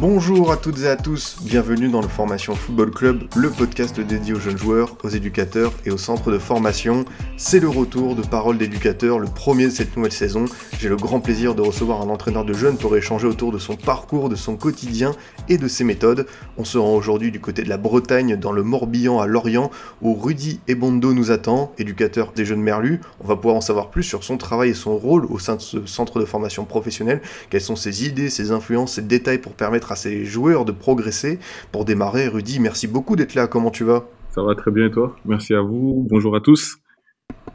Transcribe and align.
Bonjour 0.00 0.52
à 0.52 0.56
toutes 0.56 0.82
et 0.82 0.86
à 0.86 0.94
tous, 0.94 1.38
bienvenue 1.42 1.88
dans 1.88 2.00
le 2.00 2.06
Formation 2.06 2.54
Football 2.54 2.92
Club, 2.92 3.24
le 3.34 3.50
podcast 3.50 3.98
dédié 3.98 4.32
aux 4.32 4.38
jeunes 4.38 4.56
joueurs, 4.56 4.96
aux 5.02 5.08
éducateurs 5.08 5.72
et 5.84 5.90
aux 5.90 5.98
centres 5.98 6.30
de 6.30 6.38
formation. 6.38 7.04
C'est 7.36 7.58
le 7.58 7.68
retour 7.68 8.14
de 8.14 8.22
Parole 8.22 8.58
d'éducateur, 8.58 9.18
le 9.18 9.26
premier 9.26 9.64
de 9.64 9.70
cette 9.70 9.96
nouvelle 9.96 10.12
saison. 10.12 10.44
J'ai 10.78 10.88
le 10.88 10.94
grand 10.94 11.18
plaisir 11.18 11.56
de 11.56 11.62
recevoir 11.62 12.00
un 12.00 12.10
entraîneur 12.10 12.44
de 12.44 12.52
jeunes 12.52 12.76
pour 12.76 12.96
échanger 12.96 13.26
autour 13.26 13.50
de 13.50 13.58
son 13.58 13.74
parcours, 13.74 14.28
de 14.28 14.36
son 14.36 14.56
quotidien 14.56 15.16
et 15.48 15.58
de 15.58 15.66
ses 15.66 15.82
méthodes. 15.82 16.26
On 16.58 16.64
se 16.64 16.78
rend 16.78 16.94
aujourd'hui 16.94 17.32
du 17.32 17.40
côté 17.40 17.64
de 17.64 17.68
la 17.68 17.76
Bretagne, 17.76 18.36
dans 18.36 18.52
le 18.52 18.62
Morbihan 18.62 19.18
à 19.18 19.26
Lorient, 19.26 19.68
où 20.00 20.14
Rudy 20.14 20.60
Ebondo 20.68 21.12
nous 21.12 21.32
attend, 21.32 21.72
éducateur 21.76 22.30
des 22.36 22.44
jeunes 22.44 22.62
merlus. 22.62 23.00
On 23.20 23.26
va 23.26 23.34
pouvoir 23.34 23.56
en 23.56 23.60
savoir 23.60 23.90
plus 23.90 24.04
sur 24.04 24.22
son 24.22 24.36
travail 24.36 24.70
et 24.70 24.74
son 24.74 24.96
rôle 24.96 25.24
au 25.24 25.40
sein 25.40 25.56
de 25.56 25.60
ce 25.60 25.86
centre 25.86 26.20
de 26.20 26.24
formation 26.24 26.64
professionnelle, 26.64 27.20
quelles 27.50 27.60
sont 27.62 27.74
ses 27.74 28.06
idées, 28.06 28.30
ses 28.30 28.52
influences, 28.52 28.92
ses 28.92 29.02
détails 29.02 29.38
pour 29.38 29.54
permettre 29.54 29.87
à 29.92 29.96
ses 29.96 30.24
joueurs 30.24 30.64
de 30.64 30.72
progresser. 30.72 31.38
Pour 31.72 31.84
démarrer, 31.84 32.28
Rudy, 32.28 32.60
merci 32.60 32.86
beaucoup 32.86 33.16
d'être 33.16 33.34
là, 33.34 33.46
comment 33.46 33.70
tu 33.70 33.84
vas? 33.84 34.06
Ça 34.30 34.42
va 34.42 34.54
très 34.54 34.70
bien 34.70 34.86
et 34.86 34.90
toi? 34.90 35.16
Merci 35.24 35.54
à 35.54 35.60
vous, 35.60 36.06
bonjour 36.08 36.36
à 36.36 36.40
tous. 36.40 36.78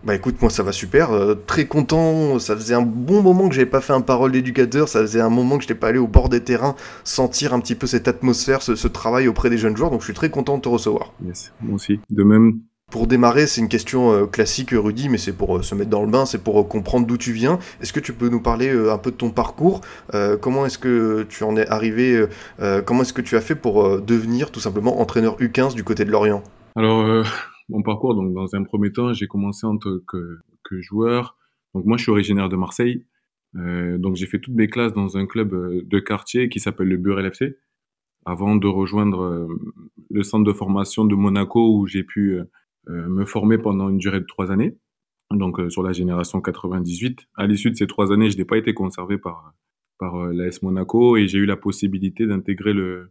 Bah 0.04 0.16
écoute, 0.16 0.42
moi 0.42 0.50
ça 0.50 0.64
va 0.64 0.72
super, 0.72 1.12
euh, 1.12 1.36
très 1.48 1.66
content, 1.66 2.38
ça 2.38 2.56
faisait 2.56 2.74
un 2.74 2.82
bon 2.82 3.22
moment 3.22 3.48
que 3.48 3.56
j'avais 3.56 3.70
pas 3.70 3.80
fait 3.80 3.94
un 3.94 4.02
parole 4.02 4.34
d'éducateur, 4.34 4.90
ça 4.90 5.00
faisait 5.00 5.22
un 5.22 5.30
moment 5.30 5.56
que 5.56 5.62
j'étais 5.62 5.76
pas 5.76 5.88
allé 5.88 6.00
au 6.00 6.08
bord 6.08 6.28
des 6.28 6.42
terrains, 6.42 6.76
sentir 7.06 7.54
un 7.54 7.60
petit 7.62 7.76
peu 7.76 7.88
cette 7.88 8.08
atmosphère, 8.10 8.62
ce, 8.62 8.76
ce 8.76 8.88
travail 8.90 9.30
auprès 9.30 9.50
des 9.50 9.58
jeunes 9.58 9.78
joueurs, 9.78 9.92
donc 9.92 10.02
je 10.02 10.06
suis 10.06 10.14
très 10.14 10.30
content 10.30 10.58
de 10.58 10.62
te 10.64 10.68
recevoir. 10.70 11.14
Yes, 11.26 11.54
moi 11.62 11.76
aussi. 11.76 12.02
De 12.10 12.24
même, 12.24 12.60
Pour 12.94 13.08
démarrer, 13.08 13.48
c'est 13.48 13.60
une 13.60 13.70
question 13.70 14.12
euh, 14.12 14.28
classique, 14.28 14.70
Rudy, 14.70 15.10
mais 15.10 15.18
c'est 15.18 15.36
pour 15.36 15.58
euh, 15.58 15.62
se 15.64 15.74
mettre 15.74 15.90
dans 15.90 16.04
le 16.04 16.12
bain, 16.12 16.28
c'est 16.28 16.44
pour 16.44 16.60
euh, 16.60 16.64
comprendre 16.64 17.08
d'où 17.08 17.18
tu 17.18 17.32
viens. 17.32 17.58
Est-ce 17.82 17.92
que 17.92 18.00
tu 18.00 18.14
peux 18.14 18.30
nous 18.30 18.40
parler 18.40 18.70
un 18.70 19.00
peu 19.00 19.10
de 19.10 19.16
ton 19.16 19.32
parcours 19.32 19.82
Comment 20.42 20.68
est-ce 20.68 20.78
que 20.78 21.24
tu 21.28 21.44
en 21.44 21.58
es 21.58 21.68
arrivé 21.68 22.24
Comment 22.86 23.02
est-ce 23.02 23.14
que 23.14 23.24
tu 23.24 23.36
as 23.36 23.42
fait 23.42 23.56
pour 23.56 24.00
devenir 24.00 24.52
tout 24.52 24.60
simplement 24.60 25.02
entraîneur 25.02 25.40
U15 25.40 25.74
du 25.74 25.84
côté 25.84 26.06
de 26.06 26.12
Lorient? 26.12 26.44
Alors 26.76 27.26
mon 27.68 27.82
parcours, 27.82 28.14
donc 28.14 28.32
dans 28.32 28.54
un 28.54 28.64
premier 28.64 28.92
temps, 28.92 29.12
j'ai 29.12 29.26
commencé 29.26 29.66
en 29.66 29.78
tant 29.78 29.98
que, 30.08 30.82
joueur. 30.82 31.36
Donc 31.74 31.86
moi, 31.86 31.98
je 31.98 32.04
suis 32.04 32.12
originaire 32.12 32.48
de 32.48 32.56
Marseille. 32.56 33.08
Donc 33.56 34.16
j'ai 34.18 34.28
fait 34.28 34.40
toutes 34.40 34.54
mes 34.54 34.68
classes 34.68 34.94
dans 34.94 35.18
un 35.18 35.26
club 35.26 35.50
de 35.52 36.00
quartier 36.00 36.48
qui 36.48 36.60
s'appelle 36.60 36.90
le 36.90 36.98
Burel 36.98 37.26
FC, 37.26 37.58
avant 38.26 38.56
de 38.56 38.68
rejoindre 38.68 39.48
le 40.12 40.24
centre 40.24 40.46
de 40.46 40.54
formation 40.54 41.06
de 41.06 41.16
Monaco 41.16 41.76
où 41.76 41.88
j'ai 41.88 42.04
pu 42.04 42.40
me 42.88 43.26
former 43.26 43.58
pendant 43.58 43.90
une 43.90 43.98
durée 43.98 44.20
de 44.20 44.26
trois 44.26 44.52
années. 44.52 44.78
Donc 45.32 45.60
euh, 45.60 45.70
sur 45.70 45.84
la 45.84 45.94
génération 45.94 46.42
98. 46.42 47.20
À 47.36 47.48
l'issue 47.48 47.72
de 47.72 47.76
ces 47.76 47.88
trois 47.88 48.12
années, 48.12 48.30
je 48.30 48.38
n'ai 48.38 48.46
pas 48.46 48.58
été 48.58 48.74
conservé 48.74 49.18
par 49.18 49.54
par 50.00 50.16
euh, 50.18 50.34
l'AS 50.34 50.62
Monaco 50.64 51.18
et 51.18 51.28
j'ai 51.28 51.38
eu 51.40 51.46
la 51.46 51.56
possibilité 51.58 52.26
d'intégrer 52.28 52.74
le, 52.74 53.10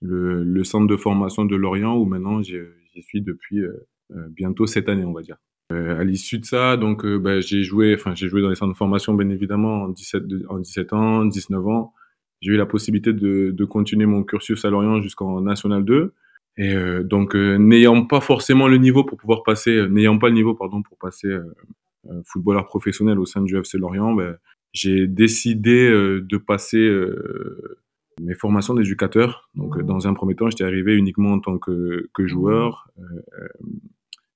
le 0.00 0.64
centre 0.64 0.86
de 0.86 0.96
formation 0.96 1.44
de 1.44 1.56
Lorient 1.56 1.96
où 1.96 2.04
maintenant 2.04 2.42
j'y 2.42 2.56
suis 3.02 3.20
depuis 3.22 3.60
euh, 3.60 3.72
euh, 4.12 4.28
bientôt 4.30 4.66
cette 4.66 4.88
année, 4.88 5.04
on 5.04 5.12
va 5.12 5.22
dire. 5.22 5.36
Euh, 5.72 5.98
à 6.00 6.04
l'issue 6.04 6.38
de 6.38 6.44
ça, 6.46 6.76
donc 6.78 7.04
euh, 7.04 7.18
bah, 7.18 7.40
j'ai 7.40 7.62
joué, 7.62 7.94
enfin 7.94 8.14
j'ai 8.14 8.28
joué 8.28 8.40
dans 8.40 8.48
les 8.48 8.54
centres 8.54 8.72
de 8.72 8.76
formation 8.78 9.12
bien 9.14 9.28
évidemment 9.28 9.82
en 9.82 9.88
17, 9.88 10.26
de- 10.26 10.46
en 10.48 10.58
17 10.58 10.92
ans, 10.94 11.24
19 11.26 11.66
ans. 11.66 11.92
J'ai 12.40 12.52
eu 12.52 12.56
la 12.56 12.66
possibilité 12.66 13.12
de, 13.12 13.50
de 13.50 13.64
continuer 13.64 14.06
mon 14.06 14.22
cursus 14.22 14.64
à 14.64 14.70
Lorient 14.70 15.00
jusqu'en 15.02 15.40
National 15.40 15.84
2. 15.84 16.14
Et 16.58 16.74
euh, 16.74 17.02
donc 17.04 17.34
euh, 17.36 17.56
n'ayant 17.56 18.04
pas 18.04 18.20
forcément 18.20 18.68
le 18.68 18.76
niveau 18.78 19.04
pour 19.04 19.16
pouvoir 19.16 19.42
passer, 19.44 19.76
euh, 19.76 19.88
n'ayant 19.88 20.18
pas 20.18 20.28
le 20.28 20.34
niveau 20.34 20.54
pardon 20.54 20.82
pour 20.82 20.98
passer 20.98 21.28
euh, 21.28 21.44
euh, 22.10 22.20
footballeur 22.26 22.66
professionnel 22.66 23.18
au 23.18 23.26
sein 23.26 23.42
du 23.42 23.56
FC 23.56 23.78
Lorient, 23.78 24.12
ben, 24.14 24.36
j'ai 24.72 25.06
décidé 25.06 25.88
euh, 25.88 26.20
de 26.20 26.36
passer 26.36 26.78
euh, 26.78 27.78
mes 28.20 28.34
formations 28.34 28.74
d'éducateur. 28.74 29.48
Donc 29.54 29.80
dans 29.82 30.08
un 30.08 30.14
premier 30.14 30.34
temps, 30.34 30.50
j'étais 30.50 30.64
arrivé 30.64 30.96
uniquement 30.96 31.32
en 31.32 31.38
tant 31.40 31.58
que, 31.58 32.08
que 32.12 32.26
joueur. 32.26 32.88
euh, 32.98 33.02
euh, 33.40 33.48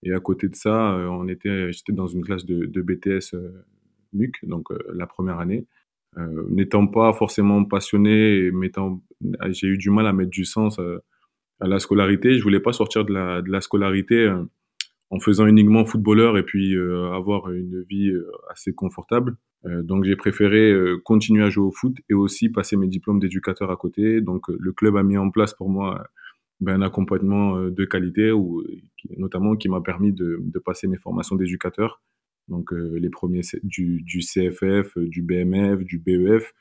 et 0.05 0.13
à 0.13 0.19
côté 0.21 0.49
de 0.49 0.55
ça, 0.57 0.97
on 1.11 1.29
était, 1.29 1.71
j'étais 1.73 1.93
dans 1.93 2.09
une 2.09 2.25
classe 2.25 2.45
de, 2.45 2.67
de 2.67 2.83
BTS 2.83 3.35
euh, 3.35 3.65
MUC, 4.13 4.45
donc 4.45 4.71
euh, 4.73 4.79
la 4.95 5.07
première 5.07 5.39
année. 5.39 5.67
Euh, 6.19 6.43
N'étant 6.51 6.87
pas 6.89 7.13
forcément 7.13 7.65
passionné, 7.65 8.39
et 8.47 8.51
m'étant- 8.51 9.01
j'ai 9.51 9.69
eu 9.69 9.79
du 9.79 9.91
mal 9.91 10.07
à 10.09 10.13
mettre 10.13 10.31
du 10.31 10.45
sens 10.45 10.79
euh, 10.81 10.99
à 11.63 11.69
la 11.69 11.79
scolarité. 11.79 12.37
Je 12.37 12.43
voulais 12.43 12.61
pas 12.61 12.73
sortir 12.73 13.05
de 13.05 13.13
la, 13.13 13.61
scolarité 13.61 14.17
euh, 14.17 14.43
en 15.11 15.21
faisant 15.21 15.47
uniquement 15.47 15.85
footballeur 15.85 16.37
et 16.37 16.43
puis 16.43 16.75
euh, 16.75 17.13
avoir 17.13 17.51
une 17.53 17.83
vie 17.83 18.11
euh, 18.11 18.31
assez 18.51 18.75
confortable. 18.75 19.37
Donc 19.65 20.03
j'ai 20.03 20.17
préféré 20.17 20.75
continuer 21.05 21.45
à 21.45 21.49
jouer 21.49 21.67
au 21.67 21.71
foot 21.71 21.97
et 22.11 22.15
aussi 22.15 22.49
passer 22.49 22.77
mes 22.77 22.89
diplômes 22.89 23.21
d'éducateur 23.21 23.71
à 23.71 23.77
côté. 23.77 24.21
Donc 24.21 24.49
le 24.49 24.73
club 24.73 24.97
a 24.97 25.05
mis 25.05 25.17
en 25.17 25.31
place 25.31 25.55
pour 25.55 25.71
moi 25.71 26.05
ben, 26.59 26.83
un 26.83 26.83
accompagnement 26.83 27.57
de 27.57 27.85
qualité, 27.85 28.33
notamment 29.17 29.55
qui 29.55 29.69
m'a 29.69 29.81
permis 29.81 30.13
de, 30.13 30.43
passer 30.65 30.89
mes 30.89 30.97
formations 30.97 31.37
d'éducateur. 31.37 32.03
Donc 32.49 32.73
les 32.73 33.09
premiers 33.09 33.43
du, 33.63 34.03
CFF, 34.05 34.99
du 34.99 35.23
BMF, 35.23 35.85
du 35.85 36.01
BEF. 36.01 36.53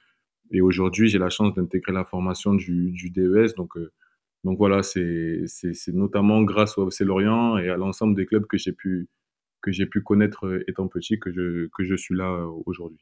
Et 0.52 0.62
aujourd'hui, 0.62 1.08
j'ai 1.08 1.18
la 1.18 1.30
chance 1.30 1.56
d'intégrer 1.56 1.94
la 1.94 2.06
formation 2.06 2.54
du, 2.54 2.92
du 2.92 3.10
DES. 3.10 3.56
Donc, 3.58 3.80
donc 4.44 4.58
voilà, 4.58 4.82
c'est 4.84 5.44
notamment 5.94 6.42
grâce 6.44 6.78
au 6.78 6.90
FC 6.90 7.04
Lorient 7.04 7.58
et 7.58 7.70
à 7.70 7.78
l'ensemble 7.78 8.16
des 8.16 8.26
clubs 8.26 8.46
que 8.48 8.58
j'ai 8.58 8.72
pu, 8.72 9.08
que 9.62 9.72
j'ai 9.72 9.86
pu 9.86 10.02
connaître 10.02 10.48
euh, 10.48 10.64
étant 10.68 10.88
petit 10.88 11.20
que 11.20 11.32
je, 11.32 11.68
que 11.78 11.84
je 11.84 11.96
suis 11.96 12.16
là 12.16 12.30
euh, 12.32 12.48
aujourd'hui. 12.66 13.00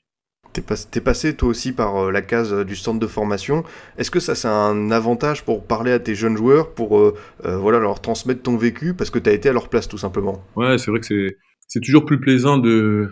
T'es 0.52 0.62
pas- 0.62 0.76
passé 1.04 1.36
toi 1.36 1.50
aussi 1.50 1.74
par 1.74 1.96
euh, 1.98 2.12
la 2.12 2.22
case 2.22 2.66
du 2.66 2.76
centre 2.76 3.00
de 3.00 3.08
formation. 3.08 3.64
Est-ce 3.98 4.10
que 4.12 4.20
ça 4.20 4.36
c'est 4.36 4.48
un 4.48 4.90
avantage 4.92 5.46
pour 5.46 5.66
parler 5.66 5.92
à 5.92 6.00
tes 6.00 6.16
jeunes 6.16 6.36
joueurs, 6.36 6.74
pour 6.74 6.98
euh, 6.98 7.16
euh, 7.46 7.58
voilà, 7.58 7.80
leur 7.80 8.02
transmettre 8.02 8.42
ton 8.42 8.58
vécu, 8.58 8.94
parce 8.94 9.10
que 9.10 9.20
tu 9.20 9.30
as 9.30 9.34
été 9.34 9.50
à 9.50 9.54
leur 9.54 9.70
place 9.70 9.88
tout 9.88 9.98
simplement? 9.98 10.44
Ouais, 10.56 10.78
c'est 10.78 10.92
vrai 10.92 11.00
que 11.00 11.08
c'est 11.68 11.80
toujours 11.82 12.06
plus 12.06 12.20
plaisant 12.20 12.58
de. 12.58 13.10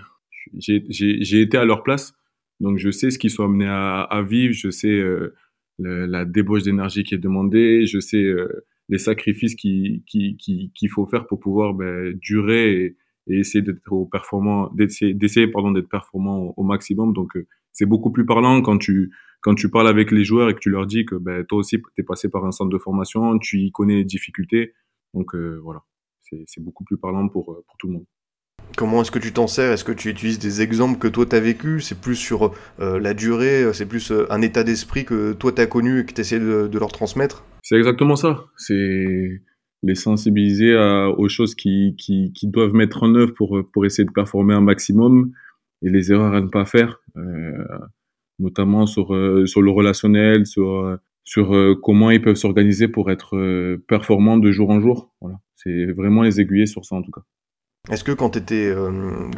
J'ai 0.58 1.42
été 1.42 1.58
à 1.58 1.66
leur 1.66 1.84
place, 1.84 2.14
donc 2.60 2.78
je 2.80 2.90
sais 2.90 3.12
ce 3.12 3.20
qu'ils 3.20 3.30
sont 3.30 3.46
amenés 3.46 3.68
à, 3.68 4.02
à 4.02 4.22
vivre, 4.24 4.54
je 4.54 4.70
sais 4.70 4.88
euh, 4.88 5.36
la 5.80 6.26
débauche 6.26 6.64
d'énergie 6.64 7.04
qui 7.04 7.16
est 7.16 7.20
demandée, 7.20 7.86
je 7.86 8.00
sais 8.00 8.24
euh, 8.24 8.66
les 8.90 8.98
sacrifices 8.98 9.56
qui 9.56 10.04
qui 10.08 10.38
qui 10.38 10.72
qu'il 10.74 10.90
faut 10.90 11.06
faire 11.06 11.28
pour 11.28 11.40
pouvoir 11.40 11.74
ben, 11.74 12.14
durer 12.14 12.86
et, 12.86 12.98
et 13.28 13.40
essayer 13.40 13.62
d'être 13.62 13.92
au 13.92 14.06
performant, 14.06 14.72
d'essayer 14.74 15.48
pardon 15.48 15.72
d'être 15.72 15.90
performant 15.90 16.54
au, 16.56 16.64
maximum. 16.64 17.14
Donc 17.14 17.36
euh, 17.36 17.48
c'est 17.72 17.86
beaucoup 17.86 18.12
plus 18.12 18.26
parlant 18.26 18.62
quand 18.62 18.78
tu 18.78 19.12
quand 19.42 19.56
tu 19.56 19.70
parles 19.70 19.88
avec 19.88 20.12
les 20.12 20.24
joueurs 20.24 20.50
et 20.50 20.56
que 20.56 20.60
tu 20.60 20.70
leur 20.70 20.88
dis 20.88 21.06
que 21.06 21.16
ben 21.16 21.46
toi 21.46 21.60
aussi 21.60 21.82
t'es 21.96 22.04
passé 22.04 22.30
par 22.30 22.46
un 22.46 22.52
centre 22.52 22.72
de 22.72 22.78
formation, 22.78 23.38
tu 23.40 23.60
y 23.60 23.72
connais 23.72 23.96
les 23.96 24.06
difficultés, 24.06 24.74
donc 25.14 25.36
euh, 25.36 25.60
voilà, 25.64 25.84
c'est 26.22 26.44
c'est 26.48 26.64
beaucoup 26.64 26.84
plus 26.84 26.98
parlant 26.98 27.28
pour 27.30 27.52
euh, 27.52 27.64
pour 27.68 27.78
tout 27.78 27.88
le 27.88 27.94
monde. 27.94 28.06
Comment 28.78 29.02
est-ce 29.02 29.10
que 29.10 29.18
tu 29.18 29.34
t'en 29.34 29.48
sers? 29.48 29.72
Est-ce 29.72 29.84
que 29.84 29.92
tu 29.92 30.08
utilises 30.10 30.38
des 30.38 30.62
exemples 30.62 31.00
que 31.00 31.08
toi 31.08 31.26
t'as 31.26 31.40
vécu 31.40 31.80
C'est 31.80 32.00
plus 32.00 32.16
sur 32.16 32.54
euh, 32.80 33.00
la 33.00 33.16
durée, 33.16 33.64
euh, 33.64 33.74
c'est 33.74 33.88
plus 33.88 34.12
euh, 34.12 34.32
un 34.32 34.44
état 34.44 34.64
d'esprit 34.64 35.04
que 35.04 35.34
toi 35.34 35.52
t'as 35.52 35.66
connu 35.66 36.02
et 36.02 36.06
que 36.06 36.14
t'essaies 36.14 36.40
de, 36.40 36.68
de 36.68 36.78
leur 36.78 36.92
transmettre? 36.92 37.44
C'est 37.64 37.76
exactement 37.76 38.16
ça. 38.16 38.46
C'est 38.56 39.42
les 39.82 39.96
sensibiliser 39.96 40.76
aux 41.18 41.28
choses 41.28 41.56
qui, 41.56 41.96
doivent 42.44 42.74
mettre 42.74 43.02
en 43.02 43.16
œuvre 43.16 43.34
pour, 43.34 43.86
essayer 43.86 44.06
de 44.06 44.12
performer 44.12 44.54
un 44.54 44.62
maximum 44.62 45.32
et 45.82 45.90
les 45.90 46.12
erreurs 46.12 46.34
à 46.34 46.42
ne 46.42 46.48
pas 46.48 46.66
faire, 46.66 47.00
notamment 48.40 48.86
sur, 48.86 49.14
le 49.14 49.70
relationnel, 49.70 50.48
sur, 50.48 50.98
sur 51.24 51.78
comment 51.84 52.10
ils 52.10 52.22
peuvent 52.22 52.36
s'organiser 52.36 52.88
pour 52.88 53.12
être 53.12 53.78
performants 53.88 54.38
de 54.38 54.52
jour 54.52 54.72
en 54.72 54.82
jour. 54.82 55.14
Voilà. 55.22 55.38
C'est 55.56 55.92
vraiment 55.92 56.24
les 56.24 56.42
aiguiller 56.42 56.66
sur 56.66 56.84
ça 56.84 56.96
en 56.96 57.04
tout 57.04 57.12
cas. 57.12 57.22
Est-ce 57.90 58.04
que 58.04 58.12
quand 58.12 58.32
tu 58.32 58.40
étais 58.40 58.74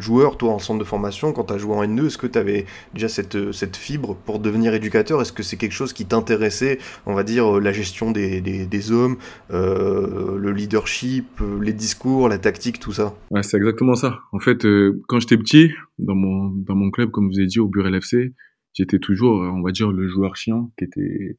joueur, 0.00 0.36
toi, 0.36 0.52
en 0.52 0.58
centre 0.58 0.78
de 0.80 0.84
formation, 0.84 1.32
quand 1.32 1.44
tu 1.44 1.52
as 1.52 1.58
joué 1.58 1.74
en 1.74 1.84
N2, 1.84 2.06
est-ce 2.06 2.18
que 2.18 2.26
tu 2.26 2.38
avais 2.38 2.66
déjà 2.94 3.08
cette, 3.08 3.36
euh, 3.36 3.52
cette 3.52 3.76
fibre 3.76 4.16
pour 4.24 4.38
devenir 4.40 4.74
éducateur? 4.74 5.20
Est-ce 5.20 5.32
que 5.32 5.42
c'est 5.42 5.56
quelque 5.56 5.72
chose 5.72 5.92
qui 5.92 6.04
t'intéressait, 6.06 6.78
on 7.06 7.14
va 7.14 7.22
dire, 7.22 7.56
euh, 7.56 7.60
la 7.60 7.72
gestion 7.72 8.10
des, 8.10 8.40
des, 8.40 8.66
des 8.66 8.92
hommes, 8.92 9.16
euh, 9.52 10.36
le 10.36 10.52
leadership, 10.52 11.26
euh, 11.40 11.60
les 11.62 11.72
discours, 11.72 12.28
la 12.28 12.38
tactique, 12.38 12.80
tout 12.80 12.92
ça? 12.92 13.14
Ouais, 13.30 13.42
c'est 13.42 13.56
exactement 13.56 13.94
ça. 13.94 14.20
En 14.32 14.38
fait, 14.40 14.64
euh, 14.64 15.00
quand 15.08 15.20
j'étais 15.20 15.36
petit, 15.36 15.70
dans 15.98 16.14
mon, 16.14 16.48
dans 16.50 16.74
mon 16.74 16.90
club, 16.90 17.10
comme 17.10 17.28
vous 17.28 17.40
ai 17.40 17.46
dit, 17.46 17.60
au 17.60 17.68
Burel 17.68 17.94
FC, 17.94 18.32
j'étais 18.72 18.98
toujours, 18.98 19.42
euh, 19.42 19.48
on 19.48 19.62
va 19.62 19.70
dire, 19.72 19.92
le 19.92 20.08
joueur 20.08 20.36
chiant 20.36 20.72
qui 20.78 20.84
était, 20.84 21.36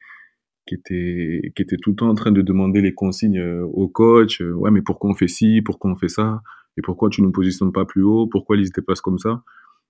qui 0.67 0.75
était, 0.75 1.51
qui 1.55 1.61
était 1.61 1.77
tout 1.81 1.89
le 1.91 1.95
temps 1.95 2.09
en 2.09 2.15
train 2.15 2.31
de 2.31 2.41
demander 2.41 2.81
les 2.81 2.93
consignes 2.93 3.39
euh, 3.39 3.63
au 3.73 3.87
coach. 3.87 4.41
euh, 4.41 4.53
ouais, 4.53 4.71
mais 4.71 4.81
pourquoi 4.81 5.09
on 5.09 5.15
fait 5.15 5.27
ci, 5.27 5.61
pourquoi 5.61 5.91
on 5.91 5.95
fait 5.95 6.07
ça 6.09 6.41
et 6.77 6.81
pourquoi 6.81 7.09
tu 7.09 7.21
ne 7.21 7.27
nous 7.27 7.31
positionnes 7.31 7.71
pas 7.71 7.85
plus 7.85 8.03
haut, 8.03 8.27
pourquoi 8.27 8.57
ils 8.57 8.67
se 8.67 8.71
déplacent 8.71 9.01
comme 9.01 9.19
ça? 9.19 9.43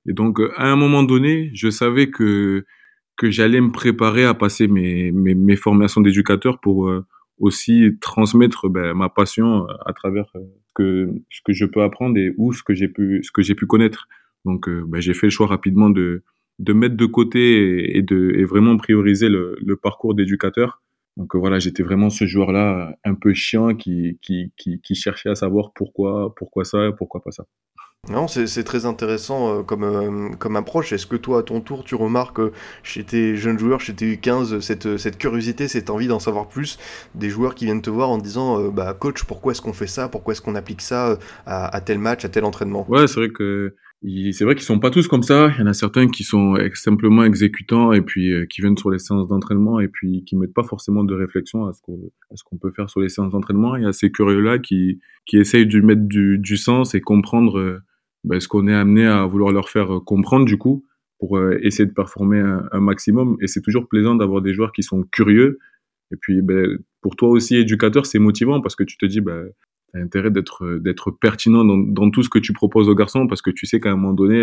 Et 0.08 0.14
donc, 0.14 0.40
à 0.56 0.72
un 0.72 0.76
moment 0.76 1.04
donné, 1.04 1.52
je 1.54 1.70
savais 1.70 2.10
que 2.10 2.66
que 3.18 3.30
j'allais 3.30 3.62
me 3.62 3.72
préparer 3.72 4.26
à 4.26 4.34
passer 4.34 4.68
mes, 4.68 5.12
mes, 5.12 5.36
mes 5.36 5.56
formations 5.56 6.02
d'éducateur 6.02 6.60
pour 6.60 6.90
euh, 6.90 7.06
aussi 7.38 7.98
transmettre 8.00 8.68
ben, 8.68 8.96
ma 8.96 9.10
passion 9.10 9.68
à 9.86 9.94
travers 9.94 10.32
que, 10.74 11.08
ce 11.30 11.42
que 11.46 11.54
je 11.54 11.66
peux 11.66 11.84
apprendre 11.84 12.18
et 12.18 12.34
où 12.38 12.52
ce 12.54 12.64
que 12.64 12.74
j'ai 12.74 12.88
pu, 12.88 13.22
ce 13.22 13.32
que 13.32 13.44
j'ai 13.44 13.54
pu 13.54 13.68
connaître. 13.68 14.08
Donc, 14.46 14.68
ben, 14.68 15.00
j'ai 15.02 15.14
fait 15.14 15.28
le 15.28 15.32
choix 15.32 15.46
rapidement 15.46 15.92
de, 15.92 16.24
de 16.58 16.74
mettre 16.74 16.96
de 16.96 17.06
côté 17.06 17.96
et, 17.96 18.02
de 18.02 18.32
et 18.36 18.46
vraiment 18.46 18.76
prioriser 18.78 19.30
le, 19.30 19.56
le 19.64 19.76
parcours 19.76 20.16
d'éducateur. 20.16 20.82
Donc 21.18 21.36
voilà, 21.36 21.60
j'étais 21.60 21.84
vraiment 21.84 22.10
ce 22.10 22.26
joueur-là 22.26 22.96
un 23.04 23.16
peu 23.16 23.34
chiant 23.34 23.76
qui, 23.76 24.18
qui, 24.22 24.54
qui, 24.58 24.80
qui, 24.82 24.96
cherchait 24.96 25.30
à 25.30 25.36
savoir 25.36 25.72
pourquoi, 25.74 26.34
pourquoi 26.36 26.64
ça, 26.64 26.92
pourquoi 26.98 27.22
pas 27.22 27.32
ça. 27.32 27.46
Non, 28.10 28.28
c'est 28.28 28.64
très 28.64 28.88
intéressant 28.88 29.60
euh, 29.60 29.64
comme, 29.64 29.84
euh, 29.84 30.36
comme 30.40 30.56
approche. 30.56 30.92
Est-ce 30.92 31.06
que 31.06 31.16
toi, 31.16 31.40
à 31.40 31.44
ton 31.44 31.62
tour, 31.62 31.84
tu 31.84 31.94
remarques 31.94 32.40
euh, 32.40 32.52
chez 32.82 33.04
tes 33.04 33.36
jeunes 33.36 33.60
joueurs, 33.60 33.80
chez 33.80 33.94
tes 33.94 34.16
U15, 34.16 34.60
cette, 34.60 34.98
cette 34.98 35.20
curiosité, 35.20 35.68
cette 35.68 35.92
envie 35.92 36.08
d'en 36.08 36.18
savoir 36.18 36.48
plus 36.48 36.80
des 37.14 37.30
joueurs 37.30 37.54
qui 37.54 37.66
viennent 37.66 37.84
te 37.84 37.92
voir 37.92 38.10
en 38.10 38.18
disant 38.18 38.70
bah, 38.70 38.96
Coach, 39.00 39.24
pourquoi 39.26 39.52
est-ce 39.52 39.62
qu'on 39.62 39.74
fait 39.74 39.86
ça? 39.86 40.10
Pourquoi 40.10 40.32
est-ce 40.32 40.42
qu'on 40.42 40.56
applique 40.56 40.82
ça 40.82 41.20
à, 41.46 41.76
à, 41.76 41.82
tel 41.82 42.00
match, 42.00 42.26
à 42.26 42.30
tel 42.30 42.44
entraînement? 42.44 42.90
Ouais, 42.90 43.08
c'est 43.08 43.20
vrai 43.20 43.30
que 43.30 43.76
c'est 44.04 44.44
vrai 44.46 44.56
qu'ils 44.56 44.64
sont 44.64 44.80
pas 44.80 44.90
tous 44.90 45.08
comme 45.08 45.24
ça. 45.24 45.52
Il 45.56 45.60
y 45.60 45.64
en 45.64 45.68
a 45.68 45.74
certains 45.74 46.08
qui 46.08 46.24
sont 46.24 46.56
simplement 46.74 47.24
exécutants 47.24 47.94
et 47.94 48.02
puis 48.02 48.34
qui 48.50 48.62
viennent 48.62 48.78
sur 48.78 48.90
les 48.90 49.00
séances 49.00 49.28
d'entraînement 49.28 49.80
et 49.80 49.88
puis 49.88 50.24
qui 50.26 50.36
mettent 50.36 50.54
pas 50.54 50.64
forcément 50.64 51.04
de 51.04 51.14
réflexion 51.14 51.68
à 51.68 51.74
ce 51.74 52.44
qu'on 52.44 52.58
peut 52.58 52.72
faire 52.72 52.90
sur 52.90 53.00
les 53.00 53.10
séances 53.10 53.32
d'entraînement. 53.32 53.76
Il 53.76 53.84
y 53.84 53.86
a 53.86 53.94
ces 53.94 54.12
curieux 54.12 54.42
là 54.42 54.58
qui 54.58 55.00
qui 55.26 55.38
essayent 55.38 55.68
de 55.68 55.80
mettre 55.82 56.02
du, 56.02 56.40
du 56.40 56.58
sens 56.58 56.96
et 56.96 57.02
comprendre 57.02 57.82
ben, 58.24 58.40
ce 58.40 58.48
qu'on 58.48 58.68
est 58.68 58.74
amené 58.74 59.06
à 59.06 59.26
vouloir 59.26 59.52
leur 59.52 59.70
faire 59.70 59.96
euh, 59.96 60.00
comprendre 60.00 60.46
du 60.46 60.58
coup 60.58 60.86
pour 61.20 61.38
euh, 61.38 61.58
essayer 61.62 61.86
de 61.88 61.94
performer 61.94 62.40
un, 62.40 62.80
maximum. 62.80 63.38
Et 63.42 63.48
c'est 63.48 63.62
toujours 63.62 63.88
plaisant 63.88 64.16
d'avoir 64.16 64.42
des 64.42 64.54
joueurs 64.54 64.72
qui 64.72 64.84
sont 64.84 65.04
curieux. 65.12 65.60
Et 66.12 66.16
puis 66.20 66.42
ben, 66.42 66.80
pour 67.02 67.16
toi 67.16 67.30
aussi, 67.30 67.56
éducateur, 67.58 68.06
c'est 68.06 68.20
motivant 68.20 68.62
parce 68.62 68.76
que 68.76 68.84
tu 68.84 68.98
te 68.98 69.06
dis, 69.06 69.22
ben, 69.22 69.50
tu 69.94 70.00
as 70.00 70.04
intérêt 70.04 70.32
d'être 70.32 70.66
euh, 70.66 70.80
d'être 70.80 71.12
pertinent 71.12 71.64
dans, 71.64 71.78
dans, 71.78 72.10
tout 72.12 72.24
ce 72.24 72.30
que 72.30 72.40
tu 72.40 72.54
proposes 72.54 72.90
aux 72.90 72.96
garçons 72.96 73.28
parce 73.28 73.42
que 73.42 73.52
tu 73.52 73.66
sais 73.66 73.80
qu'à 73.80 73.92
un 73.92 73.96
moment 73.96 74.14
donné, 74.14 74.38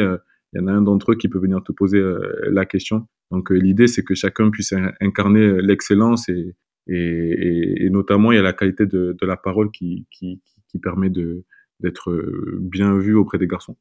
il 0.52 0.60
y 0.60 0.62
en 0.62 0.66
a 0.66 0.72
un 0.72 0.82
d'entre 0.82 1.12
eux 1.12 1.16
qui 1.16 1.28
peut 1.28 1.38
venir 1.38 1.62
te 1.62 1.72
poser 1.72 2.02
la 2.50 2.64
question. 2.64 3.06
Donc 3.30 3.50
l'idée, 3.50 3.86
c'est 3.86 4.02
que 4.02 4.14
chacun 4.14 4.50
puisse 4.50 4.72
incarner 5.00 5.60
l'excellence 5.60 6.28
et, 6.28 6.56
et, 6.88 7.88
notamment, 7.90 8.32
il 8.32 8.36
y 8.36 8.38
a 8.38 8.42
la 8.42 8.54
qualité 8.54 8.86
de, 8.86 9.14
la 9.20 9.36
parole 9.36 9.70
qui, 9.70 10.06
qui, 10.10 10.40
qui 10.68 10.78
permet 10.78 11.10
de, 11.10 11.44
d'être 11.80 12.10
euh, 12.10 12.58
bien 12.60 12.98
vu 12.98 13.14
auprès 13.14 13.38
des 13.38 13.46
garçons 13.46 13.76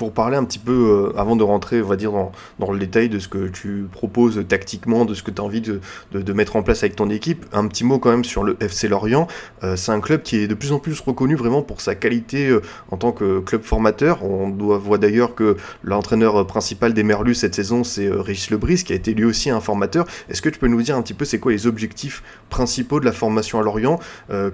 pour 0.00 0.12
parler 0.12 0.38
un 0.38 0.44
petit 0.44 0.58
peu, 0.58 1.12
euh, 1.12 1.18
avant 1.20 1.36
de 1.36 1.42
rentrer, 1.42 1.82
on 1.82 1.86
va 1.86 1.96
dire, 1.96 2.12
dans, 2.58 2.72
le 2.72 2.78
détail 2.78 3.10
de 3.10 3.18
ce 3.18 3.28
que 3.28 3.48
tu 3.48 3.84
proposes 3.92 4.42
tactiquement, 4.48 5.04
de 5.04 5.12
ce 5.12 5.22
que 5.22 5.30
tu 5.30 5.42
as 5.42 5.44
envie 5.44 5.60
de, 5.60 6.32
mettre 6.32 6.56
en 6.56 6.62
place 6.62 6.82
avec 6.82 6.96
ton 6.96 7.10
équipe, 7.10 7.44
un 7.52 7.66
petit 7.66 7.84
mot 7.84 7.98
quand 7.98 8.08
même 8.08 8.24
sur 8.24 8.42
le 8.42 8.56
FC 8.60 8.88
Lorient. 8.88 9.28
Euh, 9.62 9.76
c'est 9.76 9.92
un 9.92 10.00
club 10.00 10.22
qui 10.22 10.38
est 10.38 10.48
de 10.48 10.54
plus 10.54 10.72
en 10.72 10.78
plus 10.78 10.98
reconnu 11.00 11.34
vraiment 11.34 11.60
pour 11.60 11.82
sa 11.82 11.94
qualité 11.94 12.48
euh, 12.48 12.62
en 12.90 12.96
tant 12.96 13.12
que 13.12 13.40
club 13.40 13.60
formateur. 13.60 14.24
On 14.24 14.48
doit 14.48 14.78
voir 14.78 14.98
d'ailleurs 14.98 15.34
que 15.34 15.58
l'entraîneur 15.82 16.46
principal 16.46 16.94
des 16.94 17.02
Merlus 17.02 17.34
cette 17.34 17.54
saison, 17.54 17.84
c'est 17.84 18.08
Régis 18.10 18.48
Lebris, 18.48 18.84
qui 18.84 18.94
a 18.94 18.96
été 18.96 19.12
lui 19.12 19.26
aussi 19.26 19.50
un 19.50 19.60
formateur. 19.60 20.06
Est-ce 20.30 20.40
que 20.40 20.48
tu 20.48 20.58
peux 20.58 20.68
nous 20.68 20.80
dire 20.80 20.96
un 20.96 21.02
petit 21.02 21.12
peu 21.12 21.26
c'est 21.26 21.40
quoi 21.40 21.52
les 21.52 21.66
objectifs 21.66 22.22
principaux 22.48 23.00
de 23.00 23.04
la 23.04 23.12
formation 23.12 23.60
à 23.60 23.62
Lorient? 23.62 23.98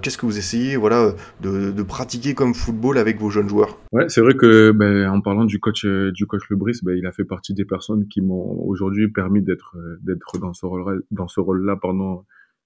Qu'est-ce 0.01 0.17
que 0.17 0.25
vous 0.25 0.37
essayez 0.37 0.75
voilà, 0.75 1.13
de, 1.39 1.71
de, 1.71 1.83
pratiquer 1.83 2.33
comme 2.33 2.53
football 2.53 2.97
avec 2.97 3.17
vos 3.17 3.29
jeunes 3.29 3.47
joueurs? 3.47 3.77
Ouais, 3.93 4.09
c'est 4.09 4.19
vrai 4.19 4.33
que 4.33 4.71
ben, 4.71 5.07
en 5.09 5.21
parlant 5.21 5.36
du 5.45 5.59
coach 5.59 5.85
euh, 5.85 6.11
du 6.11 6.25
coach 6.25 6.43
Lebris, 6.49 6.79
ben, 6.83 6.97
il 6.97 7.05
a 7.05 7.11
fait 7.11 7.25
partie 7.25 7.53
des 7.53 7.65
personnes 7.65 8.07
qui 8.07 8.21
m'ont 8.21 8.63
aujourd'hui 8.65 9.07
permis 9.07 9.41
d'être 9.41 9.75
euh, 9.77 9.97
d'être 10.01 10.39
dans 10.39 10.53
ce 10.53 10.65
rôle 10.65 11.03
dans 11.11 11.27
ce 11.27 11.39
rôle-là 11.39 11.75
pardon 11.81 12.23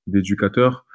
d'éducateur. 0.08 0.86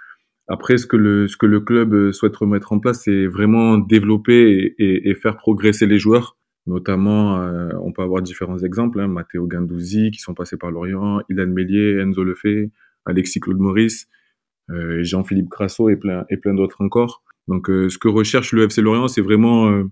Après, 0.49 0.79
ce 0.79 0.87
que 0.87 0.97
le 0.97 1.29
ce 1.29 1.37
que 1.37 1.47
le 1.47 1.61
club 1.61 1.95
euh, 1.95 2.13
souhaite 2.13 2.37
remettre 2.37 2.73
en 2.73 2.79
place, 2.79 3.03
c'est 3.05 3.27
vraiment 3.27 3.79
développer 3.79 4.75
et, 4.79 5.15
faire 5.15 5.37
progresser 5.37 5.87
les 5.87 5.99
joueurs. 5.99 6.37
Notamment, 6.69 7.37
on 7.81 7.93
peut 7.93 8.03
avoir 8.03 8.23
différents 8.23 8.59
exemples, 8.59 8.99
hein, 8.99 9.07
Matteo 9.07 9.47
Gandouzi 9.47 10.11
qui 10.11 10.19
sont 10.19 10.35
passés 10.35 10.57
par 10.57 10.73
Lorient, 10.73 11.21
Ilan 11.29 11.47
Mélier, 11.47 12.01
Enzo 12.01 12.25
Lefebvre, 12.25 12.71
Alexis 13.05 13.39
Claude 13.39 13.61
Maurice, 13.61 14.09
Jean-Philippe 14.69 15.49
Grasso 15.49 15.89
et 15.91 15.95
plein 15.95 16.25
et 16.29 16.37
plein 16.37 16.55
d'autres 16.55 16.81
encore. 16.81 17.23
Donc, 17.47 17.69
ce 17.69 17.97
que 17.99 18.09
recherche 18.09 18.53
le 18.53 18.65
FC 18.65 18.83
Lorient, 18.83 19.07
c'est 19.07 19.21
vraiment 19.21 19.85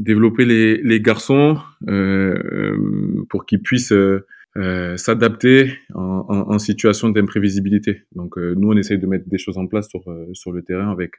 développer 0.00 0.44
les, 0.44 0.78
les 0.82 1.00
garçons 1.00 1.58
euh, 1.88 2.34
euh 2.52 3.24
pour 3.28 3.44
qu'ils 3.46 3.62
puissent 3.62 3.92
euh, 3.92 4.26
euh, 4.56 4.96
s'adapter 4.96 5.78
en, 5.94 6.24
en, 6.28 6.54
en, 6.54 6.58
situation 6.58 7.10
d'imprévisibilité. 7.10 8.02
Donc 8.16 8.36
nous, 8.36 8.68
on 8.72 8.76
essaye 8.76 8.98
de 8.98 9.06
mettre 9.06 9.28
des 9.28 9.38
choses 9.38 9.58
en 9.58 9.66
place 9.66 9.88
sur, 9.88 10.02
sur 10.32 10.50
le 10.50 10.62
terrain 10.62 10.90
avec, 10.90 11.12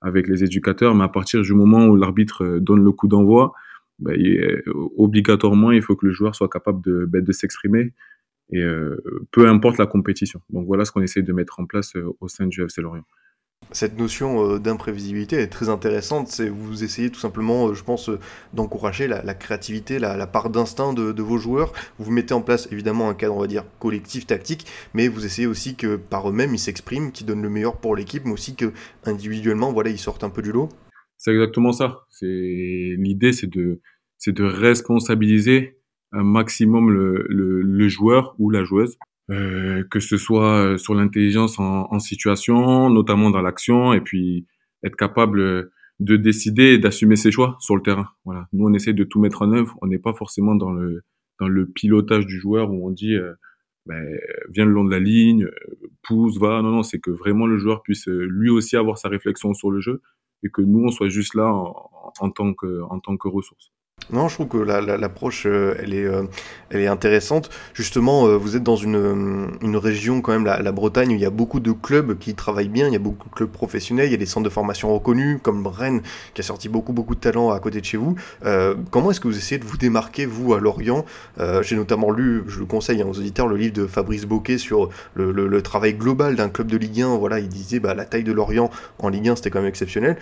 avec 0.00 0.28
les 0.28 0.44
éducateurs, 0.44 0.94
mais 0.94 1.02
à 1.02 1.08
partir 1.08 1.42
du 1.42 1.52
moment 1.52 1.86
où 1.86 1.96
l'arbitre 1.96 2.58
donne 2.60 2.84
le 2.84 2.92
coup 2.92 3.08
d'envoi, 3.08 3.52
ben, 3.98 4.16
obligatoirement, 4.96 5.72
il 5.72 5.82
faut 5.82 5.96
que 5.96 6.06
le 6.06 6.12
joueur 6.12 6.36
soit 6.36 6.48
capable 6.48 6.80
de, 6.82 7.06
ben, 7.06 7.24
de 7.24 7.32
s'exprimer, 7.32 7.92
et 8.52 8.64
peu 9.32 9.48
importe 9.48 9.78
la 9.78 9.86
compétition. 9.86 10.40
Donc 10.50 10.66
voilà 10.66 10.84
ce 10.84 10.92
qu'on 10.92 11.02
essaye 11.02 11.24
de 11.24 11.32
mettre 11.32 11.58
en 11.58 11.66
place 11.66 11.94
au 12.20 12.28
sein 12.28 12.46
du 12.46 12.62
FC 12.62 12.82
Lorient 12.82 13.04
cette 13.72 13.98
notion 13.98 14.54
euh, 14.54 14.58
d'imprévisibilité 14.58 15.36
est 15.36 15.48
très 15.48 15.68
intéressante. 15.68 16.40
Vous 16.40 16.82
essayez 16.82 17.10
tout 17.10 17.20
simplement, 17.20 17.68
euh, 17.68 17.74
je 17.74 17.84
pense, 17.84 18.08
euh, 18.08 18.18
d'encourager 18.52 19.06
la, 19.06 19.34
créativité, 19.34 19.98
la, 19.98 20.26
part 20.26 20.50
d'instinct 20.50 20.92
de, 20.92 21.22
vos 21.22 21.38
joueurs. 21.38 21.72
Vous 21.98 22.10
mettez 22.10 22.34
en 22.34 22.42
place 22.42 22.68
évidemment 22.72 23.08
un 23.08 23.14
cadre, 23.14 23.36
on 23.36 23.40
va 23.40 23.46
dire, 23.46 23.64
collectif, 23.78 24.26
tactique, 24.26 24.66
mais 24.94 25.08
vous 25.08 25.24
essayez 25.24 25.46
aussi 25.46 25.76
que 25.76 25.96
par 25.96 26.28
eux-mêmes 26.28 26.54
ils 26.54 26.58
s'expriment, 26.58 27.12
qu'ils 27.12 27.26
donnent 27.26 27.42
le 27.42 27.50
meilleur 27.50 27.76
pour 27.78 27.94
l'équipe, 27.94 28.24
mais 28.24 28.32
aussi 28.32 28.56
que 28.56 28.72
individuellement, 29.04 29.72
voilà, 29.72 29.90
ils 29.90 29.98
sortent 29.98 30.24
un 30.24 30.30
peu 30.30 30.42
du 30.42 30.52
lot. 30.52 30.68
C'est 31.16 31.32
exactement 31.32 31.72
ça. 31.72 32.06
L'idée, 32.22 33.32
c'est 33.32 33.46
de, 33.48 33.80
responsabiliser 34.38 35.78
un 36.12 36.24
maximum 36.24 36.90
le 36.90 37.88
joueur 37.88 38.34
ou 38.38 38.50
la 38.50 38.64
joueuse 38.64 38.96
euh, 39.30 39.84
que 39.90 40.00
ce 40.00 40.16
soit 40.16 40.56
euh, 40.56 40.76
sur 40.76 40.94
l'intelligence 40.94 41.58
en, 41.58 41.86
en, 41.90 41.98
situation, 42.00 42.90
notamment 42.90 43.30
dans 43.30 43.42
l'action, 43.42 43.92
et 43.92 44.00
puis 44.00 44.46
être 44.82 44.96
capable 44.96 45.70
de 46.00 46.16
décider 46.16 46.74
et 46.74 46.78
d'assumer 46.78 47.16
ses 47.16 47.30
choix 47.30 47.56
sur 47.60 47.76
le 47.76 47.82
terrain. 47.82 48.08
Voilà. 48.24 48.48
Nous, 48.52 48.66
on 48.66 48.72
essaie 48.72 48.92
de 48.92 49.04
tout 49.04 49.20
mettre 49.20 49.42
en 49.42 49.52
œuvre. 49.52 49.78
On 49.82 49.86
n'est 49.86 49.98
pas 49.98 50.14
forcément 50.14 50.54
dans 50.54 50.72
le 50.72 51.02
dans 51.38 51.48
le 51.48 51.66
pilotage 51.66 52.26
du 52.26 52.38
joueur 52.38 52.70
où 52.70 52.86
on 52.86 52.90
dit 52.90 53.14
euh, 53.14 53.32
ben, 53.86 54.04
viens 54.50 54.64
le 54.66 54.72
long 54.72 54.84
de 54.84 54.90
la 54.90 54.98
ligne, 54.98 55.48
pousse, 56.02 56.38
va. 56.38 56.60
Non, 56.62 56.70
non, 56.70 56.82
c'est 56.82 56.98
que 56.98 57.10
vraiment 57.10 57.46
le 57.46 57.58
joueur 57.58 57.82
puisse 57.82 58.06
lui 58.08 58.50
aussi 58.50 58.76
avoir 58.76 58.98
sa 58.98 59.08
réflexion 59.08 59.54
sur 59.54 59.70
le 59.70 59.80
jeu 59.80 60.02
et 60.42 60.50
que 60.50 60.62
nous, 60.62 60.80
on 60.84 60.90
soit 60.90 61.08
juste 61.08 61.34
là 61.34 61.52
en, 61.52 61.90
en 62.20 62.30
tant 62.30 62.54
que 62.54 62.82
en 62.82 62.98
tant 63.00 63.16
que 63.16 63.28
ressource. 63.28 63.72
Non, 64.12 64.28
je 64.28 64.34
trouve 64.34 64.48
que 64.48 64.56
l'approche, 64.58 65.44
la, 65.44 65.50
euh, 65.50 65.74
elle, 65.78 65.94
est, 65.94 66.04
euh, 66.04 66.24
elle 66.70 66.80
est 66.80 66.88
intéressante. 66.88 67.48
Justement, 67.74 68.26
euh, 68.26 68.36
vous 68.36 68.56
êtes 68.56 68.62
dans 68.62 68.76
une, 68.76 69.50
une 69.62 69.76
région, 69.76 70.20
quand 70.20 70.32
même, 70.32 70.44
la, 70.44 70.72
Bretagne, 70.72 71.10
où 71.10 71.14
il 71.14 71.20
y 71.20 71.26
a 71.26 71.30
beaucoup 71.30 71.60
de 71.60 71.72
clubs 71.72 72.18
qui 72.18 72.34
travaillent 72.34 72.68
bien, 72.68 72.88
il 72.88 72.92
y 72.92 72.96
a 72.96 73.00
beaucoup 73.00 73.28
de 73.28 73.34
clubs 73.34 73.50
professionnels, 73.50 74.06
il 74.06 74.12
y 74.12 74.14
a 74.14 74.18
des 74.18 74.26
centres 74.26 74.44
de 74.44 74.50
formation 74.50 74.92
reconnus, 74.92 75.38
comme 75.42 75.66
Rennes, 75.66 76.02
qui 76.34 76.40
a 76.40 76.44
sorti 76.44 76.68
beaucoup, 76.68 76.92
beaucoup 76.92 77.14
de 77.14 77.20
talents 77.20 77.50
à 77.50 77.60
côté 77.60 77.80
de 77.80 77.84
chez 77.84 77.96
vous. 77.96 78.16
Comment 78.90 79.10
est-ce 79.10 79.20
que 79.20 79.28
vous 79.28 79.36
essayez 79.36 79.58
de 79.58 79.64
vous 79.64 79.76
démarquer, 79.76 80.26
vous, 80.26 80.54
à 80.54 80.60
Lorient? 80.60 81.04
J'ai 81.62 81.76
notamment 81.76 82.10
lu, 82.10 82.42
je 82.46 82.60
le 82.60 82.66
conseille 82.66 83.02
hein, 83.02 83.06
aux 83.08 83.18
auditeurs, 83.18 83.46
le 83.46 83.56
livre 83.56 83.74
de 83.74 83.86
Fabrice 83.86 84.26
Boquet 84.26 84.58
sur 84.58 84.90
le 85.14 85.60
travail 85.62 85.94
global 85.94 86.36
d'un 86.36 86.48
club 86.48 86.68
de 86.68 86.76
Ligue 86.76 87.02
1. 87.02 87.16
Voilà, 87.16 87.40
il 87.40 87.48
disait, 87.48 87.80
bah, 87.80 87.94
la 87.94 88.04
taille 88.04 88.24
de 88.24 88.32
Lorient 88.32 88.70
en 88.98 89.08
Ligue 89.08 89.28
1, 89.28 89.36
c'était 89.36 89.50
quand 89.50 89.60
même 89.60 89.68
exceptionnel. 89.68 90.16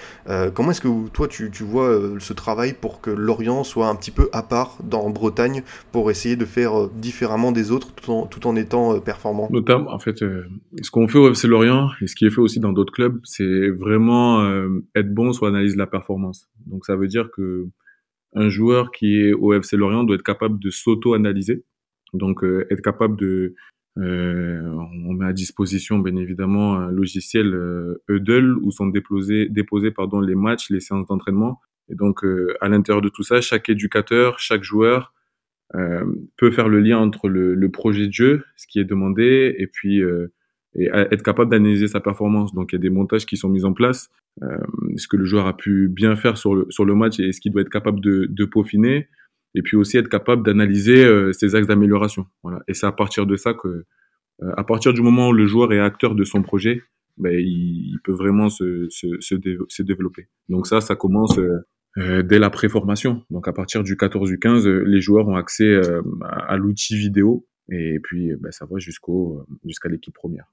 comment 0.54 0.70
est-ce 0.70 0.80
que 0.80 1.08
toi, 1.08 1.28
tu, 1.28 1.50
tu 1.50 1.64
vois 1.64 1.98
ce 2.18 2.32
travail 2.32 2.72
pour 2.72 3.00
que 3.00 3.10
Lorient 3.10 3.64
soit 3.64 3.77
un 3.86 3.94
petit 3.94 4.10
peu 4.10 4.28
à 4.32 4.42
part 4.42 4.78
dans 4.82 5.08
Bretagne 5.10 5.62
pour 5.92 6.10
essayer 6.10 6.36
de 6.36 6.44
faire 6.44 6.78
euh, 6.78 6.90
différemment 6.94 7.52
des 7.52 7.70
autres 7.70 7.94
tout 7.94 8.10
en, 8.10 8.26
tout 8.26 8.46
en 8.46 8.56
étant 8.56 8.94
euh, 8.94 9.00
performant 9.00 9.48
Notamment, 9.50 9.92
en 9.92 9.98
fait, 9.98 10.22
euh, 10.22 10.44
ce 10.82 10.90
qu'on 10.90 11.08
fait 11.08 11.18
au 11.18 11.30
FC 11.30 11.46
Lorient 11.46 11.90
et 12.00 12.06
ce 12.06 12.14
qui 12.14 12.26
est 12.26 12.30
fait 12.30 12.40
aussi 12.40 12.60
dans 12.60 12.72
d'autres 12.72 12.92
clubs, 12.92 13.20
c'est 13.24 13.70
vraiment 13.70 14.48
être 14.94 15.12
bon 15.12 15.32
sur 15.32 15.46
l'analyse 15.46 15.74
de 15.74 15.78
la 15.78 15.86
performance. 15.86 16.48
Donc 16.66 16.84
ça 16.84 16.96
veut 16.96 17.08
dire 17.08 17.28
que 17.34 17.66
un 18.34 18.48
joueur 18.48 18.90
qui 18.90 19.20
est 19.20 19.32
au 19.32 19.52
FC 19.52 19.76
Lorient 19.76 20.04
doit 20.04 20.16
être 20.16 20.22
capable 20.22 20.58
de 20.58 20.70
s'auto-analyser, 20.70 21.64
donc 22.12 22.42
être 22.70 22.82
capable 22.82 23.16
de 23.16 23.54
on 25.08 25.12
met 25.14 25.26
à 25.26 25.32
disposition 25.32 25.98
bien 25.98 26.16
évidemment 26.16 26.76
un 26.76 26.90
logiciel 26.90 27.54
euh, 27.54 28.02
Eudel 28.08 28.52
où 28.62 28.70
sont 28.70 28.86
déposés, 28.86 29.48
déposés 29.48 29.90
pardon, 29.90 30.20
les 30.20 30.34
matchs, 30.34 30.70
les 30.70 30.80
séances 30.80 31.06
d'entraînement 31.06 31.60
et 31.90 31.94
donc, 31.94 32.24
euh, 32.24 32.54
à 32.60 32.68
l'intérieur 32.68 33.02
de 33.02 33.08
tout 33.08 33.22
ça, 33.22 33.40
chaque 33.40 33.68
éducateur, 33.68 34.38
chaque 34.38 34.62
joueur 34.62 35.14
euh, 35.74 36.04
peut 36.36 36.50
faire 36.50 36.68
le 36.68 36.80
lien 36.80 36.98
entre 36.98 37.28
le, 37.28 37.70
projet 37.70 38.06
de 38.06 38.12
jeu, 38.12 38.44
ce 38.56 38.66
qui 38.66 38.78
est 38.78 38.84
demandé, 38.84 39.54
et 39.58 39.66
puis 39.66 40.02
euh, 40.02 40.28
être 40.76 41.22
capable 41.22 41.50
d'analyser 41.50 41.88
sa 41.88 42.00
performance. 42.00 42.54
Donc 42.54 42.72
il 42.72 42.76
y 42.76 42.78
a 42.78 42.82
des 42.82 42.90
montages 42.90 43.26
qui 43.26 43.36
sont 43.36 43.48
mis 43.48 43.64
en 43.64 43.72
place, 43.72 44.10
ce 44.96 45.08
que 45.08 45.16
le 45.16 45.24
joueur 45.24 45.46
a 45.46 45.56
pu 45.56 45.88
bien 45.88 46.14
faire 46.14 46.36
sur 46.36 46.54
le, 46.54 46.94
match 46.94 47.18
et 47.18 47.32
ce 47.32 47.40
qu'il 47.40 47.52
doit 47.52 47.62
être 47.62 47.70
capable 47.70 48.00
de, 48.00 48.44
peaufiner, 48.44 49.08
et 49.54 49.62
puis 49.62 49.76
aussi 49.76 49.96
être 49.96 50.08
capable 50.08 50.44
d'analyser 50.44 51.32
ses 51.32 51.54
axes 51.54 51.66
d'amélioration. 51.66 52.26
Voilà. 52.42 52.60
Et 52.68 52.74
c'est 52.74 52.86
à 52.86 52.92
partir 52.92 53.26
de 53.26 53.36
ça 53.36 53.54
que, 53.54 53.84
à 54.56 54.62
partir 54.62 54.92
du 54.92 55.02
moment 55.02 55.30
où 55.30 55.32
le 55.32 55.46
joueur 55.46 55.72
est 55.72 55.80
acteur 55.80 56.14
de 56.14 56.22
son 56.22 56.42
projet, 56.42 56.82
ben, 57.16 57.34
il, 57.36 57.98
peut 58.04 58.12
vraiment 58.12 58.48
se, 58.48 59.82
développer. 59.82 60.28
Donc 60.48 60.68
ça, 60.68 60.80
ça 60.80 60.94
commence 60.94 61.36
euh, 61.98 62.18
euh, 62.18 62.22
dès 62.22 62.38
la 62.38 62.50
préformation. 62.50 63.22
Donc 63.30 63.48
à 63.48 63.52
partir 63.52 63.82
du 63.82 63.96
14 63.96 64.28
du 64.28 64.38
15, 64.38 64.66
les 64.66 65.00
joueurs 65.00 65.28
ont 65.28 65.36
accès 65.36 65.80
à, 66.22 66.52
à 66.52 66.56
l'outil 66.56 66.96
vidéo 66.96 67.46
et 67.70 67.98
puis 68.02 68.32
ben, 68.40 68.50
ça 68.50 68.66
va 68.66 68.78
jusqu'au 68.78 69.44
jusqu'à 69.64 69.88
l'équipe 69.88 70.14
première. 70.14 70.46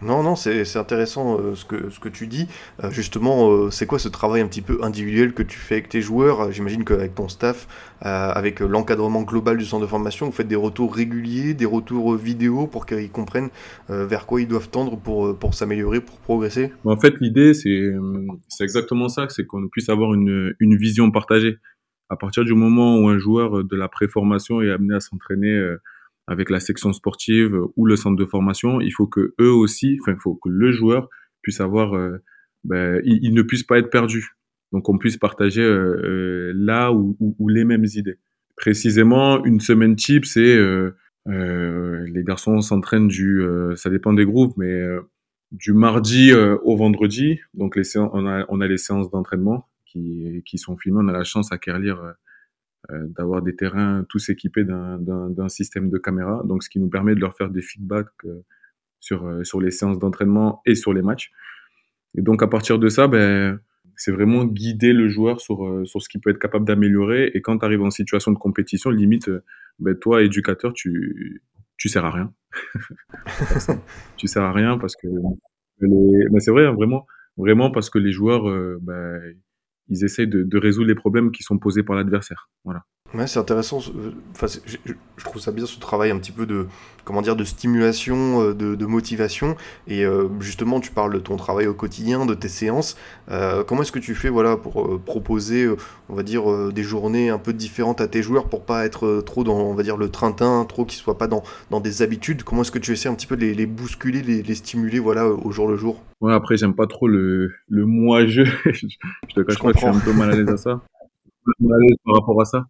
Non, 0.00 0.22
non, 0.22 0.36
c'est 0.36 0.76
intéressant 0.76 1.40
euh, 1.40 1.56
ce, 1.56 1.64
que, 1.64 1.90
ce 1.90 1.98
que 1.98 2.08
tu 2.08 2.28
dis. 2.28 2.46
Euh, 2.84 2.90
justement, 2.90 3.50
euh, 3.50 3.70
c'est 3.70 3.86
quoi 3.86 3.98
ce 3.98 4.08
travail 4.08 4.40
un 4.42 4.46
petit 4.46 4.62
peu 4.62 4.78
individuel 4.82 5.34
que 5.34 5.42
tu 5.42 5.58
fais 5.58 5.74
avec 5.74 5.88
tes 5.88 6.00
joueurs? 6.00 6.52
J'imagine 6.52 6.84
qu'avec 6.84 7.16
ton 7.16 7.28
staff, 7.28 7.66
avec 8.00 8.60
l'encadrement 8.60 9.22
global 9.22 9.56
du 9.56 9.64
centre 9.64 9.82
de 9.82 9.88
formation, 9.88 10.26
vous 10.26 10.32
faites 10.32 10.46
des 10.46 10.54
retours 10.54 10.94
réguliers, 10.94 11.52
des 11.52 11.64
retours 11.64 12.14
vidéo 12.14 12.68
pour 12.68 12.86
qu'ils 12.86 13.10
comprennent 13.10 13.48
vers 13.88 14.24
quoi 14.26 14.40
ils 14.40 14.46
doivent 14.46 14.68
tendre 14.70 14.96
pour, 14.96 15.36
pour 15.36 15.54
s'améliorer, 15.54 16.00
pour 16.00 16.16
progresser? 16.18 16.72
En 16.84 16.96
fait, 16.96 17.14
l'idée, 17.20 17.54
c'est 17.54 17.90
exactement 18.60 19.08
ça, 19.08 19.26
c'est 19.28 19.44
qu'on 19.46 19.66
puisse 19.66 19.88
avoir 19.88 20.14
une, 20.14 20.54
une 20.60 20.76
vision 20.76 21.10
partagée. 21.10 21.56
À 22.08 22.16
partir 22.16 22.44
du 22.44 22.54
moment 22.54 22.98
où 22.98 23.08
un 23.08 23.18
joueur 23.18 23.64
de 23.64 23.76
la 23.76 23.88
préformation 23.88 24.62
est 24.62 24.70
amené 24.70 24.94
à 24.94 25.00
s'entraîner 25.00 25.60
avec 26.28 26.50
la 26.50 26.60
section 26.60 26.92
sportive 26.92 27.58
ou 27.76 27.86
le 27.86 27.96
centre 27.96 28.16
de 28.16 28.24
formation, 28.26 28.80
il 28.80 28.92
faut 28.92 29.06
que 29.06 29.34
eux 29.40 29.50
aussi, 29.50 29.98
enfin, 30.02 30.12
il 30.12 30.20
faut 30.20 30.34
que 30.34 30.50
le 30.50 30.70
joueur 30.70 31.08
puisse 31.42 31.60
avoir, 31.60 31.94
euh, 31.96 32.18
ben, 32.64 33.00
il, 33.04 33.32
ne 33.32 33.42
puisse 33.42 33.62
pas 33.62 33.78
être 33.78 33.90
perdu. 33.90 34.36
Donc, 34.72 34.88
on 34.90 34.98
puisse 34.98 35.16
partager 35.16 35.62
euh, 35.62 35.96
euh 36.04 36.52
là 36.54 36.92
ou, 36.92 37.48
les 37.48 37.64
mêmes 37.64 37.86
idées. 37.94 38.18
Précisément, 38.56 39.42
une 39.44 39.60
semaine 39.60 39.96
type, 39.96 40.26
c'est 40.26 40.54
euh, 40.54 40.92
les 41.26 42.24
garçons 42.24 42.60
s'entraînent 42.60 43.08
du, 43.08 43.42
ça 43.76 43.88
dépend 43.88 44.12
des 44.12 44.26
groupes, 44.26 44.54
mais 44.58 44.82
du 45.50 45.72
mardi 45.72 46.32
au 46.34 46.76
vendredi. 46.76 47.40
Donc, 47.54 47.74
les 47.74 47.84
séances, 47.84 48.10
on 48.12 48.60
a, 48.60 48.66
les 48.66 48.78
séances 48.78 49.10
d'entraînement 49.10 49.66
qui, 49.86 50.58
sont 50.58 50.76
filmées. 50.76 51.00
On 51.02 51.08
a 51.08 51.12
la 51.12 51.24
chance 51.24 51.52
à 51.52 51.58
Kerlire 51.58 52.02
euh, 52.02 52.12
d'avoir 52.90 53.42
des 53.42 53.54
terrains 53.54 54.04
tous 54.08 54.28
équipés 54.28 54.64
d'un 54.64 55.48
système 55.48 55.90
de 55.90 55.98
caméra, 55.98 56.42
donc 56.44 56.62
ce 56.62 56.70
qui 56.70 56.78
nous 56.78 56.88
permet 56.88 57.14
de 57.14 57.20
leur 57.20 57.36
faire 57.36 57.50
des 57.50 57.60
feedbacks 57.60 58.08
euh, 58.24 58.44
sur, 59.00 59.26
euh, 59.26 59.44
sur 59.44 59.60
les 59.60 59.70
séances 59.70 59.98
d'entraînement 59.98 60.62
et 60.64 60.74
sur 60.74 60.92
les 60.92 61.02
matchs. 61.02 61.30
Et 62.16 62.22
donc 62.22 62.42
à 62.42 62.46
partir 62.46 62.78
de 62.78 62.88
ça, 62.88 63.08
ben, 63.08 63.60
c'est 63.96 64.12
vraiment 64.12 64.44
guider 64.44 64.92
le 64.92 65.08
joueur 65.08 65.40
sur, 65.40 65.82
sur 65.86 66.00
ce 66.00 66.08
qu'il 66.08 66.20
peut 66.20 66.30
être 66.30 66.38
capable 66.38 66.64
d'améliorer. 66.64 67.30
Et 67.34 67.42
quand 67.42 67.58
tu 67.58 67.64
arrives 67.64 67.82
en 67.82 67.90
situation 67.90 68.30
de 68.32 68.38
compétition, 68.38 68.90
limite, 68.90 69.28
ben, 69.80 69.96
toi, 69.96 70.22
éducateur, 70.22 70.72
tu, 70.72 71.42
tu 71.76 71.88
sers 71.88 72.04
à 72.04 72.10
rien. 72.10 72.32
tu 74.16 74.28
sers 74.28 74.42
à 74.42 74.52
rien 74.52 74.78
parce 74.78 74.94
que 74.96 75.08
mais 75.80 76.40
c'est 76.40 76.50
vrai, 76.50 76.66
hein, 76.66 76.72
vraiment, 76.72 77.06
vraiment 77.36 77.70
parce 77.70 77.90
que 77.90 77.98
les 77.98 78.12
joueurs, 78.12 78.44
ben, 78.80 79.20
ils 79.88 80.04
essayent 80.04 80.28
de, 80.28 80.42
de, 80.42 80.58
résoudre 80.58 80.88
les 80.88 80.94
problèmes 80.94 81.30
qui 81.30 81.42
sont 81.42 81.58
posés 81.58 81.82
par 81.82 81.96
l'adversaire. 81.96 82.50
Voilà. 82.64 82.84
Ouais, 83.14 83.26
c'est 83.26 83.38
intéressant. 83.38 83.78
Enfin, 84.32 84.46
je, 84.66 84.76
je, 84.84 85.24
trouve 85.24 85.40
ça 85.40 85.50
bien 85.50 85.64
ce 85.64 85.78
travail 85.78 86.10
un 86.10 86.18
petit 86.18 86.30
peu 86.30 86.44
de, 86.44 86.66
comment 87.06 87.22
dire, 87.22 87.36
de 87.36 87.44
stimulation, 87.44 88.42
euh, 88.42 88.54
de, 88.54 88.74
de 88.74 88.86
motivation. 88.86 89.56
Et 89.86 90.04
euh, 90.04 90.28
justement, 90.40 90.78
tu 90.78 90.90
parles 90.90 91.14
de 91.14 91.18
ton 91.18 91.36
travail 91.36 91.66
au 91.66 91.72
quotidien, 91.72 92.26
de 92.26 92.34
tes 92.34 92.48
séances. 92.48 92.98
Euh, 93.30 93.64
comment 93.64 93.80
est-ce 93.80 93.92
que 93.92 93.98
tu 93.98 94.14
fais, 94.14 94.28
voilà, 94.28 94.58
pour 94.58 94.84
euh, 94.84 95.00
proposer, 95.02 95.66
on 96.10 96.14
va 96.14 96.22
dire, 96.22 96.70
des 96.70 96.82
journées 96.82 97.30
un 97.30 97.38
peu 97.38 97.54
différentes 97.54 98.02
à 98.02 98.08
tes 98.08 98.22
joueurs 98.22 98.44
pour 98.44 98.66
pas 98.66 98.84
être 98.84 99.22
trop 99.24 99.42
dans, 99.42 99.56
on 99.56 99.74
va 99.74 99.82
dire, 99.82 99.96
le 99.96 100.10
train-train, 100.10 100.66
trop 100.66 100.84
qu'ils 100.84 101.00
soient 101.00 101.16
pas 101.16 101.28
dans, 101.28 101.42
dans 101.70 101.80
des 101.80 102.02
habitudes? 102.02 102.42
Comment 102.42 102.60
est-ce 102.60 102.72
que 102.72 102.78
tu 102.78 102.92
essaies 102.92 103.08
un 103.08 103.14
petit 103.14 103.26
peu 103.26 103.36
de 103.36 103.40
les, 103.40 103.54
les 103.54 103.66
bousculer, 103.66 104.20
les, 104.20 104.42
les, 104.42 104.54
stimuler, 104.54 104.98
voilà, 104.98 105.28
au 105.28 105.50
jour 105.50 105.66
le 105.66 105.78
jour? 105.78 106.02
Ouais, 106.20 106.34
après, 106.34 106.58
j'aime 106.58 106.74
pas 106.74 106.86
trop 106.86 107.08
le, 107.08 107.54
le 107.68 107.86
moi-je. 107.86 108.42
je 108.66 109.34
te 109.34 109.40
cache 109.40 109.58
pas 109.58 109.72
que 109.72 109.78
je 109.78 109.78
suis 109.78 109.88
un 109.88 109.98
peu 109.98 110.12
mal 110.12 110.30
à 110.30 110.36
l'aise 110.36 110.50
à 110.50 110.58
ça. 110.58 110.82
Mal 111.58 111.72
à 111.72 111.80
l'aise 111.80 111.96
par 112.04 112.16
rapport 112.16 112.42
à 112.42 112.44
ça 112.44 112.66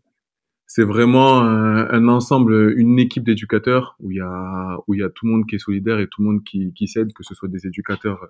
c'est 0.69 0.85
vraiment 0.85 1.41
un, 1.41 1.89
un, 1.91 2.09
ensemble, 2.09 2.75
une 2.77 2.99
équipe 2.99 3.25
d'éducateurs 3.25 3.97
où 4.01 4.11
il 4.11 4.19
y 4.19 4.21
a 4.21 4.77
où 4.87 4.95
il 4.95 5.01
y 5.01 5.03
a 5.03 5.09
tout 5.09 5.25
le 5.27 5.33
monde 5.33 5.47
qui 5.49 5.57
est 5.57 5.59
solidaire 5.59 5.99
et 5.99 6.07
tout 6.09 6.21
le 6.23 6.29
monde 6.29 6.45
qui, 6.45 6.73
qui 6.75 6.87
s'aide, 6.87 7.13
que 7.15 7.25
ce 7.25 7.35
soit 7.35 7.49
des 7.49 7.67
éducateurs 7.67 8.29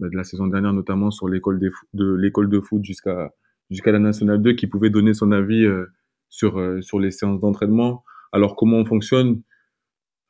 bah, 0.00 0.08
de 0.10 0.16
la 0.16 0.24
saison 0.24 0.48
dernière 0.48 0.72
notamment 0.72 1.12
sur 1.12 1.28
l'école 1.28 1.60
de 1.60 2.14
l'école 2.16 2.50
de 2.50 2.60
foot 2.60 2.84
jusqu'à 2.84 3.30
jusqu'à 3.70 3.92
la 3.92 4.00
nationale 4.00 4.42
2 4.42 4.54
qui 4.54 4.66
pouvait 4.66 4.90
donner 4.90 5.14
son 5.14 5.30
avis 5.30 5.64
euh, 5.64 5.86
sur 6.28 6.58
euh, 6.58 6.82
sur 6.82 6.98
les 6.98 7.12
séances 7.12 7.40
d'entraînement. 7.40 8.04
Alors 8.32 8.56
comment 8.56 8.78
on 8.78 8.84
fonctionne? 8.84 9.42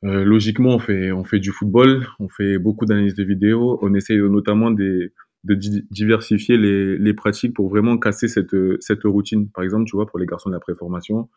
Euh, 0.03 0.23
Logiquement, 0.23 0.75
on 0.75 0.79
fait 0.79 1.11
on 1.11 1.23
fait 1.23 1.39
du 1.39 1.51
football, 1.51 2.07
on 2.19 2.29
fait 2.29 2.59
beaucoup 2.59 2.85
d'analyses 2.85 3.15
de 3.15 3.23
vidéos, 3.23 3.79
on 3.81 3.95
essaye 3.95 4.19
notamment 4.19 4.69
des 4.69 5.11
de 5.43 5.55
diversifier 5.91 6.57
les, 6.57 7.13
pratiques 7.13 7.53
pour 7.53 7.69
vraiment 7.69 7.97
casser 7.97 8.27
cette, 8.27 8.55
cette 8.79 9.03
routine. 9.03 9.49
Par 9.49 9.63
exemple, 9.63 9.85
tu 9.85 9.95
vois, 9.95 10.05
pour 10.05 10.19
les 10.19 10.25
garçons 10.25 10.49
de 10.49 10.55
la 10.55 10.59
préformation, 10.59 11.29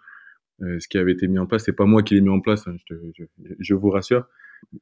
euh, 0.62 0.78
ce 0.80 0.88
qui 0.88 0.98
avait 0.98 1.12
été 1.12 1.28
mis 1.28 1.38
en 1.38 1.46
place. 1.46 1.64
C'est 1.64 1.72
pas 1.72 1.86
moi 1.86 2.02
qui 2.02 2.14
l'ai 2.14 2.20
mis 2.20 2.30
en 2.30 2.40
place, 2.40 2.66
hein, 2.66 2.74
je, 3.58 3.74
vous 3.74 3.90
rassure. 3.90 4.26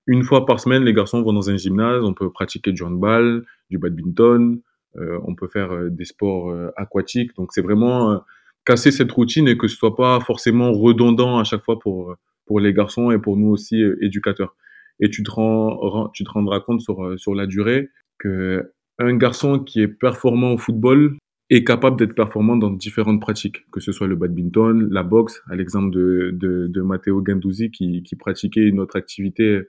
Une 0.06 0.24
fois 0.24 0.46
par 0.46 0.60
semaine, 0.60 0.84
les 0.84 0.92
garçons 0.92 1.22
vont 1.22 1.32
dans 1.32 1.50
un 1.50 1.56
gymnase, 1.56 2.02
on 2.02 2.14
peut 2.14 2.30
pratiquer 2.30 2.72
du 2.72 2.82
handball, 2.82 3.44
du 3.70 3.78
badminton, 3.78 4.60
euh, 4.96 5.20
on 5.24 5.34
peut 5.34 5.48
faire 5.48 5.72
euh, 5.72 5.90
des 5.90 6.04
sports 6.04 6.50
euh, 6.50 6.70
aquatiques. 6.76 7.34
Donc 7.36 7.52
c'est 7.52 7.62
vraiment 7.62 8.20
casser 8.64 8.90
cette 8.90 9.12
routine 9.12 9.48
et 9.48 9.56
que 9.56 9.68
ce 9.68 9.76
soit 9.76 9.96
pas 9.96 10.20
forcément 10.20 10.72
redondant 10.72 11.38
à 11.38 11.44
chaque 11.44 11.64
fois 11.64 11.78
pour 11.78 12.16
pour 12.46 12.60
les 12.60 12.72
garçons 12.72 13.10
et 13.10 13.18
pour 13.18 13.36
nous 13.36 13.48
aussi 13.48 13.80
éducateurs. 14.00 14.56
Et 15.00 15.10
tu 15.10 15.22
te 15.22 16.10
tu 16.12 16.24
te 16.24 16.30
rendras 16.30 16.60
compte 16.60 16.80
sur 16.80 17.18
sur 17.18 17.34
la 17.34 17.46
durée 17.46 17.90
que 18.18 18.72
un 18.98 19.16
garçon 19.16 19.58
qui 19.60 19.80
est 19.80 19.88
performant 19.88 20.52
au 20.54 20.58
football 20.58 21.16
est 21.50 21.64
capable 21.64 21.98
d'être 21.98 22.14
performant 22.14 22.56
dans 22.56 22.70
différentes 22.70 23.20
pratiques, 23.20 23.64
que 23.70 23.80
ce 23.80 23.90
soit 23.90 24.06
le 24.06 24.16
badminton, 24.16 24.88
la 24.90 25.02
boxe, 25.02 25.42
à 25.48 25.56
l'exemple 25.56 25.90
de, 25.90 26.30
de, 26.32 26.66
de 26.66 26.82
Matteo 26.82 27.22
Gendouzi 27.26 27.70
qui, 27.70 28.02
qui 28.02 28.16
pratiquait 28.16 28.66
une 28.68 28.80
autre 28.80 28.96
activité 28.96 29.62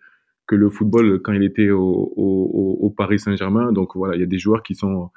que 0.46 0.56
le 0.56 0.70
football 0.70 1.22
quand 1.22 1.32
il 1.32 1.44
était 1.44 1.70
au, 1.70 2.12
au, 2.18 2.78
au 2.82 2.90
Paris 2.90 3.20
Saint-Germain. 3.20 3.72
Donc 3.72 3.96
voilà, 3.96 4.16
il 4.16 4.20
y 4.20 4.24
a 4.24 4.28
des 4.28 4.40
joueurs 4.40 4.62
qui 4.64 4.76
sont... 4.76 5.10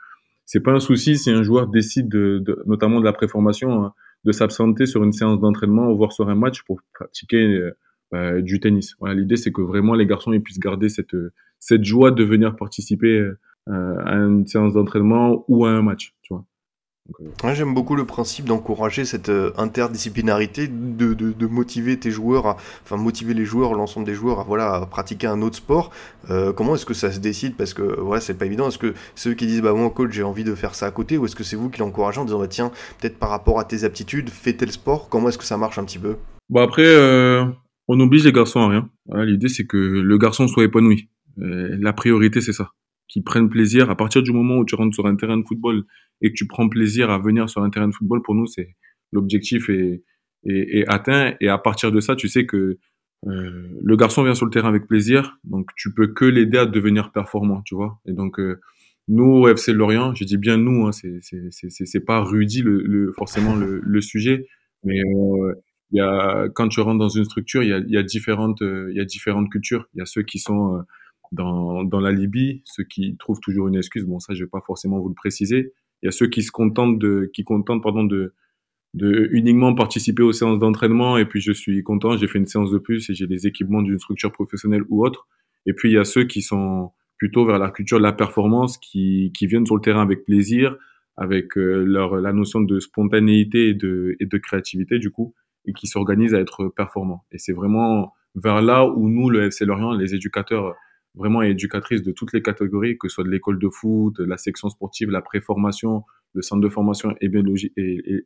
C'est 0.44 0.60
pas 0.60 0.72
un 0.72 0.80
souci 0.80 1.16
si 1.16 1.30
un 1.30 1.42
joueur 1.42 1.66
décide, 1.66 2.08
de, 2.08 2.38
de 2.38 2.62
notamment 2.66 3.00
de 3.00 3.04
la 3.04 3.12
préformation, 3.12 3.84
hein, 3.84 3.94
de 4.24 4.32
s'absenter 4.32 4.86
sur 4.86 5.02
une 5.02 5.12
séance 5.12 5.40
d'entraînement, 5.40 5.92
voire 5.94 6.12
sur 6.12 6.28
un 6.28 6.34
match 6.34 6.62
pour 6.62 6.80
pratiquer 6.94 7.70
euh, 8.14 8.40
du 8.42 8.60
tennis. 8.60 8.94
Voilà, 9.00 9.14
l'idée 9.14 9.36
c'est 9.36 9.50
que 9.50 9.62
vraiment 9.62 9.94
les 9.94 10.06
garçons 10.06 10.32
ils 10.32 10.42
puissent 10.42 10.60
garder 10.60 10.88
cette, 10.88 11.16
cette 11.58 11.84
joie 11.84 12.10
de 12.10 12.22
venir 12.22 12.54
participer 12.54 13.18
euh, 13.18 13.38
à 13.68 14.14
une 14.14 14.46
séance 14.46 14.74
d'entraînement 14.74 15.44
ou 15.48 15.64
à 15.66 15.70
un 15.70 15.82
match, 15.82 16.14
tu 16.22 16.34
vois. 16.34 16.44
Euh, 17.20 17.24
ouais, 17.44 17.54
J'aime 17.54 17.74
beaucoup 17.74 17.96
le 17.96 18.04
principe 18.04 18.44
d'encourager 18.44 19.04
cette 19.04 19.28
euh, 19.28 19.50
interdisciplinarité, 19.56 20.68
de, 20.68 21.14
de, 21.14 21.32
de, 21.32 21.46
motiver 21.46 21.98
tes 21.98 22.10
joueurs, 22.10 22.46
à, 22.46 22.56
enfin 22.84 22.96
motiver 22.96 23.34
les 23.34 23.44
joueurs, 23.44 23.74
l'ensemble 23.74 24.06
des 24.06 24.14
joueurs 24.14 24.40
à, 24.40 24.44
voilà, 24.44 24.74
à 24.74 24.86
pratiquer 24.86 25.26
un 25.26 25.42
autre 25.42 25.56
sport. 25.56 25.90
Euh, 26.30 26.52
comment 26.52 26.76
est-ce 26.76 26.86
que 26.86 26.94
ça 26.94 27.10
se 27.10 27.18
décide? 27.18 27.56
Parce 27.56 27.74
que 27.74 27.82
voilà, 27.82 28.20
c'est 28.20 28.38
pas 28.38 28.46
évident. 28.46 28.68
Est-ce 28.68 28.78
que 28.78 28.94
ceux 29.16 29.34
qui 29.34 29.46
disent 29.46 29.62
bah 29.62 29.72
moi 29.72 29.90
coach 29.90 30.12
j'ai 30.12 30.22
envie 30.22 30.44
de 30.44 30.54
faire 30.54 30.74
ça 30.74 30.86
à 30.86 30.90
côté, 30.90 31.18
ou 31.18 31.24
est-ce 31.24 31.36
que 31.36 31.44
c'est 31.44 31.56
vous 31.56 31.70
qui 31.70 31.80
l'encouragez 31.80 32.20
en 32.20 32.24
disant 32.24 32.38
bah 32.38 32.48
tiens 32.48 32.70
peut-être 33.00 33.18
par 33.18 33.30
rapport 33.30 33.58
à 33.58 33.64
tes 33.64 33.84
aptitudes 33.84 34.30
fais 34.30 34.52
tel 34.52 34.70
sport? 34.70 35.08
Comment 35.08 35.28
est-ce 35.28 35.38
que 35.38 35.44
ça 35.44 35.56
marche 35.56 35.78
un 35.78 35.84
petit 35.84 35.98
peu? 35.98 36.16
Bon 36.48 36.60
après 36.60 36.86
euh, 36.86 37.44
on 37.88 37.98
oblige 37.98 38.24
les 38.24 38.32
garçons 38.32 38.60
à 38.60 38.68
rien. 38.68 38.88
Voilà, 39.06 39.24
L'idée 39.24 39.48
c'est 39.48 39.66
que 39.66 39.76
le 39.76 40.18
garçon 40.18 40.46
soit 40.46 40.64
épanoui. 40.64 41.08
la 41.36 41.92
priorité 41.92 42.40
c'est 42.40 42.52
ça 42.52 42.70
qui 43.12 43.20
prennent 43.20 43.50
plaisir. 43.50 43.90
À 43.90 43.94
partir 43.94 44.22
du 44.22 44.32
moment 44.32 44.56
où 44.56 44.64
tu 44.64 44.74
rentres 44.74 44.94
sur 44.94 45.06
un 45.06 45.14
terrain 45.16 45.36
de 45.36 45.44
football 45.46 45.84
et 46.22 46.30
que 46.30 46.34
tu 46.34 46.46
prends 46.46 46.68
plaisir 46.70 47.10
à 47.10 47.18
venir 47.18 47.50
sur 47.50 47.62
un 47.62 47.68
terrain 47.68 47.88
de 47.88 47.94
football, 47.94 48.22
pour 48.22 48.34
nous, 48.34 48.46
c'est 48.46 48.74
l'objectif 49.12 49.68
est, 49.68 50.02
est, 50.46 50.78
est, 50.78 50.84
atteint. 50.88 51.34
Et 51.42 51.48
à 51.48 51.58
partir 51.58 51.92
de 51.92 52.00
ça, 52.00 52.16
tu 52.16 52.28
sais 52.28 52.46
que 52.46 52.78
euh, 53.26 53.68
le 53.82 53.96
garçon 53.96 54.24
vient 54.24 54.34
sur 54.34 54.46
le 54.46 54.50
terrain 54.50 54.70
avec 54.70 54.86
plaisir, 54.88 55.38
donc 55.44 55.68
tu 55.76 55.92
peux 55.92 56.06
que 56.06 56.24
l'aider 56.24 56.56
à 56.56 56.64
devenir 56.64 57.12
performant, 57.12 57.60
tu 57.66 57.74
vois. 57.74 58.00
Et 58.06 58.12
donc 58.14 58.40
euh, 58.40 58.60
nous 59.08 59.26
au 59.26 59.48
FC 59.48 59.74
Lorient, 59.74 60.14
je 60.14 60.24
dis 60.24 60.38
bien 60.38 60.56
nous, 60.56 60.86
hein, 60.86 60.92
c'est 60.92 61.20
c'est 61.20 62.04
pas 62.04 62.20
Rudy 62.20 62.62
le, 62.62 62.82
le 62.82 63.12
forcément 63.12 63.54
le, 63.54 63.80
le, 63.80 64.00
sujet, 64.00 64.48
mais 64.84 64.98
euh, 64.98 65.54
y 65.92 66.00
a 66.00 66.48
quand 66.54 66.68
tu 66.68 66.80
rentres 66.80 66.98
dans 66.98 67.10
une 67.10 67.24
structure, 67.24 67.62
il 67.62 67.68
y 67.68 67.72
a, 67.72 67.80
y 67.86 67.96
a 67.96 68.02
différentes 68.02 68.62
il 68.62 68.96
y 68.96 69.00
a 69.00 69.04
différentes 69.04 69.50
cultures. 69.50 69.86
Il 69.94 69.98
y 69.98 70.02
a 70.02 70.06
ceux 70.06 70.22
qui 70.22 70.38
sont 70.38 70.82
dans, 71.32 71.82
dans 71.82 72.00
la 72.00 72.12
Libye, 72.12 72.62
ceux 72.64 72.84
qui 72.84 73.16
trouvent 73.16 73.40
toujours 73.40 73.68
une 73.68 73.76
excuse, 73.76 74.04
bon 74.04 74.20
ça 74.20 74.34
je 74.34 74.44
vais 74.44 74.50
pas 74.50 74.62
forcément 74.64 75.00
vous 75.00 75.08
le 75.08 75.14
préciser, 75.14 75.72
il 76.02 76.06
y 76.06 76.08
a 76.08 76.12
ceux 76.12 76.28
qui 76.28 76.42
se 76.42 76.52
contentent 76.52 76.98
de, 76.98 77.30
qui 77.32 77.42
contentent 77.44 77.82
pardon 77.82 78.04
de, 78.04 78.34
de 78.94 79.28
uniquement 79.32 79.74
participer 79.74 80.22
aux 80.22 80.32
séances 80.32 80.58
d'entraînement 80.58 81.16
et 81.16 81.24
puis 81.24 81.40
je 81.40 81.52
suis 81.52 81.82
content, 81.82 82.16
j'ai 82.16 82.28
fait 82.28 82.38
une 82.38 82.46
séance 82.46 82.70
de 82.70 82.78
plus 82.78 83.08
et 83.10 83.14
j'ai 83.14 83.26
les 83.26 83.46
équipements 83.46 83.82
d'une 83.82 83.98
structure 83.98 84.32
professionnelle 84.32 84.82
ou 84.88 85.04
autre. 85.04 85.26
Et 85.66 85.72
puis 85.72 85.90
il 85.90 85.94
y 85.94 85.98
a 85.98 86.04
ceux 86.04 86.24
qui 86.24 86.42
sont 86.42 86.90
plutôt 87.16 87.46
vers 87.46 87.58
la 87.58 87.70
culture 87.70 87.98
de 87.98 88.02
la 88.02 88.12
performance, 88.12 88.78
qui, 88.78 89.32
qui 89.36 89.46
viennent 89.46 89.64
sur 89.64 89.76
le 89.76 89.80
terrain 89.80 90.02
avec 90.02 90.24
plaisir, 90.24 90.76
avec 91.16 91.56
euh, 91.56 91.84
leur 91.84 92.16
la 92.16 92.32
notion 92.32 92.60
de 92.60 92.80
spontanéité 92.80 93.68
et 93.68 93.74
de, 93.74 94.16
et 94.18 94.26
de 94.26 94.38
créativité 94.38 94.98
du 94.98 95.10
coup, 95.10 95.34
et 95.64 95.72
qui 95.72 95.86
s'organisent 95.86 96.34
à 96.34 96.40
être 96.40 96.68
performants. 96.68 97.24
Et 97.30 97.38
c'est 97.38 97.52
vraiment 97.52 98.12
vers 98.34 98.60
là 98.60 98.86
où 98.86 99.08
nous, 99.08 99.30
le 99.30 99.44
FC 99.44 99.64
Lorient, 99.64 99.92
les 99.92 100.14
éducateurs 100.14 100.74
vraiment 101.14 101.42
éducatrices 101.42 102.02
de 102.02 102.12
toutes 102.12 102.32
les 102.32 102.42
catégories, 102.42 102.96
que 102.98 103.08
ce 103.08 103.16
soit 103.16 103.24
de 103.24 103.30
l'école 103.30 103.58
de 103.58 103.68
foot, 103.68 104.18
la 104.18 104.36
section 104.36 104.68
sportive, 104.68 105.10
la 105.10 105.20
préformation, 105.20 106.04
le 106.34 106.42
centre 106.42 106.62
de 106.62 106.68
formation 106.68 107.14
et, 107.20 107.30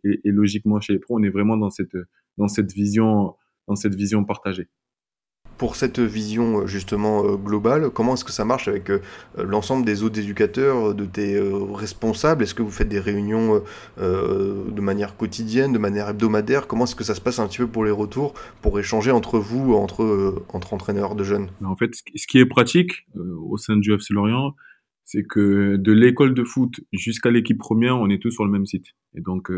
et, 0.04 0.30
logiquement 0.30 0.80
chez 0.80 0.92
les 0.92 0.98
pros, 0.98 1.18
on 1.18 1.22
est 1.22 1.30
vraiment 1.30 1.56
dans 1.56 1.70
cette 1.70 1.96
dans 2.38 2.48
cette 2.48 2.72
vision 2.72 3.34
dans 3.66 3.74
cette 3.74 3.94
vision 3.94 4.24
partagée 4.24 4.68
pour 5.58 5.76
cette 5.76 5.98
vision 5.98 6.60
euh, 6.62 6.66
justement 6.66 7.24
euh, 7.24 7.36
globale, 7.36 7.90
comment 7.90 8.14
est-ce 8.14 8.24
que 8.24 8.32
ça 8.32 8.44
marche 8.44 8.68
avec 8.68 8.90
euh, 8.90 9.00
l'ensemble 9.36 9.84
des 9.84 10.02
autres 10.02 10.18
éducateurs, 10.18 10.94
de 10.94 11.04
tes 11.04 11.38
responsables? 11.74 12.42
Est-ce 12.42 12.54
que 12.54 12.62
vous 12.62 12.70
faites 12.70 12.88
des 12.88 13.00
réunions 13.00 13.62
de 13.98 14.80
manière 14.80 15.16
quotidienne, 15.16 15.72
de 15.72 15.78
manière 15.78 16.08
hebdomadaire? 16.08 16.66
Comment 16.66 16.84
est-ce 16.84 16.94
que 16.94 17.04
ça 17.04 17.14
se 17.14 17.20
passe 17.20 17.38
un 17.38 17.46
petit 17.46 17.58
peu 17.58 17.66
pour 17.66 17.84
les 17.84 17.90
retours, 17.90 18.34
pour 18.62 18.78
échanger 18.78 19.10
entre 19.10 19.38
vous, 19.38 19.74
entre, 19.74 20.44
entre 20.52 20.74
entraîneurs 20.74 21.14
de 21.14 21.24
jeunes? 21.24 21.48
En 21.64 21.76
fait, 21.76 21.90
ce 21.94 22.26
qui 22.26 22.38
est 22.38 22.46
pratique 22.46 23.06
au 23.14 23.56
sein 23.56 23.76
du 23.76 23.94
FC 23.94 24.14
Lorient, 24.14 24.54
c'est 25.04 25.24
que 25.24 25.76
de 25.76 25.92
l'école 25.92 26.34
de 26.34 26.44
foot 26.44 26.80
jusqu'à 26.92 27.30
l'équipe 27.30 27.58
première, 27.58 27.98
on 27.98 28.08
est 28.08 28.20
tous 28.20 28.30
sur 28.30 28.44
le 28.44 28.50
même 28.50 28.66
site. 28.66 28.86
Et 29.14 29.20
donc 29.20 29.50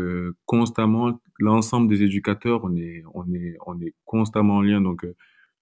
constamment, 0.45 1.19
l'ensemble 1.39 1.87
des 1.87 2.03
éducateurs, 2.03 2.61
on 2.63 2.75
est, 2.75 3.03
on 3.13 3.25
est, 3.33 3.55
on 3.65 3.79
est 3.81 3.93
constamment 4.05 4.57
en 4.57 4.61
lien. 4.61 4.81
Donc 4.81 5.05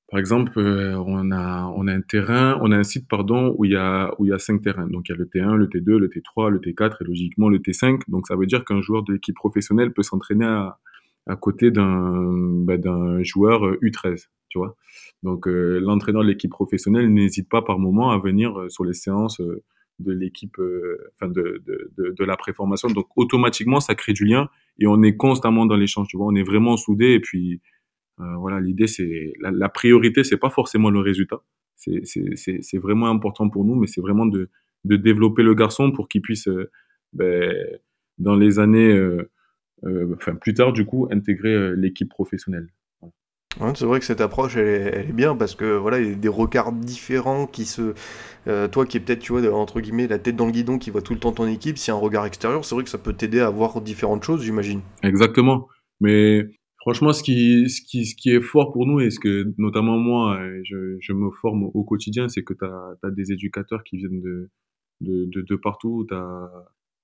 par 0.09 0.19
exemple, 0.19 0.57
euh, 0.57 0.95
on 1.05 1.31
a 1.31 1.65
on 1.75 1.87
a 1.87 1.93
un 1.93 2.01
terrain, 2.01 2.57
on 2.61 2.71
a 2.71 2.77
un 2.77 2.83
site 2.83 3.07
pardon 3.09 3.53
où 3.57 3.65
il 3.65 3.71
y 3.71 3.75
a 3.75 4.13
où 4.17 4.25
il 4.25 4.29
y 4.29 4.33
a 4.33 4.39
cinq 4.39 4.61
terrains. 4.61 4.87
Donc 4.87 5.09
il 5.09 5.11
y 5.11 5.15
a 5.15 5.17
le 5.17 5.25
T1, 5.25 5.55
le 5.55 5.67
T2, 5.67 5.97
le 5.97 6.07
T3, 6.07 6.49
le 6.49 6.59
T4 6.59 6.97
et 7.01 7.03
logiquement 7.03 7.49
le 7.49 7.59
T5. 7.59 8.01
Donc 8.07 8.27
ça 8.27 8.37
veut 8.37 8.45
dire 8.45 8.63
qu'un 8.63 8.81
joueur 8.81 9.03
de 9.03 9.13
l'équipe 9.13 9.35
professionnelle 9.35 9.91
peut 9.91 10.03
s'entraîner 10.03 10.45
à, 10.45 10.79
à 11.27 11.35
côté 11.35 11.71
d'un 11.71 12.23
bah, 12.63 12.77
d'un 12.77 13.21
joueur 13.23 13.61
U13, 13.81 14.27
tu 14.47 14.59
vois. 14.59 14.77
Donc 15.23 15.45
euh, 15.47 15.79
l'entraîneur 15.79 16.23
de 16.23 16.29
l'équipe 16.29 16.51
professionnelle 16.51 17.13
n'hésite 17.13 17.49
pas 17.49 17.61
par 17.61 17.77
moment 17.77 18.11
à 18.11 18.17
venir 18.17 18.57
euh, 18.57 18.69
sur 18.69 18.85
les 18.85 18.93
séances 18.93 19.41
de 19.99 20.11
l'équipe, 20.11 20.57
enfin 21.15 21.29
de, 21.29 21.61
de, 21.65 21.91
de, 21.97 22.11
de, 22.17 22.23
la 22.23 22.37
préformation. 22.37 22.87
Donc 22.87 23.07
automatiquement 23.15 23.79
ça 23.79 23.95
crée 23.95 24.13
du 24.13 24.25
lien 24.25 24.47
et 24.79 24.87
on 24.87 25.01
est 25.01 25.17
constamment 25.17 25.65
dans 25.65 25.75
l'échange, 25.75 26.07
tu 26.07 26.17
vois. 26.17 26.27
On 26.27 26.35
est 26.35 26.43
vraiment 26.43 26.77
soudés 26.77 27.13
et 27.13 27.19
puis 27.19 27.53
euh, 27.55 27.57
voilà, 28.17 28.59
l'idée 28.59 28.88
c'est 28.88 29.33
la, 29.39 29.51
la, 29.51 29.69
priorité, 29.69 30.24
c'est 30.24 30.38
pas 30.38 30.50
forcément 30.50 30.89
le 30.89 31.00
résultat. 31.00 31.41
C'est 31.75 32.77
vraiment 32.77 33.09
important 33.09 33.50
pour 33.50 33.63
nous, 33.63 33.75
mais 33.75 33.88
c'est 33.88 34.01
vraiment 34.01 34.25
de, 34.25 34.50
de 34.86 34.95
développer 34.95 35.43
le 35.43 35.53
garçon 35.53 35.91
pour 35.91 36.07
qu'il 36.07 36.21
puisse, 36.21 36.47
euh, 36.47 36.71
ben, 37.13 37.53
dans 38.17 38.36
les 38.36 38.59
années, 38.59 38.91
euh, 38.91 39.29
euh, 39.86 40.15
enfin 40.15 40.36
plus 40.36 40.53
tard 40.53 40.74
du 40.74 40.86
coup, 40.86 41.07
intégrer 41.12 41.53
euh, 41.53 41.75
l'équipe 41.75 42.09
professionnelle. 42.09 42.67
C'est 43.74 43.86
vrai 43.86 44.00
que 44.00 44.05
cette 44.05 44.21
approche 44.21 44.55
elle 44.55 44.67
est, 44.67 44.91
elle 44.93 45.09
est, 45.09 45.13
bien 45.13 45.36
parce 45.36 45.55
que 45.55 45.77
voilà 45.77 46.00
il 46.00 46.09
y 46.09 46.12
a 46.12 46.15
des 46.15 46.27
regards 46.27 46.71
différents 46.71 47.47
qui 47.47 47.65
se 47.65 47.95
euh, 48.47 48.67
toi 48.67 48.86
qui 48.86 48.97
es 48.97 49.00
peut-être 49.00 49.19
tu 49.19 49.31
vois 49.31 49.51
entre 49.51 49.81
guillemets 49.81 50.05
la 50.05 50.19
tête 50.19 50.36
dans 50.36 50.45
le 50.45 50.51
guidon 50.51 50.77
qui 50.77 50.91
voit 50.91 51.01
tout 51.01 51.13
le 51.13 51.19
temps 51.19 51.31
ton 51.31 51.47
équipe 51.47 51.79
si 51.79 51.89
un 51.89 51.95
regard 51.95 52.27
extérieur 52.27 52.63
c'est 52.63 52.75
vrai 52.75 52.83
que 52.83 52.89
ça 52.89 53.00
peut 53.00 53.13
t'aider 53.13 53.39
à 53.39 53.50
voir 53.50 53.81
différentes 53.81 54.21
choses 54.21 54.43
j'imagine 54.43 54.81
exactement 55.01 55.67
mais 56.01 56.45
Franchement, 56.88 57.12
ce 57.12 57.22
qui, 57.22 57.70
ce 57.70 57.82
qui, 57.82 58.06
ce 58.06 58.15
qui 58.15 58.29
est 58.29 58.39
fort 58.39 58.72
pour 58.72 58.88
nous 58.88 59.01
et 59.01 59.10
ce 59.10 59.20
que, 59.20 59.53
notamment 59.58 59.98
moi, 59.98 60.39
je, 60.63 60.96
je 61.01 61.12
me 61.12 61.29
forme 61.32 61.70
au 61.74 61.84
quotidien, 61.84 62.29
c'est 62.29 62.46
que 62.46 62.53
tu 62.53 62.63
as, 62.63 63.12
des 63.12 63.34
éducateurs 63.34 63.84
qui 63.84 63.98
viennent 63.98 64.22
de, 64.22 64.50
de, 65.01 65.41
de, 65.41 65.56
partout. 65.58 66.06
Tu 66.08 66.15
as, 66.15 66.50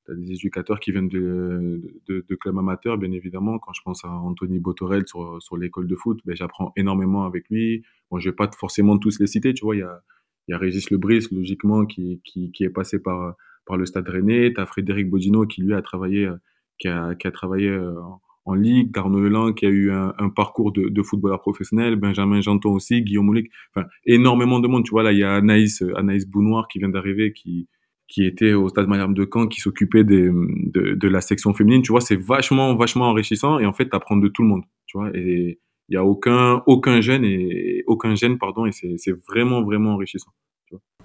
des 0.07 0.31
éducateurs 0.31 0.79
qui 0.79 0.93
viennent 0.93 1.09
de, 1.09 1.81
de, 2.07 2.25
de, 2.25 2.35
clubs 2.35 2.57
amateurs, 2.57 2.97
bien 2.97 3.11
évidemment. 3.11 3.59
Quand 3.59 3.73
je 3.73 3.81
pense 3.83 4.05
à 4.05 4.09
Anthony 4.09 4.57
Botorel 4.57 5.05
sur, 5.05 5.43
sur 5.43 5.57
l'école 5.57 5.87
de 5.87 5.97
foot, 5.97 6.21
ben, 6.23 6.33
j'apprends 6.33 6.71
énormément 6.77 7.25
avec 7.25 7.49
lui. 7.49 7.83
Bon, 8.09 8.19
je 8.19 8.29
vais 8.29 8.35
pas 8.35 8.49
forcément 8.57 8.97
tous 8.97 9.19
les 9.19 9.27
citer, 9.27 9.53
tu 9.53 9.65
vois. 9.65 9.75
Il 9.75 9.79
y 9.79 9.83
a, 9.83 10.01
y 10.47 10.53
a 10.53 10.57
Régis 10.57 10.91
Lebris, 10.91 11.27
logiquement, 11.29 11.85
qui, 11.85 12.21
qui, 12.23 12.53
qui 12.53 12.63
est 12.63 12.69
passé 12.69 12.99
par, 12.99 13.35
par 13.65 13.75
le 13.75 13.85
Stade 13.85 14.07
Rennais. 14.07 14.53
Tu 14.53 14.61
as 14.61 14.65
Frédéric 14.65 15.09
Bodino 15.09 15.45
qui, 15.45 15.61
lui, 15.61 15.73
a 15.73 15.81
travaillé, 15.81 16.29
qui 16.79 16.87
a, 16.87 17.15
qui 17.15 17.27
a 17.27 17.31
travaillé 17.31 17.77
en, 17.77 18.21
en 18.45 18.53
ligue, 18.55 18.91
Garno 18.91 19.19
Leland 19.19 19.53
qui 19.53 19.65
a 19.65 19.69
eu 19.69 19.91
un, 19.91 20.13
un 20.17 20.29
parcours 20.29 20.71
de, 20.71 20.89
de, 20.89 21.03
footballeur 21.03 21.39
professionnel, 21.39 21.95
Benjamin 21.95 22.41
Janton 22.41 22.71
aussi, 22.73 23.01
Guillaume 23.01 23.25
Moulik, 23.25 23.49
enfin 23.73 23.87
énormément 24.05 24.59
de 24.59 24.67
monde. 24.67 24.83
Tu 24.83 24.91
vois 24.91 25.03
là, 25.03 25.11
il 25.11 25.19
y 25.19 25.23
a 25.23 25.33
Anaïs 25.33 25.83
Anaïs 25.95 26.27
Bounoir 26.27 26.67
qui 26.67 26.79
vient 26.79 26.89
d'arriver, 26.89 27.33
qui 27.33 27.67
qui 28.07 28.25
était 28.25 28.53
au 28.53 28.69
stade 28.69 28.87
Malherbe 28.87 29.13
de 29.15 29.27
Caen, 29.31 29.47
qui 29.47 29.59
s'occupait 29.61 30.03
de, 30.03 30.31
de 30.73 31.07
la 31.07 31.21
section 31.21 31.53
féminine. 31.53 31.81
Tu 31.81 31.91
vois, 31.91 32.01
c'est 32.01 32.17
vachement 32.17 32.75
vachement 32.75 33.05
enrichissant 33.09 33.59
et 33.59 33.65
en 33.65 33.73
fait, 33.73 33.89
t'apprends 33.89 34.17
de 34.17 34.27
tout 34.27 34.43
le 34.43 34.49
monde. 34.49 34.63
Tu 34.85 34.97
vois, 34.97 35.09
et 35.15 35.59
il 35.89 35.93
y 35.93 35.97
a 35.97 36.05
aucun 36.05 36.63
aucun 36.67 37.01
gêne 37.01 37.23
et 37.25 37.83
aucun 37.87 38.15
gêne 38.15 38.37
pardon 38.37 38.65
et 38.65 38.71
c'est 38.71 39.15
vraiment 39.27 39.63
vraiment 39.63 39.93
enrichissant 39.93 40.31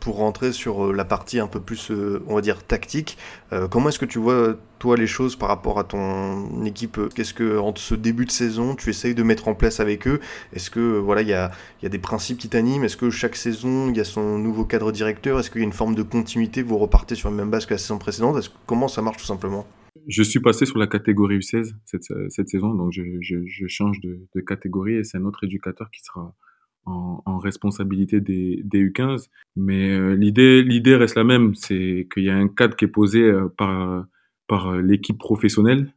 pour 0.01 0.17
rentrer 0.17 0.53
sur 0.53 0.87
euh, 0.87 0.93
la 0.93 1.05
partie 1.05 1.39
un 1.41 1.47
peu 1.47 1.61
plus, 1.61 1.91
euh, 1.91 2.23
on 2.27 2.35
va 2.35 2.41
dire, 2.41 2.63
tactique, 2.63 3.19
euh, 3.53 3.69
comment 3.69 3.89
est-ce 3.89 3.99
que 3.99 4.05
tu 4.05 4.19
vois, 4.19 4.57
toi, 4.79 4.97
les 4.97 5.07
choses 5.07 5.37
par 5.37 5.49
rapport 5.49 5.79
à 5.79 5.85
ton 5.85 6.65
équipe 6.65 7.01
Qu'est-ce 7.15 7.35
que, 7.35 7.59
entre 7.59 7.81
ce 7.81 7.95
début 7.95 8.25
de 8.25 8.31
saison, 8.31 8.75
tu 8.75 8.91
essayes 8.91 9.15
de 9.15 9.23
mettre 9.23 9.49
en 9.49 9.55
place 9.55 9.81
avec 9.81 10.07
eux? 10.07 10.21
Est-ce 10.53 10.71
que, 10.71 10.99
voilà, 10.99 11.23
il 11.23 11.29
y 11.29 11.33
a, 11.33 11.51
y 11.83 11.87
a 11.87 11.89
des 11.89 11.99
principes 11.99 12.39
qui 12.39 12.49
t'animent? 12.49 12.85
Est-ce 12.85 12.97
que 12.97 13.11
chaque 13.11 13.37
saison, 13.37 13.91
il 13.91 13.97
y 13.97 14.01
a 14.01 14.05
son 14.05 14.39
nouveau 14.39 14.65
cadre 14.65 14.93
directeur? 14.93 15.41
Est-ce 15.41 15.51
qu'il 15.51 15.61
y 15.61 15.65
a 15.65 15.67
une 15.67 15.73
forme 15.73 15.95
de 15.95 16.03
continuité? 16.03 16.63
Vous 16.63 16.79
repartez 16.79 17.15
sur 17.15 17.31
la 17.31 17.37
même 17.37 17.51
base 17.51 17.67
que 17.67 17.75
la 17.75 17.79
saison 17.79 17.99
précédente? 17.99 18.53
Comment 18.67 18.89
ça 18.89 19.03
marche 19.03 19.19
tout 19.19 19.27
simplement? 19.27 19.67
Je 20.07 20.23
suis 20.23 20.41
passé 20.41 20.65
sur 20.65 20.79
la 20.79 20.87
catégorie 20.87 21.39
U16 21.39 21.75
cette, 21.85 22.05
cette 22.31 22.49
saison, 22.49 22.73
donc 22.73 22.93
je 22.93 23.67
change 23.67 24.01
de, 24.01 24.27
de 24.35 24.41
catégorie 24.41 24.95
et 24.95 25.05
c'est 25.05 25.19
un 25.19 25.25
autre 25.25 25.45
éducateur 25.45 25.91
qui 25.91 26.03
sera 26.03 26.35
en, 26.89 27.39
responsabilité 27.39 28.21
des, 28.21 28.61
des, 28.65 28.91
U15. 28.91 29.29
Mais 29.57 29.91
euh, 29.91 30.15
l'idée, 30.15 30.63
l'idée 30.63 30.97
reste 30.97 31.17
la 31.17 31.25
même, 31.25 31.55
c'est 31.55 32.09
qu'il 32.13 32.25
y 32.25 32.31
a 32.31 32.37
un 32.37 32.49
cadre 32.49 32.77
qui 32.77 32.85
est 32.85 32.89
posé 32.89 33.23
euh, 33.23 33.49
par, 33.49 34.07
par 34.47 34.69
euh, 34.69 34.83
l'équipe 34.83 35.19
professionnelle. 35.19 35.93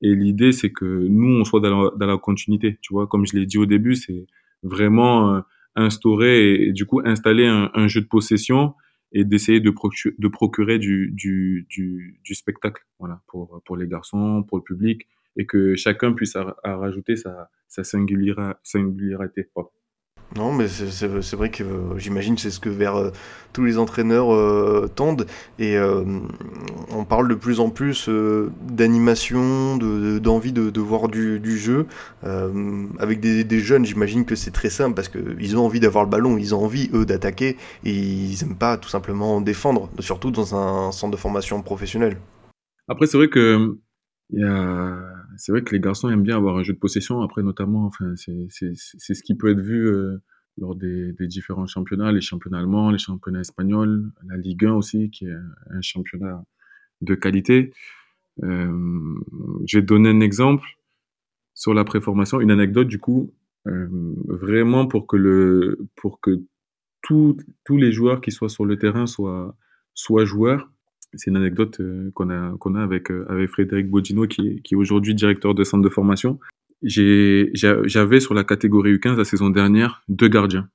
Et 0.00 0.14
l'idée, 0.14 0.52
c'est 0.52 0.70
que 0.70 0.84
nous, 0.84 1.40
on 1.40 1.44
soit 1.44 1.60
dans 1.60 1.90
la, 1.98 2.18
continuité. 2.18 2.78
Tu 2.80 2.94
vois, 2.94 3.06
comme 3.06 3.26
je 3.26 3.36
l'ai 3.36 3.46
dit 3.46 3.58
au 3.58 3.66
début, 3.66 3.96
c'est 3.96 4.26
vraiment 4.62 5.42
instaurer 5.74 6.68
et, 6.68 6.72
du 6.72 6.86
coup 6.86 7.00
installer 7.04 7.46
un, 7.46 7.88
jeu 7.88 8.00
de 8.00 8.06
possession 8.06 8.74
et 9.12 9.24
d'essayer 9.24 9.60
de, 9.60 9.70
procurer, 9.70 10.78
du, 10.78 11.12
du, 11.16 12.34
spectacle 12.34 12.84
voilà, 13.00 13.20
pour, 13.26 13.60
pour 13.64 13.76
les 13.76 13.88
garçons, 13.88 14.44
pour 14.46 14.58
le 14.58 14.62
public, 14.62 15.08
et 15.36 15.46
que 15.46 15.74
chacun 15.74 16.12
puisse 16.12 16.36
rajouter 16.62 17.16
sa, 17.16 17.50
sa 17.66 17.82
singularité. 17.82 19.48
Non, 20.36 20.52
mais 20.52 20.68
c'est 20.68 21.36
vrai 21.36 21.50
que 21.50 21.62
euh, 21.64 21.98
j'imagine 21.98 22.36
c'est 22.36 22.50
ce 22.50 22.60
que 22.60 22.68
vers 22.68 22.96
euh, 22.96 23.10
tous 23.54 23.64
les 23.64 23.78
entraîneurs 23.78 24.32
euh, 24.32 24.86
tendent. 24.94 25.26
Et 25.58 25.76
euh, 25.76 26.04
on 26.90 27.04
parle 27.04 27.28
de 27.28 27.34
plus 27.34 27.60
en 27.60 27.70
plus 27.70 28.10
d'animation, 28.68 29.78
d'envie 29.78 30.52
de, 30.52 30.68
de, 30.68 30.80
voir 30.80 31.08
du, 31.08 31.40
du 31.40 31.58
jeu. 31.58 31.86
avec 32.22 33.20
des, 33.20 33.42
des, 33.42 33.60
jeunes, 33.60 33.86
j'imagine 33.86 34.26
que 34.26 34.34
c'est 34.34 34.50
très 34.50 34.70
simple 34.70 34.94
parce 34.94 35.08
qu'ils 35.08 35.56
ont 35.56 35.64
envie 35.64 35.80
d'avoir 35.80 36.04
le 36.04 36.10
ballon, 36.10 36.36
ils 36.36 36.54
ont 36.54 36.62
envie, 36.62 36.90
eux, 36.92 37.06
d'attaquer. 37.06 37.56
Et 37.84 37.92
ils 37.92 38.36
n'aiment 38.42 38.56
pas 38.56 38.76
tout 38.76 38.90
simplement 38.90 39.40
défendre, 39.40 39.88
surtout 39.98 40.30
dans 40.30 40.54
un 40.54 40.92
centre 40.92 41.12
de 41.12 41.16
formation 41.16 41.62
professionnel. 41.62 42.18
Après, 42.86 43.06
c'est 43.06 43.16
vrai 43.16 43.28
que 43.28 43.76
y 44.30 44.44
a 44.44 45.17
c'est 45.38 45.52
vrai 45.52 45.62
que 45.62 45.72
les 45.74 45.80
garçons 45.80 46.10
aiment 46.10 46.22
bien 46.22 46.36
avoir 46.36 46.56
un 46.56 46.62
jeu 46.62 46.74
de 46.74 46.78
possession. 46.78 47.22
Après, 47.22 47.42
notamment, 47.42 47.86
enfin, 47.86 48.14
c'est 48.16 48.48
ce 48.48 49.22
qui 49.22 49.34
peut 49.34 49.50
être 49.50 49.60
vu 49.60 49.86
euh, 49.86 50.18
lors 50.58 50.74
des, 50.74 51.14
différents 51.20 51.66
championnats, 51.66 52.12
les 52.12 52.20
championnats 52.20 52.58
allemands, 52.58 52.90
les 52.90 52.98
championnats 52.98 53.40
espagnols, 53.40 54.10
la 54.26 54.36
Ligue 54.36 54.66
1 54.66 54.74
aussi, 54.74 55.10
qui 55.10 55.26
est 55.26 55.36
un 55.70 55.80
championnat 55.80 56.44
de 57.00 57.14
qualité. 57.14 57.72
Euh, 58.42 59.14
je 59.66 59.78
un 59.78 60.20
exemple 60.20 60.66
sur 61.54 61.72
la 61.72 61.84
préformation, 61.84 62.40
une 62.40 62.50
anecdote 62.50 62.88
du 62.88 62.98
coup, 62.98 63.32
euh, 63.66 63.88
vraiment 64.26 64.86
pour 64.86 65.06
que 65.06 65.16
le, 65.16 65.78
pour 65.96 66.20
que 66.20 66.42
tous 67.02 67.36
les 67.70 67.92
joueurs 67.92 68.20
qui 68.20 68.32
soient 68.32 68.48
sur 68.48 68.64
le 68.64 68.76
terrain 68.76 69.06
soient, 69.06 69.56
soient 69.94 70.24
joueurs 70.24 70.70
c'est 71.18 71.30
une 71.30 71.36
anecdote 71.36 71.80
euh, 71.80 72.10
qu'on 72.14 72.30
a 72.30 72.56
qu'on 72.58 72.74
a 72.74 72.82
avec 72.82 73.10
euh, 73.10 73.26
avec 73.28 73.50
Frédéric 73.50 73.88
Bodino 73.90 74.26
qui 74.26 74.62
qui 74.62 74.74
est 74.74 74.76
aujourd'hui 74.76 75.14
directeur 75.14 75.54
de 75.54 75.64
centre 75.64 75.82
de 75.82 75.88
formation. 75.88 76.38
J'avais 76.82 78.20
sur 78.20 78.34
la 78.34 78.44
catégorie 78.44 78.94
U15 78.94 79.16
la 79.16 79.24
saison 79.24 79.50
dernière 79.50 80.02
deux 80.08 80.28
gardiens. 80.28 80.68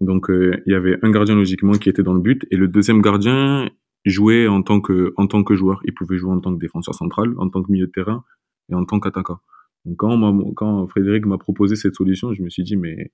Donc 0.00 0.30
euh, 0.30 0.60
il 0.66 0.72
y 0.72 0.76
avait 0.76 0.98
un 1.02 1.10
gardien 1.10 1.34
logiquement 1.34 1.72
qui 1.72 1.88
était 1.88 2.02
dans 2.02 2.14
le 2.14 2.20
but 2.20 2.46
et 2.50 2.56
le 2.56 2.68
deuxième 2.68 3.00
gardien 3.02 3.68
jouait 4.04 4.46
en 4.46 4.62
tant 4.62 4.80
que 4.80 5.12
en 5.16 5.26
tant 5.26 5.42
que 5.42 5.54
joueur. 5.54 5.80
Il 5.84 5.94
pouvait 5.94 6.18
jouer 6.18 6.32
en 6.32 6.40
tant 6.40 6.54
que 6.54 6.60
défenseur 6.60 6.94
central, 6.94 7.34
en 7.38 7.48
tant 7.48 7.62
que 7.62 7.72
milieu 7.72 7.86
de 7.86 7.92
terrain 7.92 8.24
et 8.70 8.74
en 8.74 8.84
tant 8.84 9.00
qu'attaquant. 9.00 9.38
Donc 9.84 9.96
quand 9.96 10.52
quand 10.54 10.86
Frédéric 10.88 11.26
m'a 11.26 11.38
proposé 11.38 11.76
cette 11.76 11.94
solution, 11.94 12.34
je 12.34 12.42
me 12.42 12.50
suis 12.50 12.62
dit 12.62 12.76
mais 12.76 13.10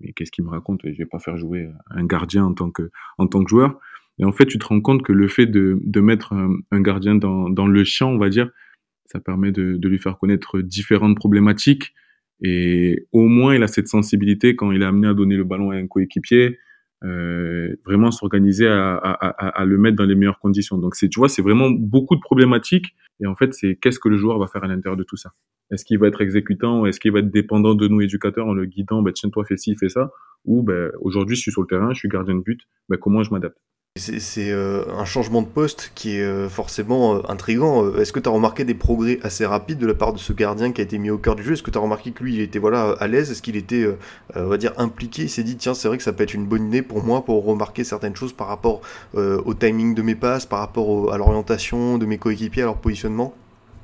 mais 0.00 0.12
qu'est-ce 0.12 0.30
qu'il 0.30 0.44
me 0.44 0.50
raconte? 0.50 0.80
Je 0.84 0.96
vais 0.96 1.06
pas 1.06 1.18
faire 1.18 1.36
jouer 1.36 1.68
un 1.90 2.04
gardien 2.04 2.44
en 2.44 2.54
tant 2.54 2.70
que, 2.70 2.90
en 3.18 3.26
tant 3.26 3.42
que 3.42 3.48
joueur. 3.48 3.78
Et 4.18 4.24
en 4.24 4.32
fait, 4.32 4.46
tu 4.46 4.58
te 4.58 4.64
rends 4.64 4.80
compte 4.80 5.02
que 5.02 5.12
le 5.12 5.28
fait 5.28 5.46
de, 5.46 5.78
de 5.82 6.00
mettre 6.00 6.32
un, 6.32 6.80
gardien 6.80 7.14
dans, 7.14 7.50
dans 7.50 7.66
le 7.66 7.84
champ, 7.84 8.10
on 8.10 8.18
va 8.18 8.28
dire, 8.28 8.50
ça 9.04 9.20
permet 9.20 9.52
de, 9.52 9.76
de 9.76 9.88
lui 9.88 9.98
faire 9.98 10.18
connaître 10.18 10.60
différentes 10.60 11.16
problématiques. 11.16 11.94
Et 12.42 13.06
au 13.12 13.26
moins, 13.26 13.54
il 13.54 13.62
a 13.62 13.66
cette 13.66 13.88
sensibilité 13.88 14.56
quand 14.56 14.72
il 14.72 14.82
est 14.82 14.86
amené 14.86 15.08
à 15.08 15.14
donner 15.14 15.36
le 15.36 15.44
ballon 15.44 15.70
à 15.70 15.76
un 15.76 15.86
coéquipier, 15.86 16.58
euh, 17.04 17.76
vraiment 17.84 18.10
s'organiser 18.10 18.66
à, 18.66 18.94
à, 18.96 19.12
à, 19.12 19.48
à, 19.60 19.64
le 19.64 19.76
mettre 19.78 19.96
dans 19.96 20.04
les 20.04 20.14
meilleures 20.14 20.38
conditions. 20.38 20.78
Donc, 20.78 20.94
tu 20.96 21.08
vois, 21.16 21.28
c'est 21.28 21.42
vraiment 21.42 21.70
beaucoup 21.70 22.16
de 22.16 22.20
problématiques. 22.20 22.94
Et 23.20 23.26
en 23.26 23.34
fait, 23.34 23.52
c'est 23.54 23.76
qu'est-ce 23.76 23.98
que 23.98 24.08
le 24.08 24.16
joueur 24.16 24.38
va 24.38 24.46
faire 24.46 24.64
à 24.64 24.66
l'intérieur 24.66 24.96
de 24.96 25.04
tout 25.04 25.16
ça? 25.16 25.30
Est-ce 25.70 25.84
qu'il 25.84 25.98
va 25.98 26.08
être 26.08 26.20
exécutant? 26.20 26.86
Est-ce 26.86 27.00
qu'il 27.00 27.12
va 27.12 27.18
être 27.18 27.30
dépendant 27.30 27.74
de 27.74 27.88
nous, 27.88 28.00
éducateurs, 28.00 28.46
en 28.46 28.54
le 28.54 28.66
guidant 28.66 29.02
ben, 29.02 29.12
Tiens-toi, 29.12 29.44
fais 29.44 29.56
ci, 29.56 29.74
fais 29.76 29.88
ça? 29.88 30.10
Ou 30.44 30.62
ben, 30.62 30.90
aujourd'hui, 31.00 31.36
je 31.36 31.42
suis 31.42 31.52
sur 31.52 31.62
le 31.62 31.66
terrain, 31.66 31.92
je 31.92 31.98
suis 31.98 32.08
gardien 32.08 32.34
de 32.34 32.42
but. 32.42 32.60
Ben, 32.88 32.96
comment 32.96 33.22
je 33.22 33.30
m'adapte? 33.30 33.58
C'est 33.96 34.52
euh, 34.52 34.84
un 34.96 35.04
changement 35.04 35.42
de 35.42 35.46
poste 35.46 35.92
qui 35.94 36.16
est 36.16 36.22
euh, 36.22 36.48
forcément 36.48 37.16
euh, 37.16 37.20
intrigant. 37.28 37.94
Est-ce 37.96 38.12
que 38.12 38.20
tu 38.20 38.28
as 38.28 38.32
remarqué 38.32 38.64
des 38.64 38.74
progrès 38.74 39.18
assez 39.22 39.46
rapides 39.46 39.78
de 39.78 39.86
la 39.86 39.94
part 39.94 40.12
de 40.12 40.18
ce 40.18 40.32
gardien 40.32 40.72
qui 40.72 40.80
a 40.80 40.84
été 40.84 40.98
mis 40.98 41.10
au 41.10 41.18
cœur 41.18 41.34
du 41.36 41.42
jeu? 41.42 41.52
Est-ce 41.52 41.62
que 41.62 41.70
tu 41.70 41.78
as 41.78 41.80
remarqué 41.80 42.12
que 42.12 42.22
lui, 42.22 42.34
il 42.34 42.40
était 42.40 42.58
voilà, 42.58 42.92
à 42.98 43.06
l'aise? 43.06 43.30
Est-ce 43.30 43.42
qu'il 43.42 43.56
était, 43.56 43.86
on 44.34 44.56
dire, 44.56 44.72
impliqué? 44.76 45.22
Il 45.22 45.28
s'est 45.28 45.42
dit, 45.42 45.56
tiens, 45.56 45.74
c'est 45.74 45.88
vrai 45.88 45.96
que 45.96 46.02
ça 46.02 46.12
peut 46.12 46.22
être 46.22 46.34
une 46.34 46.46
bonne 46.46 46.66
idée 46.68 46.82
pour 46.82 47.04
moi 47.04 47.24
pour 47.24 47.44
remarquer 47.44 47.84
certaines 47.84 48.16
choses 48.16 48.32
par 48.32 48.48
rapport 48.48 48.80
au 49.14 49.54
timing 49.54 49.94
de 49.94 50.02
mes 50.02 50.14
passes, 50.14 50.46
par 50.46 50.60
rapport 50.60 51.12
à 51.12 51.18
l'orientation 51.18 51.98
de 51.98 52.06
mes 52.06 52.18
coéquipiers, 52.18 52.62
à 52.62 52.66
leur 52.66 52.80
positionnement? 52.80 53.34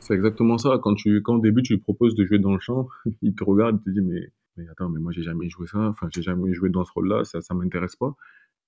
C'est 0.01 0.15
exactement 0.15 0.59
ça. 0.59 0.79
Quand, 0.83 0.95
tu, 0.95 1.23
quand 1.23 1.37
au 1.37 1.41
début, 1.41 1.63
tu 1.63 1.75
lui 1.75 1.81
proposes 1.81 2.15
de 2.15 2.25
jouer 2.25 2.39
dans 2.39 2.53
le 2.53 2.61
champ, 2.61 2.89
il 3.23 3.35
te 3.35 3.45
regarde, 3.45 3.81
il 3.81 3.85
te 3.85 3.99
dit, 3.99 4.05
mais, 4.05 4.33
mais 4.57 4.65
attends, 4.71 4.89
mais 4.89 5.01
moi, 5.01 5.13
j'ai 5.13 5.23
jamais 5.23 5.49
joué 5.49 5.67
ça, 5.67 5.79
enfin, 5.79 6.09
j'ai 6.13 6.23
jamais 6.23 6.53
joué 6.53 6.71
dans 6.71 6.85
ce 6.85 6.93
rôle-là, 6.93 7.25
ça 7.25 7.39
ne 7.39 7.59
m'intéresse 7.59 7.97
pas. 7.97 8.15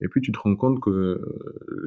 Et 0.01 0.09
puis 0.09 0.21
tu 0.21 0.33
te 0.33 0.39
rends 0.39 0.57
compte 0.57 0.81
que 0.81 0.91
euh, 0.91 1.19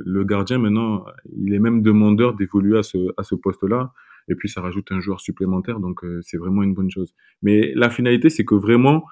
le 0.06 0.24
gardien 0.24 0.58
maintenant, 0.58 1.06
il 1.36 1.54
est 1.54 1.60
même 1.60 1.82
demandeur 1.82 2.36
d'évoluer 2.36 2.78
à 2.78 2.84
ce, 2.84 3.14
à 3.18 3.24
ce 3.24 3.36
poste-là. 3.36 3.94
Et 4.30 4.36
puis 4.36 4.50
ça 4.50 4.62
rajoute 4.62 4.92
un 4.92 5.00
joueur 5.00 5.22
supplémentaire, 5.22 5.80
donc 5.80 6.04
euh, 6.04 6.20
c'est 6.22 6.38
vraiment 6.38 6.64
une 6.64 6.74
bonne 6.74 6.92
chose. 6.92 7.14
Mais 7.42 7.74
la 7.76 7.90
finalité, 7.90 8.30
c'est 8.30 8.44
que 8.44 8.56
vraiment 8.56 9.06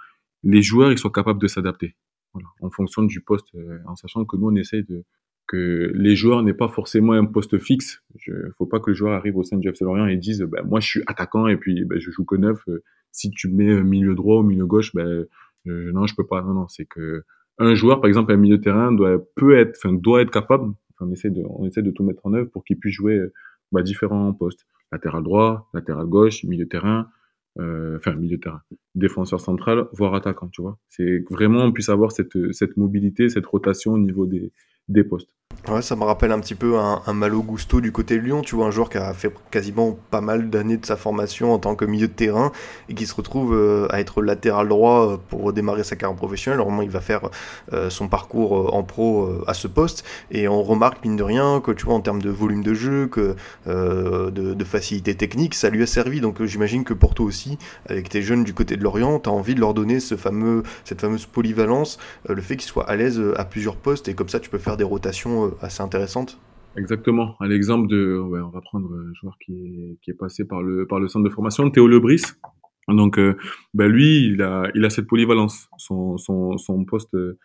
les 0.44 0.62
joueurs 0.62 0.92
ils 0.92 0.98
soient 0.98 1.12
capables 1.12 1.42
de 1.42 1.48
s'adapter, 1.48 1.96
voilà, 2.34 2.50
en 2.62 2.70
fonction 2.70 3.04
du 3.04 3.22
poste, 3.22 3.48
euh, 3.56 3.80
en 3.86 3.96
sachant 3.96 4.26
que 4.26 4.36
nous 4.36 4.48
on 4.48 4.56
essaye 4.56 4.84
de 4.84 5.04
que 5.48 5.92
les 5.94 6.16
joueurs 6.16 6.42
n'aient 6.42 6.56
pas 6.56 6.68
forcément 6.68 7.14
un 7.14 7.26
poste 7.26 7.60
fixe. 7.60 8.02
Il 8.26 8.52
faut 8.58 8.66
pas 8.66 8.80
que 8.80 8.90
le 8.90 8.96
joueur 8.96 9.14
arrive 9.14 9.38
au 9.38 9.44
sein 9.44 9.58
du 9.58 9.70
FC 9.70 9.86
Lorient 9.86 10.08
et 10.08 10.18
dise 10.18 10.42
ben, 10.42 10.64
moi 10.66 10.80
je 10.80 10.88
suis 10.88 11.04
attaquant 11.06 11.48
et 11.48 11.56
puis 11.56 11.86
ben, 11.86 12.00
je 12.00 12.10
joue 12.10 12.26
que 12.26 12.36
neuf. 12.36 12.68
si 13.12 13.30
tu 13.30 13.48
mets 13.48 13.84
milieu 13.84 14.16
droit 14.16 14.40
ou 14.40 14.44
milieu 14.44 14.66
gauche, 14.66 14.94
ben 14.96 15.26
non 15.66 16.08
je 16.08 16.16
peux 16.16 16.26
pas. 16.26 16.42
Non 16.42 16.56
non, 16.56 16.68
c'est 16.68 16.86
que 16.86 17.24
un 17.58 17.76
joueur, 17.76 18.02
par 18.02 18.08
exemple, 18.08 18.32
un 18.32 18.38
milieu 18.38 18.58
de 18.58 18.64
terrain 18.64 18.92
doit 18.92 19.18
peut 19.36 19.58
être, 19.58 19.80
doit 20.02 20.22
être 20.22 20.32
capable. 20.32 20.74
on 21.00 21.12
essaie 21.12 21.30
de, 21.30 21.42
on 21.50 21.66
essaie 21.66 21.82
de 21.82 21.92
tout 21.92 22.04
mettre 22.04 22.26
en 22.26 22.34
œuvre 22.34 22.50
pour 22.52 22.64
qu'il 22.64 22.78
puisse 22.78 22.96
jouer 22.96 23.20
bah, 23.72 23.82
différents 23.82 24.34
postes 24.34 24.66
latéral 24.92 25.24
droit, 25.24 25.70
latéral 25.74 26.06
gauche, 26.08 26.44
milieu 26.44 26.66
de 26.66 26.70
terrain, 26.70 27.10
euh, 27.60 27.98
enfin 27.98 28.14
milieu 28.16 28.38
de 28.38 28.42
terrain, 28.42 28.62
défenseur 28.96 29.40
central, 29.42 29.88
voire 29.94 30.16
attaquant. 30.16 30.50
Tu 30.50 30.62
vois, 30.62 30.78
c'est 30.90 31.24
vraiment 31.30 31.64
on 31.64 31.72
puisse 31.72 31.90
avoir 31.90 32.12
cette 32.12 32.38
cette 32.54 32.78
mobilité, 32.78 33.30
cette 33.30 33.46
rotation 33.46 33.94
au 33.94 34.00
niveau 34.00 34.26
des 34.26 34.52
des 34.88 35.04
postes. 35.04 35.30
Ouais, 35.68 35.82
ça 35.82 35.96
me 35.96 36.04
rappelle 36.04 36.32
un 36.32 36.40
petit 36.40 36.54
peu 36.54 36.78
un, 36.78 37.02
Malo 37.14 37.42
Gusto 37.42 37.82
du 37.82 37.92
côté 37.92 38.18
de 38.18 38.22
Lyon, 38.22 38.42
tu 38.42 38.56
vois, 38.56 38.68
un 38.68 38.72
joueur 38.72 38.88
qui 38.88 39.00
a 39.00 39.12
fait 39.16 39.34
quasiment 39.50 39.98
pas 40.12 40.22
mal 40.22 40.52
d'années 40.52 40.78
de 40.78 40.86
sa 40.86 40.96
formation 40.96 41.54
en 41.54 41.58
tant 41.58 41.74
que 41.76 41.86
milieu 41.86 42.08
de 42.08 42.14
terrain 42.14 42.52
et 42.88 42.94
qui 42.94 43.08
se 43.08 43.16
retrouve 43.16 43.56
euh, 43.56 43.88
à 43.90 44.00
être 44.00 44.22
latéral 44.22 44.68
droit 44.68 45.14
euh, 45.14 45.18
pour 45.18 45.54
démarrer 45.54 45.84
sa 45.84 45.96
carrière 45.96 46.16
professionnelle. 46.16 46.60
Normalement, 46.60 46.84
il 46.84 46.92
va 46.92 47.02
faire 47.02 47.30
euh, 47.74 47.90
son 47.90 48.08
parcours 48.10 48.76
en 48.76 48.84
pro 48.84 49.28
à 49.48 49.56
ce 49.56 49.68
poste 49.68 50.06
et 50.30 50.48
on 50.48 50.62
remarque, 50.62 51.04
mine 51.04 51.16
de 51.16 51.24
rien, 51.24 51.62
que 51.62 51.72
tu 51.72 51.86
vois, 51.86 51.96
en 51.96 52.02
termes 52.02 52.22
de 52.22 52.30
volume 52.30 52.62
de 52.62 52.76
jeu, 52.76 53.08
que 53.08 53.36
de, 53.66 54.30
de, 54.30 54.64
facilité 54.66 55.16
technique, 55.16 55.56
ça 55.56 55.72
lui 55.72 55.82
a 55.82 55.88
servi. 55.88 56.22
Donc 56.22 56.44
j'imagine 56.44 56.84
que 56.84 56.94
pour 56.94 57.16
toi 57.16 57.26
aussi, 57.26 57.58
avec 57.88 58.10
tes 58.10 58.22
jeunes 58.22 58.44
du 58.44 58.54
côté 58.54 58.78
de 58.78 58.84
Lorient, 58.86 59.20
tu 59.20 59.30
as 59.30 59.34
envie 59.34 59.56
de 59.56 59.60
leur 59.60 59.74
donner 59.74 60.00
ce 60.00 60.16
fameux, 60.16 60.64
cette 60.84 61.02
fameuse 61.02 61.26
polyvalence, 61.26 61.98
le 62.30 62.42
fait 62.42 62.56
qu'ils 62.56 62.70
soient 62.70 62.90
à 62.90 62.96
l'aise 62.96 63.22
à 63.36 63.44
plusieurs 63.46 63.76
postes 63.76 64.08
et 64.08 64.14
comme 64.14 64.30
ça, 64.30 64.40
tu 64.40 64.50
peux 64.50 64.60
faire 64.60 64.78
des 64.78 64.84
rotations 64.84 65.54
assez 65.62 65.82
intéressantes. 65.82 66.40
Exactement. 66.78 67.36
À 67.40 67.48
l'exemple 67.48 67.88
de, 67.88 68.20
on 68.22 68.50
va 68.50 68.62
prendre 68.62 68.94
un 68.94 69.14
joueur 69.14 69.38
qui 69.40 69.98
est, 70.08 70.14
passé 70.14 70.46
par 70.46 70.62
le, 70.62 70.88
centre 71.08 71.24
de 71.24 71.34
formation, 71.34 71.70
Théo 71.70 71.88
Lebris. 71.88 72.24
Donc, 72.88 73.18
euh, 73.18 73.36
bah 73.74 73.88
lui, 73.88 74.28
il 74.28 74.42
a, 74.42 74.90
cette 74.90 75.08
polyvalence. 75.08 75.70
Son, 75.78 76.18
poste, 76.88 77.16
euh, 77.16 77.38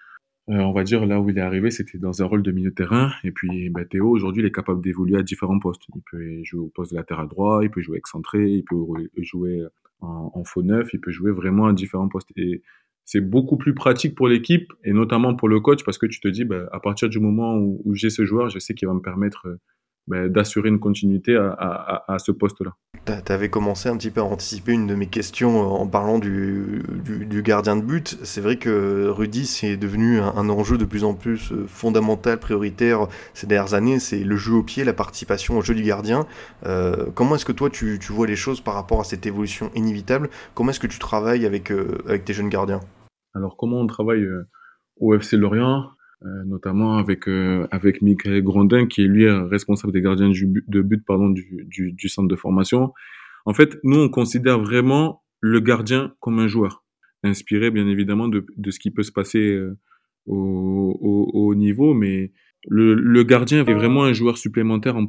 on 0.49 0.73
va 0.73 0.83
dire, 0.83 1.07
là 1.07 1.21
où 1.21 1.31
il 1.31 1.39
est 1.39 1.43
arrivé, 1.43 1.71
c'était 1.71 1.99
dans 1.99 2.23
un 2.23 2.27
rôle 2.27 2.43
de 2.43 2.51
milieu 2.51 2.71
de 2.71 2.75
terrain. 2.75 3.13
Et 3.25 3.31
puis, 3.31 3.71
bah, 3.71 3.85
Théo, 3.85 4.11
aujourd'hui, 4.11 4.43
il 4.43 4.47
est 4.47 4.53
capable 4.53 4.83
d'évoluer 4.83 5.19
à 5.19 5.23
différents 5.23 5.61
postes. 5.61 5.83
Il 5.95 6.03
peut 6.11 6.45
jouer 6.45 6.61
au 6.61 6.73
poste 6.75 6.93
latéral 6.93 7.29
droit, 7.29 7.61
il 7.63 7.71
peut 7.71 7.81
jouer 7.81 7.99
excentré, 7.99 8.45
il 8.51 8.65
peut 8.65 8.77
jouer 9.23 9.63
en, 10.01 10.45
faux 10.45 10.63
neuf, 10.63 10.91
il 10.93 11.01
peut 11.01 11.11
jouer 11.11 11.33
vraiment 11.33 11.67
à 11.67 11.73
différents 11.73 12.09
postes. 12.09 12.31
Et 12.37 12.63
c'est 13.05 13.21
beaucoup 13.21 13.57
plus 13.57 13.75
pratique 13.75 14.15
pour 14.15 14.29
l'équipe 14.29 14.73
et 14.85 14.93
notamment 14.93 15.35
pour 15.35 15.49
le 15.49 15.61
coach 15.61 15.85
parce 15.85 15.99
que 15.99 16.07
tu 16.07 16.21
te 16.21 16.29
dis, 16.29 16.45
bah, 16.45 16.69
à 16.73 16.81
partir 16.81 17.09
du 17.09 17.19
moment 17.19 17.57
où, 17.57 17.81
où 17.85 17.95
j'ai 17.95 18.11
ce 18.11 18.25
joueur, 18.25 18.49
je 18.49 18.59
sais 18.59 18.75
qu'il 18.75 18.89
va 18.89 18.95
me 18.95 19.01
permettre 19.01 19.49
bah, 20.11 20.29
d'assurer 20.29 20.69
une 20.69 20.81
continuité 20.81 21.37
à, 21.37 21.55
à, 21.57 22.15
à 22.15 22.19
ce 22.19 22.33
poste-là. 22.33 22.73
Tu 23.07 23.33
avais 23.33 23.49
commencé 23.49 23.89
un 23.89 23.97
petit 23.97 24.11
peu 24.11 24.21
à 24.21 24.25
anticiper 24.25 24.73
une 24.73 24.87
de 24.87 24.95
mes 24.95 25.07
questions 25.07 25.61
en 25.61 25.87
parlant 25.87 26.19
du, 26.19 26.83
du, 27.05 27.27
du 27.27 27.43
gardien 27.43 27.77
de 27.77 27.83
but. 27.83 28.19
C'est 28.25 28.41
vrai 28.41 28.57
que 28.57 29.07
Rudy, 29.09 29.47
c'est 29.47 29.77
devenu 29.77 30.19
un, 30.19 30.35
un, 30.37 30.49
enjeu 30.49 30.79
de 30.79 30.85
plus 30.85 31.05
en 31.05 31.15
plus 31.15 31.53
fondamental, 31.67 32.39
prioritaire 32.39 33.07
ces 33.35 33.47
dernières 33.47 33.75
années. 33.75 34.01
C'est 34.01 34.25
le 34.25 34.37
jeu 34.37 34.55
au 34.55 34.63
pied, 34.63 34.83
la 34.85 34.93
participation 34.93 35.57
au 35.57 35.63
jeu 35.63 35.75
du 35.75 35.83
gardien. 35.83 36.27
Euh, 36.67 37.07
comment 37.15 37.37
est-ce 37.37 37.45
que 37.45 37.53
toi, 37.53 37.71
tu, 37.71 37.99
tu, 38.01 38.13
vois 38.13 38.27
les 38.27 38.37
choses 38.37 38.61
par 38.61 38.75
rapport 38.75 39.01
à 39.01 39.05
cette 39.05 39.27
évolution 39.27 39.71
inévitable? 39.77 40.29
Comment 40.55 40.71
est-ce 40.71 40.81
que 40.81 40.89
tu 40.89 40.99
travailles 40.99 41.47
avec, 41.47 41.71
euh, 41.71 41.99
avec 42.07 42.25
tes 42.25 42.33
jeunes 42.33 42.49
gardiens? 42.49 42.81
Alors 43.35 43.57
comment 43.57 43.79
on 43.79 43.87
travaille 43.87 44.25
euh, 44.25 44.49
au 44.97 45.15
FC 45.15 45.37
Lorient, 45.37 45.79
euh, 45.79 45.85
notamment 46.23 46.99
avec 46.99 47.29
euh, 47.29 47.67
avec 47.71 48.03
Michael 48.03 48.43
Grondin 48.43 48.87
qui 48.87 49.03
est 49.03 49.07
lui 49.07 49.29
responsable 49.29 49.93
des 49.93 50.03
gardiens 50.03 50.31
de 50.31 50.83
but 50.83 51.05
pardon 51.05 51.31
du, 51.31 51.67
du, 51.67 51.93
du, 51.93 52.09
centre 52.09 52.29
de 52.29 52.37
formation. 52.37 52.93
En 53.47 53.55
fait, 53.55 53.79
nous 53.85 53.99
on 53.99 54.09
considère 54.09 54.59
vraiment 54.59 55.23
le 55.41 55.61
gardien 55.61 56.15
comme 56.21 56.39
un 56.39 56.47
joueur, 56.47 56.85
inspiré 57.23 57.71
bien 57.71 57.89
évidemment 57.89 58.29
de, 58.29 58.45
de 58.57 58.71
ce 58.71 58.79
qui 58.79 58.91
peut 58.91 59.03
se 59.03 59.13
passer 59.13 59.59
au, 60.27 60.99
au, 61.01 61.31
au, 61.33 61.55
niveau, 61.55 61.95
mais 61.95 62.33
le, 62.69 62.95
le, 62.95 63.23
gardien 63.25 63.65
est 63.65 63.73
vraiment 63.73 64.05
un 64.05 64.13
joueur 64.13 64.37
supplémentaire 64.37 64.97
en 64.97 65.07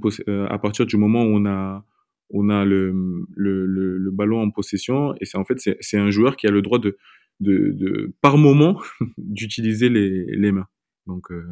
à 0.49 0.57
partir 0.59 0.85
du 0.85 0.95
moment 0.95 1.23
où 1.23 1.35
on 1.35 1.45
a 1.45 1.85
on 2.33 2.49
a 2.49 2.63
le, 2.63 2.93
le, 3.35 3.65
le, 3.65 4.11
ballon 4.11 4.41
en 4.41 4.49
possession 4.51 5.13
et 5.19 5.25
c'est 5.25 5.37
en 5.37 5.43
fait 5.43 5.57
c'est 5.81 5.97
un 5.97 6.09
joueur 6.09 6.37
qui 6.37 6.47
a 6.47 6.51
le 6.51 6.61
droit 6.61 6.79
de 6.79 6.97
de, 7.41 7.71
de 7.73 8.13
par 8.21 8.37
moment 8.37 8.79
d'utiliser 9.17 9.89
les, 9.89 10.25
les 10.25 10.51
mains. 10.53 10.67
Donc, 11.11 11.31
euh, 11.31 11.43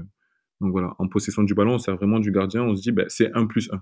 donc 0.62 0.72
voilà, 0.72 0.96
en 1.00 1.08
possession 1.08 1.44
du 1.44 1.54
ballon, 1.54 1.76
on 1.76 1.80
sert 1.80 1.96
vraiment 1.96 2.20
du 2.20 2.32
gardien. 2.32 2.64
On 2.64 2.76
se 2.76 2.82
dit, 2.82 2.92
bah, 2.92 3.06
c'est 3.08 3.32
1 3.34 3.46
plus 3.48 3.70
1. 3.72 3.82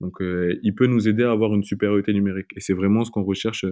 Donc 0.00 0.22
euh, 0.22 0.58
il 0.62 0.74
peut 0.74 0.86
nous 0.86 1.08
aider 1.08 1.24
à 1.24 1.30
avoir 1.30 1.52
une 1.54 1.62
supériorité 1.62 2.12
numérique. 2.12 2.50
Et 2.56 2.60
c'est 2.60 2.72
vraiment 2.72 3.04
ce 3.04 3.10
qu'on 3.10 3.22
recherche 3.22 3.64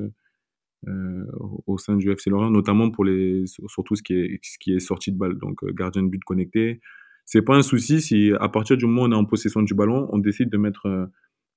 euh, 0.86 1.24
au 1.66 1.78
sein 1.78 1.96
du 1.96 2.10
FC 2.10 2.28
Lorient, 2.28 2.50
notamment 2.50 2.90
pour 2.90 3.04
les, 3.04 3.44
surtout 3.46 3.96
ce 3.96 4.02
qui 4.02 4.14
est, 4.14 4.38
ce 4.42 4.58
qui 4.58 4.74
est 4.74 4.80
sorti 4.80 5.10
de 5.10 5.16
balle. 5.16 5.38
Donc 5.38 5.64
gardien 5.74 6.02
de 6.02 6.08
but 6.08 6.22
connecté. 6.24 6.80
C'est 7.24 7.42
pas 7.42 7.56
un 7.56 7.62
souci 7.62 8.00
si 8.00 8.32
à 8.40 8.48
partir 8.48 8.76
du 8.76 8.86
moment 8.86 9.02
où 9.02 9.06
on 9.06 9.12
est 9.12 9.14
en 9.14 9.24
possession 9.24 9.62
du 9.62 9.74
ballon, 9.74 10.08
on 10.12 10.18
décide 10.18 10.50
de 10.50 10.58
mettre 10.58 10.86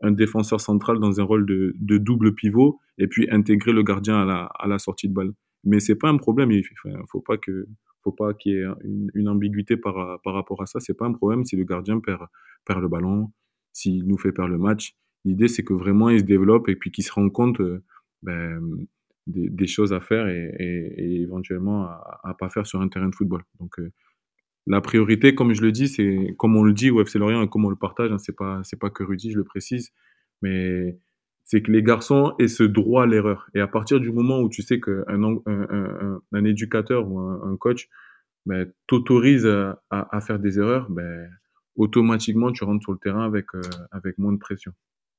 un 0.01 0.11
défenseur 0.11 0.59
central 0.59 0.99
dans 0.99 1.19
un 1.19 1.23
rôle 1.23 1.45
de, 1.45 1.97
double 1.97 2.33
pivot 2.33 2.79
et 2.97 3.07
puis 3.07 3.29
intégrer 3.29 3.71
le 3.73 3.83
gardien 3.83 4.19
à 4.19 4.67
la, 4.67 4.79
sortie 4.79 5.07
de 5.07 5.13
balle 5.13 5.33
mais 5.63 5.79
c'est 5.79 5.95
pas 5.95 6.09
un 6.09 6.17
problème. 6.17 6.51
Il 6.51 6.63
faut 7.09 7.21
pas 7.21 7.37
que, 7.37 7.67
faut 8.03 8.11
pas 8.11 8.33
qu'il 8.33 8.53
y 8.53 8.55
ait 8.57 8.65
une, 9.13 9.27
ambiguïté 9.27 9.77
par, 9.77 10.21
par 10.21 10.33
rapport 10.33 10.61
à 10.61 10.65
ça. 10.65 10.79
C'est 10.79 10.97
pas 10.97 11.05
un 11.05 11.13
problème 11.13 11.43
si 11.45 11.55
le 11.55 11.63
gardien 11.63 11.99
perd, 11.99 12.21
perd 12.65 12.81
le 12.81 12.87
ballon, 12.87 13.31
s'il 13.73 14.05
nous 14.07 14.17
fait 14.17 14.31
perdre 14.31 14.51
le 14.51 14.57
match. 14.57 14.95
L'idée, 15.25 15.47
c'est 15.47 15.63
que 15.63 15.73
vraiment 15.73 16.09
il 16.09 16.19
se 16.19 16.25
développe 16.25 16.67
et 16.69 16.75
puis 16.75 16.91
qu'il 16.91 17.03
se 17.03 17.11
rende 17.11 17.31
compte 17.31 17.59
euh, 17.61 17.83
ben, 18.23 18.59
des, 19.27 19.67
choses 19.67 19.93
à 19.93 20.01
faire 20.01 20.27
et, 20.27 21.21
éventuellement 21.21 21.83
à, 21.85 22.19
à, 22.23 22.33
pas 22.33 22.49
faire 22.49 22.65
sur 22.65 22.81
un 22.81 22.87
terrain 22.87 23.09
de 23.09 23.15
football. 23.15 23.43
Donc, 23.59 23.79
euh, 23.79 23.91
la 24.67 24.81
priorité, 24.81 25.33
comme 25.35 25.53
je 25.53 25.61
le 25.61 25.71
dis, 25.71 25.87
c'est 25.87 26.35
comme 26.37 26.55
on 26.55 26.63
le 26.63 26.73
dit 26.73 26.91
au 26.91 27.01
FC 27.01 27.17
Lorient 27.19 27.41
et 27.41 27.49
comme 27.49 27.65
on 27.65 27.69
le 27.69 27.75
partage, 27.75 28.11
hein, 28.11 28.17
c'est 28.17 28.35
pas 28.35 28.61
pas 28.79 28.89
que 28.89 29.03
Rudy, 29.03 29.31
je 29.31 29.37
le 29.37 29.43
précise, 29.43 29.91
mais 30.41 30.97
c'est 31.43 31.61
que 31.61 31.71
les 31.71 31.83
garçons 31.83 32.33
aient 32.39 32.47
ce 32.47 32.63
droit 32.63 33.03
à 33.03 33.05
l'erreur. 33.05 33.49
Et 33.53 33.59
à 33.59 33.67
partir 33.67 33.99
du 33.99 34.11
moment 34.11 34.39
où 34.39 34.49
tu 34.49 34.61
sais 34.61 34.79
qu'un 34.79 35.23
un, 35.23 36.45
éducateur 36.45 37.09
ou 37.09 37.19
un, 37.19 37.57
coach 37.57 37.89
ben, 38.45 38.71
t'autorise 38.87 39.47
à, 39.89 40.21
faire 40.21 40.39
des 40.39 40.59
erreurs, 40.59 40.89
ben, 40.89 41.29
automatiquement 41.75 42.51
tu 42.51 42.63
rentres 42.63 42.83
sur 42.83 42.91
le 42.91 42.99
terrain 42.99 43.25
avec, 43.25 43.45
euh, 43.55 43.61
avec 43.91 44.17
moins 44.17 44.33
de 44.33 44.37
pression. 44.37 44.71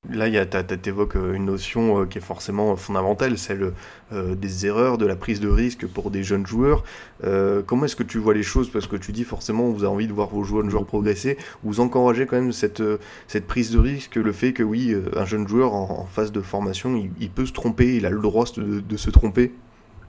Là, 0.09 0.29
tu 0.45 0.89
évoques 0.89 1.15
euh, 1.15 1.33
une 1.33 1.45
notion 1.45 2.01
euh, 2.01 2.05
qui 2.05 2.17
est 2.17 2.21
forcément 2.21 2.75
fondamentale, 2.75 3.37
celle 3.37 3.71
euh, 4.11 4.35
des 4.35 4.65
erreurs, 4.65 4.97
de 4.97 5.05
la 5.05 5.15
prise 5.15 5.39
de 5.39 5.47
risque 5.47 5.87
pour 5.87 6.11
des 6.11 6.23
jeunes 6.23 6.45
joueurs. 6.45 6.83
comment 7.65 7.85
est-ce 7.85 7.95
que 7.95 8.03
tu 8.03 8.17
vois 8.17 8.33
les 8.33 8.43
choses? 8.43 8.69
Parce 8.69 8.85
que 8.85 8.97
tu 8.97 9.13
dis 9.13 9.23
forcément, 9.23 9.69
vous 9.69 9.85
avez 9.85 9.93
envie 9.93 10.07
de 10.07 10.13
voir 10.13 10.27
vos 10.27 10.43
jeunes 10.43 10.69
joueurs 10.69 10.85
progresser. 10.85 11.37
Vous 11.63 11.79
encouragez 11.79 12.25
quand 12.25 12.35
même 12.35 12.51
cette, 12.51 12.83
prise 13.47 13.71
de 13.71 13.79
risque, 13.79 14.17
le 14.17 14.33
fait 14.33 14.51
que 14.51 14.63
oui, 14.63 14.93
un 15.15 15.25
jeune 15.25 15.47
joueur 15.47 15.73
en, 15.73 16.05
phase 16.05 16.33
de 16.33 16.41
formation, 16.41 17.01
il, 17.19 17.29
peut 17.29 17.45
se 17.45 17.53
tromper, 17.53 17.95
il 17.95 18.05
a 18.05 18.09
le 18.09 18.19
droit 18.19 18.45
de, 18.57 18.97
se 18.97 19.09
tromper? 19.09 19.53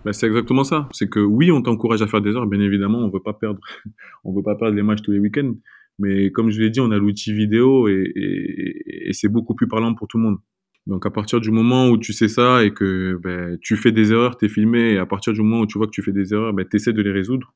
Bah, 0.05 0.13
c'est 0.13 0.27
exactement 0.27 0.65
ça. 0.65 0.89
C'est 0.93 1.09
que 1.09 1.21
oui, 1.21 1.53
on 1.53 1.63
t'encourage 1.63 2.03
à 2.03 2.09
faire 2.09 2.21
des 2.21 2.31
erreurs. 2.31 2.47
Bien 2.47 2.61
évidemment, 2.61 2.99
on 2.99 3.07
veut 3.07 3.13
veut 4.35 4.43
pas 4.43 4.55
perdre 4.57 4.75
les 4.75 4.83
matchs 4.83 5.03
tous 5.03 5.13
les 5.13 5.21
week-ends. 5.21 5.55
Mais 5.99 6.31
comme 6.31 6.51
je 6.51 6.61
l'ai 6.61 6.71
dit, 6.71 6.81
on 6.81 6.91
a 6.91 6.99
l'outil 6.99 7.33
vidéo 7.33 7.89
et, 7.89 9.11
c'est 9.13 9.29
beaucoup 9.29 9.55
plus 9.55 9.69
parlant 9.69 9.95
pour 9.95 10.09
tout 10.09 10.19
le 10.19 10.25
monde. 10.25 10.39
Donc 10.87 11.07
à 11.07 11.11
partir 11.11 11.41
du 11.41 11.51
moment 11.51 11.89
où 11.89 11.99
tu 11.99 12.13
sais 12.13 12.29
ça 12.29 12.65
et 12.65 12.75
que 12.75 13.19
ben, 13.23 13.57
tu 13.63 13.77
fais 13.77 13.93
des 13.93 14.13
erreurs, 14.13 14.37
tu 14.37 14.47
es 14.47 14.49
filmé, 14.49 14.93
et 14.93 14.99
à 14.99 15.07
partir 15.07 15.33
du 15.33 15.41
moment 15.41 15.61
où 15.61 15.67
tu 15.67 15.79
vois 15.79 15.87
que 15.87 15.93
tu 15.93 16.03
fais 16.03 16.13
des 16.13 16.35
erreurs, 16.35 16.53
ben, 16.53 16.67
tu 16.69 16.77
essaies 16.77 16.93
de 16.93 17.01
les 17.01 17.13
résoudre, 17.13 17.55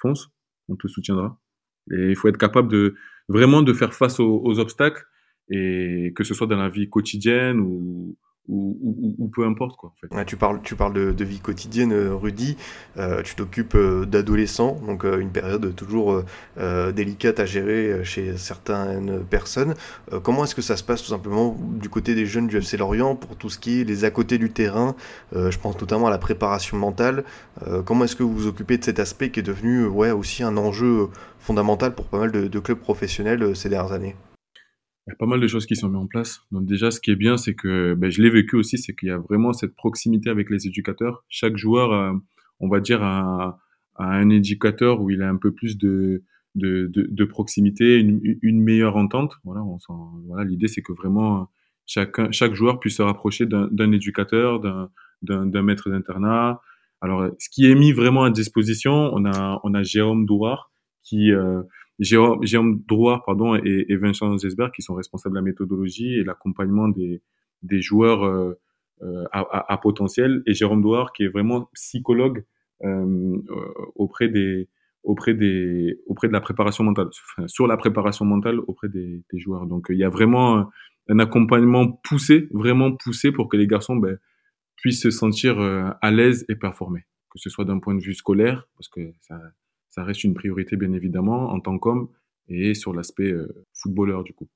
fonce, 0.00 0.30
on 0.68 0.76
te 0.76 0.88
soutiendra. 0.88 1.38
Et 1.92 2.10
il 2.10 2.16
faut 2.16 2.28
être 2.28 2.38
capable 2.38 2.68
de 2.68 2.94
vraiment 3.28 3.62
de 3.62 3.72
faire 3.72 3.94
face 3.94 4.18
aux, 4.18 4.40
aux 4.42 4.58
obstacles, 4.58 5.04
et 5.50 6.12
que 6.16 6.24
ce 6.24 6.34
soit 6.34 6.46
dans 6.46 6.56
la 6.56 6.68
vie 6.68 6.88
quotidienne 6.88 7.60
ou, 7.60 8.16
ou, 8.48 9.30
peu 9.34 9.46
importe 9.46 9.76
quoi. 9.76 9.92
Tu 10.26 10.36
parles, 10.36 10.60
tu 10.62 10.74
parles 10.74 10.92
de, 10.92 11.24
vie 11.24 11.40
quotidienne, 11.40 11.92
euh, 11.92 12.14
Rudy. 12.14 12.56
Euh, 12.98 13.22
tu 13.22 13.34
t'occupes 13.34 13.74
euh, 13.74 14.04
d'adolescents, 14.04 14.78
donc 14.86 15.04
une 15.04 15.30
période 15.30 15.74
toujours 15.74 16.22
délicate 16.94 17.40
à 17.40 17.46
gérer 17.46 18.04
chez 18.04 18.36
certaines 18.36 19.24
personnes. 19.24 19.74
comment 20.22 20.44
est-ce 20.44 20.54
que 20.54 20.62
ça 20.62 20.76
se 20.76 20.82
passe 20.82 21.02
tout 21.02 21.10
simplement 21.10 21.56
du 21.60 21.88
côté 21.88 22.14
des 22.14 22.26
jeunes 22.26 22.46
du 22.46 22.58
FC 22.58 22.76
Lorient 22.76 23.16
pour 23.16 23.36
tout 23.36 23.50
ce 23.50 23.58
qui 23.58 23.80
est 23.80 23.84
les 23.84 24.04
à 24.04 24.10
côté 24.10 24.38
du 24.38 24.50
terrain 24.50 24.94
Je 25.34 25.56
pense 25.58 25.78
notamment 25.80 26.06
à 26.06 26.10
la 26.10 26.18
préparation 26.18 26.76
mentale. 26.76 27.24
comment 27.84 28.04
est-ce 28.04 28.16
que 28.16 28.22
vous 28.22 28.34
vous 28.34 28.46
occupez 28.46 28.78
de 28.78 28.84
cet 28.84 28.98
aspect 28.98 29.30
qui 29.30 29.40
est 29.40 29.44
devenu 29.44 29.86
ouais 29.86 30.10
aussi 30.10 30.42
un 30.42 30.56
enjeu 30.56 31.08
fondamental 31.38 31.94
pour 31.94 32.06
pas 32.06 32.18
mal 32.18 32.32
de, 32.32 32.46
de 32.46 32.58
clubs 32.58 32.78
professionnels 32.78 33.54
ces 33.56 33.68
dernières 33.68 33.92
années? 33.92 34.16
Il 35.06 35.10
y 35.10 35.12
a 35.12 35.16
pas 35.16 35.26
mal 35.26 35.40
de 35.40 35.46
choses 35.46 35.66
qui 35.66 35.76
sont 35.76 35.88
mises 35.88 35.98
en 35.98 36.06
place. 36.06 36.40
Donc 36.50 36.64
déjà, 36.64 36.90
ce 36.90 37.00
qui 37.00 37.10
est 37.10 37.16
bien, 37.16 37.36
c'est 37.36 37.54
que 37.54 37.94
ben, 37.94 38.10
je 38.10 38.22
l'ai 38.22 38.30
vécu 38.30 38.56
aussi, 38.56 38.78
c'est 38.78 38.94
qu'il 38.94 39.08
y 39.08 39.12
a 39.12 39.18
vraiment 39.18 39.52
cette 39.52 39.74
proximité 39.74 40.30
avec 40.30 40.48
les 40.50 40.66
éducateurs. 40.66 41.24
Chaque 41.28 41.56
joueur, 41.56 42.14
on 42.60 42.68
va 42.68 42.80
dire, 42.80 43.02
a, 43.02 43.58
un 43.96 44.28
éducateur 44.30 45.00
où 45.00 45.10
il 45.10 45.22
a 45.22 45.28
un 45.28 45.36
peu 45.36 45.52
plus 45.52 45.76
de, 45.78 46.22
proximité, 47.28 47.98
une, 47.98 48.60
meilleure 48.62 48.96
entente. 48.96 49.34
Voilà, 49.44 49.62
on 49.62 49.78
voilà 50.26 50.44
l'idée, 50.44 50.68
c'est 50.68 50.82
que 50.82 50.92
vraiment 50.92 51.50
chaque 51.86 52.54
joueur 52.54 52.80
puisse 52.80 52.96
se 52.96 53.02
rapprocher 53.02 53.44
d'un 53.46 53.92
éducateur, 53.92 54.60
d'un 55.22 55.62
maître 55.62 55.90
d'internat. 55.90 56.60
Alors, 57.02 57.28
ce 57.38 57.50
qui 57.50 57.70
est 57.70 57.74
mis 57.74 57.92
vraiment 57.92 58.24
à 58.24 58.30
disposition, 58.30 59.10
on 59.12 59.26
a, 59.26 59.60
on 59.64 59.74
a 59.74 59.82
Jérôme 59.82 60.24
Douard 60.24 60.70
qui 61.02 61.32
euh, 61.32 61.62
Jérôme, 61.98 62.82
Drouard 62.86 63.24
pardon, 63.24 63.54
et, 63.54 63.86
et, 63.88 63.96
Vincent 63.96 64.36
Zesberg 64.36 64.72
qui 64.72 64.82
sont 64.82 64.94
responsables 64.94 65.34
de 65.34 65.38
la 65.38 65.44
méthodologie 65.44 66.14
et 66.14 66.24
l'accompagnement 66.24 66.88
des, 66.88 67.22
des 67.62 67.80
joueurs 67.80 68.24
euh, 68.24 68.54
euh 69.02 69.24
à, 69.32 69.72
à, 69.72 69.76
potentiel, 69.78 70.42
et 70.46 70.54
Jérôme 70.54 70.82
Drouard 70.82 71.12
qui 71.12 71.24
est 71.24 71.28
vraiment 71.28 71.68
psychologue 71.74 72.44
euh, 72.82 73.36
auprès 73.94 74.28
des 74.28 74.68
auprès 75.04 75.34
des 75.34 76.00
auprès 76.06 76.28
de 76.28 76.32
la 76.32 76.40
préparation 76.40 76.82
mentale, 76.84 77.08
sur 77.46 77.66
la 77.66 77.76
préparation 77.76 78.24
mentale 78.24 78.58
auprès 78.60 78.88
des, 78.88 79.22
des, 79.32 79.38
joueurs. 79.38 79.66
Donc 79.66 79.86
il 79.90 79.98
y 79.98 80.04
a 80.04 80.08
vraiment 80.08 80.70
un 81.08 81.18
accompagnement 81.18 81.92
poussé, 82.02 82.48
vraiment 82.52 82.92
poussé 82.96 83.30
pour 83.30 83.48
que 83.48 83.56
les 83.56 83.66
garçons 83.66 83.96
ben, 83.96 84.18
puissent 84.76 85.02
se 85.02 85.10
sentir 85.10 85.60
euh, 85.60 85.90
à 86.02 86.10
l'aise 86.10 86.44
et 86.48 86.56
performer, 86.56 87.06
que 87.30 87.38
ce 87.38 87.50
soit 87.50 87.64
d'un 87.64 87.78
point 87.78 87.94
de 87.94 88.02
vue 88.02 88.14
scolaire, 88.14 88.66
parce 88.76 88.88
que 88.88 89.12
ça 89.20 89.38
ça 89.94 90.02
reste 90.02 90.24
une 90.24 90.34
priorité 90.34 90.76
bien 90.76 90.92
évidemment 90.92 91.50
en 91.50 91.60
tant 91.60 91.78
qu'homme 91.78 92.08
et 92.48 92.74
sur 92.74 92.92
l'aspect 92.92 93.30
euh, 93.30 93.64
footballeur 93.72 94.24
du 94.24 94.32
coup. 94.34 94.48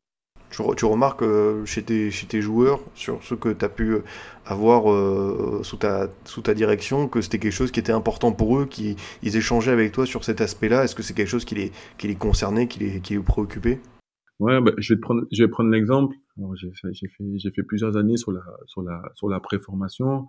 Tu, 0.51 0.63
tu 0.77 0.85
remarques 0.87 1.23
euh, 1.23 1.65
chez, 1.67 1.83
tes, 1.83 2.11
chez 2.11 2.27
tes 2.27 2.41
joueurs, 2.41 2.81
sur 2.95 3.23
ce 3.23 3.35
que 3.35 3.51
tu 3.51 3.65
as 3.65 3.69
pu 3.69 3.99
avoir 4.47 4.91
euh, 4.91 5.61
sous, 5.63 5.77
ta, 5.77 6.09
sous 6.25 6.41
ta 6.41 6.55
direction, 6.55 7.07
que 7.07 7.21
c'était 7.21 7.39
quelque 7.39 7.53
chose 7.53 7.71
qui 7.71 7.81
était 7.81 7.93
important 7.93 8.33
pour 8.33 8.59
eux, 8.59 8.67
qu'ils 8.67 8.97
échangeaient 9.23 9.73
avec 9.73 9.93
toi 9.93 10.07
sur 10.07 10.25
cet 10.25 10.41
aspect-là? 10.41 10.85
Est-ce 10.85 10.95
que 10.95 11.03
c'est 11.03 11.15
quelque 11.15 11.29
chose 11.29 11.45
qui 11.45 11.55
les, 11.55 11.71
qui 11.99 12.09
les 12.09 12.15
concernait, 12.15 12.67
qui 12.67 12.79
les, 12.79 13.01
qui 13.01 13.15
les 13.15 13.21
préoccupait? 13.21 13.79
Ouais, 14.39 14.61
bah, 14.61 14.73
je 14.79 14.95
vais 14.95 14.97
te 14.97 15.03
prendre, 15.03 15.27
je 15.31 15.43
vais 15.43 15.49
prendre 15.49 15.71
l'exemple. 15.71 16.17
J'ai 16.55 16.71
fait, 16.73 17.51
fait, 17.55 17.63
plusieurs 17.63 17.97
années 17.97 18.17
sur 18.17 18.33
la, 18.33 18.43
sur 18.67 18.83
la, 18.83 19.03
sur 19.15 19.29
la 19.29 19.41
préformation 19.41 20.29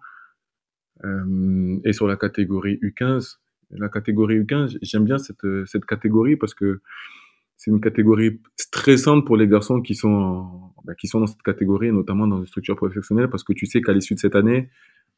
euh, 1.05 1.79
et 1.85 1.93
sur 1.93 2.07
la 2.07 2.17
catégorie 2.17 2.77
U15 2.81 3.37
la 3.71 3.89
catégorie 3.89 4.39
U15, 4.39 4.77
j'aime 4.81 5.05
bien 5.05 5.17
cette, 5.17 5.45
cette 5.65 5.85
catégorie 5.85 6.35
parce 6.35 6.53
que 6.53 6.81
c'est 7.59 7.71
une 7.71 7.81
catégorie 7.81 8.39
stressante 8.55 9.25
pour 9.25 9.35
les 9.35 9.47
garçons 9.47 9.81
qui 9.81 9.93
sont, 9.93 10.71
bah, 10.85 10.95
qui 10.95 11.07
sont 11.07 11.19
dans 11.19 11.27
cette 11.27 11.41
catégorie, 11.41 11.91
notamment 11.91 12.25
dans 12.25 12.39
une 12.39 12.47
structure 12.47 12.77
professionnelle, 12.77 13.29
parce 13.29 13.43
que 13.43 13.51
tu 13.51 13.65
sais 13.65 13.81
qu'à 13.81 13.91
l'issue 13.91 14.15
de 14.15 14.19
cette 14.19 14.35
année, 14.35 14.69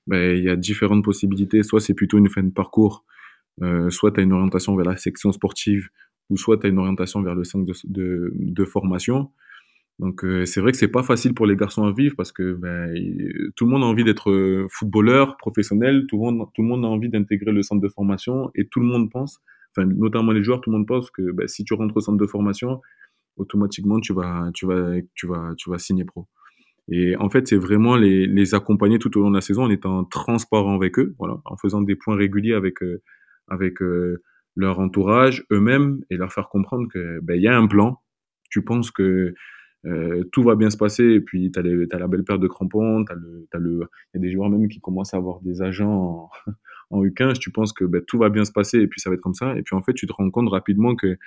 bah, 0.08 0.34
il 0.34 0.44
y 0.44 0.50
a 0.50 0.56
différentes 0.56 1.04
possibilités. 1.04 1.62
Soit 1.62 1.82
c'est 1.82 1.94
plutôt 1.94 2.18
une 2.18 2.30
fin 2.30 2.42
de 2.42 2.50
parcours, 2.50 3.06
euh, 3.62 3.92
soit 3.92 4.12
tu 4.12 4.22
as 4.22 4.24
une 4.24 4.34
orientation 4.34 4.76
vers 4.76 4.88
la 4.88 4.98
section 4.98 5.32
sportive, 5.32 5.90
ou 6.32 6.38
soit 6.38 6.58
tu 6.58 6.66
as 6.66 6.70
une 6.70 6.80
orientation 6.80 7.22
vers 7.22 7.36
le 7.36 7.44
centre 7.44 7.72
de 7.86 8.66
formation. 8.66 9.30
Donc 10.00 10.24
euh, 10.24 10.46
c'est 10.46 10.62
vrai 10.62 10.72
que 10.72 10.78
c'est 10.78 10.88
pas 10.88 11.04
facile 11.04 11.34
pour 11.34 11.46
les 11.46 11.56
garçons 11.56 11.84
à 11.86 11.92
vivre 11.92 12.16
parce 12.18 12.32
que 12.32 12.54
ben, 12.54 12.92
tout 13.56 13.66
le 13.66 13.72
monde 13.72 13.84
a 13.84 13.86
envie 13.86 14.04
d'être 14.04 14.32
euh, 14.32 14.68
footballeur 14.72 15.38
professionnel, 15.38 16.06
tout 16.08 16.18
le 16.18 16.24
monde, 16.24 16.48
tout 16.56 16.64
le 16.64 16.68
monde 16.68 16.84
a 16.86 16.88
envie 16.88 17.10
d'intégrer 17.10 17.52
le 17.52 17.62
centre 17.62 17.82
de 17.82 17.90
formation 17.90 18.50
et 18.56 18.68
tout 18.68 18.80
le 18.80 18.88
monde 18.88 19.12
pense, 19.12 19.40
enfin 19.76 19.88
notamment 19.88 20.32
les 20.32 20.44
joueurs, 20.44 20.60
tout 20.62 20.72
le 20.72 20.78
monde 20.78 20.88
pense 20.88 21.12
que 21.12 21.32
ben, 21.32 21.48
si 21.48 21.64
tu 21.64 21.76
rentres 21.76 21.96
au 21.96 22.00
centre 22.00 22.18
de 22.18 22.26
formation, 22.26 22.82
automatiquement 23.38 24.00
tu 24.00 24.14
vas, 24.14 24.50
tu 24.54 24.66
vas, 24.66 24.96
tu 25.14 25.28
vas, 25.28 25.54
tu 25.56 25.70
vas 25.70 25.78
signer 25.78 26.06
pro. 26.06 26.28
Et 26.90 27.16
en 27.18 27.30
fait, 27.30 27.48
c'est 27.48 27.58
vraiment 27.58 27.96
les, 27.96 28.26
les 28.26 28.56
accompagner 28.56 28.98
tout 28.98 29.16
au 29.18 29.22
long 29.22 29.30
de 29.30 29.36
la 29.36 29.42
saison 29.42 29.64
en 29.64 29.70
étant 29.70 30.04
transparent 30.06 30.76
avec 30.76 30.98
eux, 30.98 31.16
voilà, 31.20 31.38
en 31.46 31.58
faisant 31.58 31.82
des 31.82 31.96
points 31.96 32.16
réguliers 32.16 32.54
avec 32.54 32.82
euh, 32.82 33.02
avec 33.48 33.80
leur 34.56 34.80
entourage, 34.80 35.46
eux-mêmes, 35.52 36.00
et 36.10 36.18
leur 36.18 36.32
faire 36.32 36.50
comprendre 36.50 36.88
que 36.92 37.20
ben 37.22 37.40
y 37.40 37.48
a 37.48 37.56
un 37.58 37.68
plan. 37.68 38.02
Tu 38.50 38.64
penses 38.64 38.92
que 38.92 39.34
euh, 39.86 40.24
tout 40.32 40.44
va 40.44 40.56
bien 40.56 40.70
se 40.70 40.78
passer 40.78 41.04
et 41.04 41.22
puis 41.22 41.52
tu 41.52 41.60
as, 41.60 41.98
la 41.98 42.08
belle 42.08 42.24
paire 42.24 42.40
de 42.40 42.48
crampons, 42.48 43.04
t'as 43.04 43.16
le, 43.16 43.48
as 43.52 43.58
le, 43.58 43.80
y 44.14 44.18
a 44.18 44.20
des 44.20 44.32
joueurs 44.32 44.50
même 44.50 44.68
qui 44.68 44.80
commencent 44.80 45.14
à 45.14 45.18
avoir 45.18 45.42
des 45.42 45.62
agents 45.62 46.30
en, 46.46 46.52
en 46.92 47.04
U15, 47.04 47.40
tu 47.40 47.52
penses 47.52 47.74
que 47.74 47.86
ben, 47.86 48.02
tout 48.06 48.20
va 48.20 48.30
bien 48.30 48.46
se 48.46 48.52
passer 48.52 48.80
et 48.80 48.88
puis 48.88 49.02
ça 49.02 49.10
va 49.10 49.16
être 49.16 49.22
comme 49.22 49.34
ça 49.34 49.58
et 49.58 49.64
puis 49.64 49.76
en 49.76 49.82
fait 49.82 49.94
tu 49.94 50.06
te 50.06 50.14
rends 50.14 50.30
compte 50.30 50.50
rapidement 50.50 50.96
que 50.96 51.18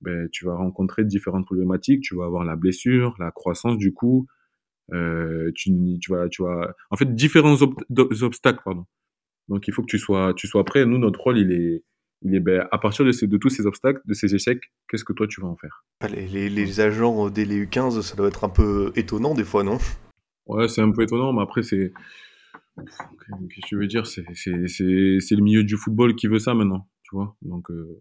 ben, 0.00 0.28
tu 0.32 0.44
vas 0.44 0.56
rencontrer 0.56 1.04
différentes 1.04 1.44
problématiques, 1.46 2.02
tu 2.02 2.16
vas 2.16 2.24
avoir 2.24 2.44
la 2.44 2.56
blessure, 2.56 3.14
la 3.20 3.30
croissance 3.30 3.76
du 3.78 3.92
coup, 3.92 4.26
euh, 4.92 5.52
tu, 5.54 5.70
tu 6.00 6.12
vas, 6.12 6.28
tu 6.28 6.42
vas, 6.42 6.74
en 6.90 6.96
fait 6.96 7.14
différents 7.14 7.56
obstacles 7.62 8.60
pardon. 8.64 8.86
Donc 9.48 9.68
il 9.68 9.74
faut 9.74 9.82
que 9.82 9.88
tu 9.88 9.98
sois, 9.98 10.32
tu 10.34 10.46
sois 10.46 10.64
prêt. 10.64 10.86
Nous 10.86 10.98
notre 10.98 11.20
rôle 11.20 11.38
il 11.38 11.52
est 11.52 11.84
il 12.22 12.34
est 12.34 12.40
ben, 12.40 12.66
à 12.70 12.78
partir 12.78 13.04
de, 13.04 13.12
ces, 13.12 13.26
de, 13.26 13.36
tous 13.36 13.48
ces 13.48 13.66
obstacles, 13.66 14.00
de 14.04 14.14
ces 14.14 14.34
échecs, 14.34 14.72
qu'est-ce 14.88 15.04
que 15.04 15.12
toi 15.12 15.26
tu 15.26 15.40
vas 15.40 15.48
en 15.48 15.56
faire? 15.56 15.84
Les, 16.10 16.26
les, 16.26 16.48
les, 16.50 16.80
agents 16.80 17.30
des 17.30 17.46
U15, 17.46 18.02
ça 18.02 18.16
doit 18.16 18.28
être 18.28 18.44
un 18.44 18.50
peu 18.50 18.92
étonnant 18.94 19.34
des 19.34 19.44
fois, 19.44 19.62
non? 19.62 19.78
Ouais, 20.46 20.68
c'est 20.68 20.82
un 20.82 20.90
peu 20.90 21.02
étonnant, 21.02 21.32
mais 21.32 21.42
après, 21.42 21.62
c'est. 21.62 21.92
Qu'est-ce 22.76 23.62
que 23.62 23.68
je 23.70 23.76
veux 23.76 23.86
dire 23.86 24.06
C'est 24.06 24.22
le 24.22 25.42
milieu 25.42 25.64
du 25.64 25.76
football 25.76 26.14
qui 26.14 26.26
veut 26.26 26.38
ça 26.38 26.54
maintenant, 26.54 26.88
tu 27.02 27.14
vois? 27.14 27.36
Donc, 27.42 27.70
euh, 27.70 27.98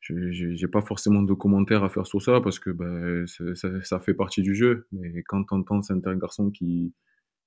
j'ai 0.00 0.68
pas 0.68 0.80
forcément 0.80 1.22
de 1.22 1.34
commentaires 1.34 1.84
à 1.84 1.88
faire 1.88 2.06
sur 2.06 2.22
ça 2.22 2.40
parce 2.40 2.58
que 2.58 2.70
ben, 2.70 3.26
ça, 3.26 3.82
ça, 3.82 3.98
fait 3.98 4.14
partie 4.14 4.42
du 4.42 4.54
jeu. 4.54 4.86
Mais 4.92 5.22
quand 5.26 5.44
tu 5.44 5.54
entends 5.54 5.82
certains 5.82 6.16
garçons 6.16 6.50
qui, 6.50 6.94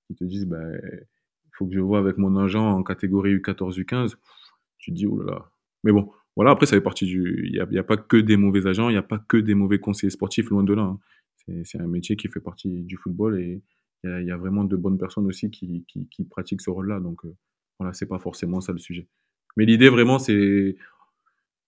qui 0.07 0.15
te 0.15 0.23
disent, 0.23 0.45
ben, 0.45 0.79
il 0.84 1.51
faut 1.53 1.65
que 1.67 1.73
je 1.73 1.79
vois 1.79 1.99
avec 1.99 2.17
mon 2.17 2.38
agent 2.38 2.63
en 2.63 2.84
catégorie 2.84 3.36
U14, 3.36 3.79
U15, 3.79 4.15
tu 4.77 4.91
te 4.91 4.95
dis, 4.95 5.07
oh 5.07 5.21
là 5.21 5.34
là, 5.34 5.51
mais 5.83 5.91
bon, 5.91 6.11
voilà, 6.35 6.51
après, 6.51 6.65
ça 6.65 6.75
fait 6.75 6.81
partie 6.81 7.05
du. 7.05 7.43
Il 7.45 7.65
n'y 7.71 7.77
a, 7.77 7.83
pas 7.83 7.97
que 7.97 8.17
des 8.17 8.37
mauvais 8.37 8.67
agents, 8.67 8.89
il 8.89 8.93
n'y 8.93 8.97
a 8.97 9.03
pas 9.03 9.19
que 9.19 9.37
des 9.37 9.53
mauvais 9.53 9.79
conseillers 9.79 10.11
sportifs, 10.11 10.49
loin 10.49 10.63
de 10.63 10.73
là. 10.73 10.83
Hein. 10.83 10.99
C'est 11.63 11.81
un 11.81 11.87
métier 11.87 12.15
qui 12.15 12.27
fait 12.27 12.39
partie 12.39 12.83
du 12.83 12.97
football 12.97 13.39
et 13.39 13.61
il 14.03 14.25
y, 14.25 14.31
a 14.31 14.37
vraiment 14.37 14.63
de 14.63 14.75
bonnes 14.75 14.97
personnes 14.97 15.27
aussi 15.27 15.51
qui, 15.51 15.85
pratiquent 16.29 16.61
ce 16.61 16.69
rôle-là. 16.69 16.99
Donc, 16.99 17.23
euh, 17.25 17.35
voilà, 17.79 17.93
c'est 17.93 18.07
pas 18.07 18.19
forcément 18.19 18.61
ça 18.61 18.71
le 18.71 18.79
sujet. 18.79 19.07
Mais 19.57 19.65
l'idée, 19.65 19.89
vraiment, 19.89 20.17
c'est 20.17 20.75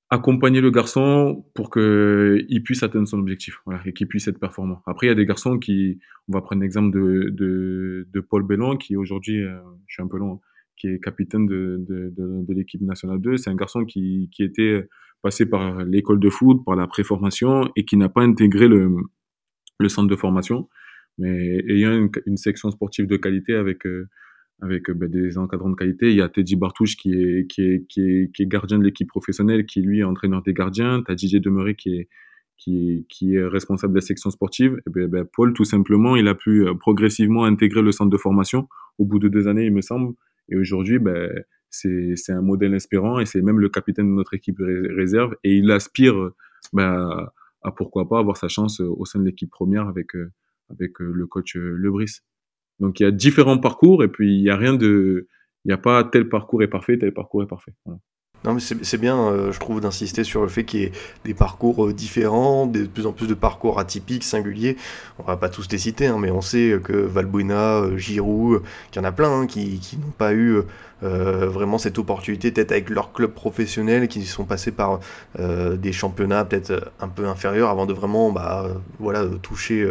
accompagner 0.09 0.61
le 0.61 0.71
garçon 0.71 1.45
pour 1.53 1.69
qu'il 1.71 2.63
puisse 2.63 2.83
atteindre 2.83 3.07
son 3.07 3.19
objectif 3.19 3.61
et 3.85 3.93
qu'il 3.93 4.07
puisse 4.07 4.27
être 4.27 4.39
performant. 4.39 4.81
Après, 4.85 5.07
il 5.07 5.09
y 5.09 5.11
a 5.11 5.15
des 5.15 5.25
garçons 5.25 5.59
qui. 5.59 5.99
On 6.29 6.33
va 6.33 6.41
prendre 6.41 6.61
l'exemple 6.61 6.91
de, 6.91 8.25
Paul 8.29 8.43
Bellon, 8.43 8.77
qui 8.77 8.95
aujourd'hui, 8.95 9.43
euh, 9.43 9.59
je 9.87 9.95
suis 9.95 10.03
un 10.03 10.07
peu 10.07 10.17
long, 10.17 10.39
qui 10.77 10.87
est 10.87 10.99
capitaine 10.99 11.45
de, 11.45 11.77
de, 11.87 12.53
l'équipe 12.53 12.81
nationale 12.81 13.19
2. 13.19 13.37
C'est 13.37 13.49
un 13.49 13.55
garçon 13.55 13.85
qui, 13.85 14.29
qui 14.31 14.43
était 14.43 14.87
passé 15.21 15.45
par 15.45 15.83
l'école 15.85 16.19
de 16.19 16.29
foot, 16.29 16.63
par 16.65 16.75
la 16.75 16.87
préformation 16.87 17.71
et 17.75 17.85
qui 17.85 17.97
n'a 17.97 18.09
pas 18.09 18.21
intégré 18.21 18.67
le, 18.67 18.95
le 19.79 19.89
centre 19.89 20.09
de 20.09 20.15
formation 20.15 20.69
Mais 21.17 21.63
ayant 21.69 22.09
une, 22.25 22.37
section 22.37 22.71
sportive 22.71 23.07
de 23.07 23.17
qualité 23.17 23.53
avec 23.55 23.85
avec 24.61 24.89
ben, 24.91 25.09
des 25.09 25.37
encadrants 25.37 25.69
de 25.69 25.75
qualité. 25.75 26.09
Il 26.09 26.15
y 26.15 26.21
a 26.21 26.29
Teddy 26.29 26.55
Bartouche 26.55 26.95
qui 26.95 27.13
est, 27.13 27.47
qui 27.47 27.61
est, 27.63 28.45
gardien 28.45 28.79
de 28.79 28.83
l'équipe 28.83 29.07
professionnelle, 29.07 29.65
qui 29.65 29.81
lui 29.81 29.99
est 29.99 30.03
entraîneur 30.03 30.41
des 30.41 30.53
gardiens. 30.53 31.03
Tu 31.05 31.11
as 31.11 31.15
Didier 31.15 31.39
Demeuré 31.39 31.75
qui 31.75 31.97
est, 31.97 32.07
qui 32.57 33.35
est, 33.35 33.45
responsable 33.45 33.93
de 33.93 33.97
la 33.97 34.05
section 34.05 34.29
sportive. 34.29 34.79
Et 34.87 34.89
ben, 34.89 35.07
ben, 35.07 35.25
Paul, 35.25 35.53
tout 35.53 35.65
simplement, 35.65 36.15
il 36.15 36.27
a 36.27 36.35
pu 36.35 36.65
progressivement 36.79 37.43
intégrer 37.43 37.81
le 37.81 37.91
centre 37.91 38.09
de 38.09 38.17
formation 38.17 38.67
au 38.97 39.05
bout 39.05 39.19
de 39.19 39.27
deux 39.27 39.47
années, 39.47 39.65
il 39.65 39.73
me 39.73 39.81
semble. 39.81 40.13
Et 40.49 40.55
aujourd'hui, 40.55 40.99
ben, 40.99 41.31
c'est, 41.69 42.15
c'est 42.15 42.33
un 42.33 42.41
modèle 42.41 42.73
inspirant 42.73 43.19
et 43.19 43.25
c'est 43.25 43.41
même 43.41 43.59
le 43.59 43.69
capitaine 43.69 44.07
de 44.07 44.15
notre 44.15 44.33
équipe 44.33 44.59
réserve. 44.59 45.35
Et 45.43 45.57
il 45.57 45.71
aspire 45.71 46.31
ben, 46.73 47.29
à 47.61 47.71
pourquoi 47.71 48.07
pas 48.07 48.19
avoir 48.19 48.37
sa 48.37 48.47
chance 48.47 48.79
au 48.79 49.05
sein 49.05 49.19
de 49.19 49.25
l'équipe 49.25 49.49
première 49.49 49.87
avec, 49.87 50.11
avec 50.69 50.99
le 50.99 51.25
coach 51.27 51.55
Lebris. 51.55 52.19
Donc 52.79 52.99
il 52.99 53.03
y 53.03 53.05
a 53.05 53.11
différents 53.11 53.57
parcours 53.57 54.03
et 54.03 54.07
puis 54.07 54.35
il 54.35 54.41
y 54.41 54.49
a 54.49 54.57
rien 54.57 54.73
de, 54.73 55.27
il 55.65 55.69
n'y 55.69 55.73
a 55.73 55.77
pas 55.77 56.03
tel 56.03 56.27
parcours 56.29 56.63
est 56.63 56.67
parfait, 56.67 56.97
tel 56.97 57.13
parcours 57.13 57.43
est 57.43 57.47
parfait. 57.47 57.73
Voilà. 57.85 57.99
Non, 58.45 58.53
mais 58.53 58.59
c'est 58.59 58.97
bien, 58.97 59.17
euh, 59.17 59.51
je 59.53 59.59
trouve, 59.59 59.79
d'insister 59.79 60.25
sur 60.25 60.41
le 60.41 60.49
fait 60.49 60.65
qu'il 60.65 60.81
y 60.81 60.83
ait 60.83 60.91
des 61.23 61.33
parcours 61.33 61.85
euh, 61.85 61.93
différents, 61.93 62.67
de 62.67 62.83
plus 62.85 63.05
en 63.05 63.13
plus 63.13 63.27
de 63.27 63.33
parcours 63.33 63.79
atypiques, 63.79 64.25
singuliers. 64.25 64.75
On 65.17 65.23
va 65.23 65.37
pas 65.37 65.47
tous 65.47 65.67
les 65.71 65.77
citer, 65.77 66.07
hein, 66.07 66.17
mais 66.19 66.29
on 66.29 66.41
sait 66.41 66.77
que 66.83 66.91
Valbuena, 66.93 67.77
euh, 67.77 67.97
Giroud, 67.97 68.61
qu'il 68.91 69.01
y 69.01 69.05
en 69.05 69.07
a 69.07 69.13
plein 69.13 69.31
hein, 69.31 69.47
qui, 69.47 69.79
qui 69.79 69.97
n'ont 69.97 70.11
pas 70.17 70.33
eu 70.33 70.61
euh, 71.03 71.47
vraiment 71.49 71.77
cette 71.77 71.97
opportunité, 71.97 72.51
peut-être 72.51 72.71
avec 72.71 72.89
leur 72.89 73.11
club 73.11 73.31
professionnel, 73.31 74.07
qui 74.07 74.25
sont 74.25 74.45
passés 74.45 74.71
par 74.71 74.99
euh, 75.39 75.75
des 75.75 75.91
championnats 75.91 76.45
peut-être 76.45 76.91
un 76.99 77.07
peu 77.07 77.27
inférieurs 77.27 77.69
avant 77.69 77.85
de 77.85 77.93
vraiment 77.93 78.31
bah, 78.31 78.67
voilà, 78.99 79.25
toucher 79.41 79.81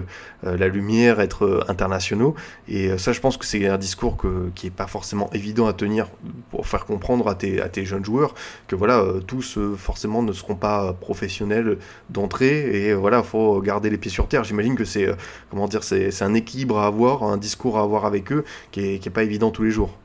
euh, 0.44 0.56
la 0.56 0.68
lumière, 0.68 1.20
être 1.20 1.64
internationaux. 1.68 2.34
Et 2.68 2.96
ça, 2.98 3.12
je 3.12 3.20
pense 3.20 3.36
que 3.36 3.44
c'est 3.44 3.66
un 3.66 3.78
discours 3.78 4.16
qui 4.54 4.66
n'est 4.66 4.70
pas 4.70 4.86
forcément 4.86 5.30
évident 5.32 5.66
à 5.66 5.72
tenir 5.72 6.08
pour 6.50 6.66
faire 6.66 6.84
comprendre 6.84 7.28
à 7.28 7.34
tes, 7.34 7.84
jeunes 7.84 8.04
joueurs 8.04 8.34
que 8.68 8.76
voilà, 8.76 9.04
tous 9.26 9.58
forcément 9.76 10.22
ne 10.22 10.32
seront 10.32 10.54
pas 10.54 10.92
professionnels 10.92 11.78
d'entrée 12.10 12.86
et 12.86 12.94
voilà, 12.94 13.22
faut 13.22 13.60
garder 13.60 13.90
les 13.90 13.98
pieds 13.98 14.10
sur 14.10 14.28
terre. 14.28 14.44
J'imagine 14.44 14.76
que 14.76 14.84
c'est 14.84 15.08
comment 15.50 15.68
dire, 15.68 15.82
c'est 15.84 16.22
un 16.22 16.34
équilibre 16.34 16.78
à 16.78 16.86
avoir, 16.86 17.22
un 17.24 17.36
discours 17.36 17.78
à 17.78 17.82
avoir 17.82 18.04
avec 18.04 18.32
eux 18.32 18.44
qui 18.70 18.80
est, 18.80 18.98
qui 18.98 19.08
est 19.08 19.12
pas 19.12 19.24
évident 19.24 19.50
tous 19.50 19.64
les 19.64 19.70
jours 19.70 19.98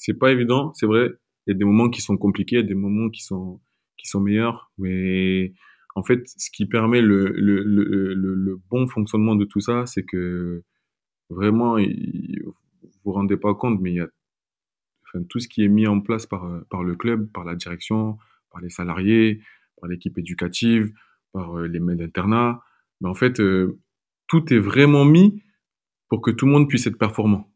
c'est 0.00 0.18
pas 0.18 0.32
évident, 0.32 0.72
c'est 0.74 0.86
vrai. 0.86 1.10
Il 1.46 1.52
y 1.52 1.54
a 1.54 1.58
des 1.58 1.64
moments 1.64 1.90
qui 1.90 2.00
sont 2.00 2.16
compliqués, 2.16 2.56
il 2.56 2.60
y 2.60 2.64
a 2.64 2.66
des 2.66 2.74
moments 2.74 3.10
qui 3.10 3.22
sont 3.22 3.60
qui 3.98 4.08
sont 4.08 4.20
meilleurs, 4.20 4.72
mais 4.78 5.52
en 5.94 6.02
fait, 6.02 6.22
ce 6.26 6.50
qui 6.50 6.66
permet 6.66 7.02
le 7.02 7.26
le, 7.36 7.62
le, 7.62 8.14
le, 8.14 8.60
bon 8.70 8.88
fonctionnement 8.88 9.36
de 9.36 9.44
tout 9.44 9.60
ça, 9.60 9.84
c'est 9.86 10.04
que 10.04 10.62
vraiment, 11.30 11.76
vous 11.78 12.54
vous 13.04 13.12
rendez 13.12 13.36
pas 13.36 13.54
compte, 13.54 13.80
mais 13.80 13.92
il 13.92 13.96
y 13.96 14.00
a 14.00 14.08
tout 15.28 15.40
ce 15.40 15.48
qui 15.48 15.64
est 15.64 15.68
mis 15.68 15.86
en 15.86 16.00
place 16.00 16.26
par 16.26 16.48
par 16.70 16.82
le 16.82 16.94
club, 16.96 17.30
par 17.32 17.44
la 17.44 17.54
direction, 17.54 18.16
par 18.50 18.62
les 18.62 18.70
salariés, 18.70 19.42
par 19.80 19.90
l'équipe 19.90 20.16
éducative, 20.18 20.92
par 21.32 21.58
euh, 21.58 21.66
les 21.66 21.80
maîtres 21.80 22.00
d'internat. 22.00 22.62
Mais 23.00 23.08
en 23.08 23.14
fait, 23.14 23.40
euh, 23.40 23.78
tout 24.28 24.52
est 24.52 24.58
vraiment 24.58 25.04
mis 25.04 25.42
pour 26.08 26.22
que 26.22 26.30
tout 26.30 26.46
le 26.46 26.52
monde 26.52 26.68
puisse 26.68 26.86
être 26.86 26.98
performant. 26.98 27.50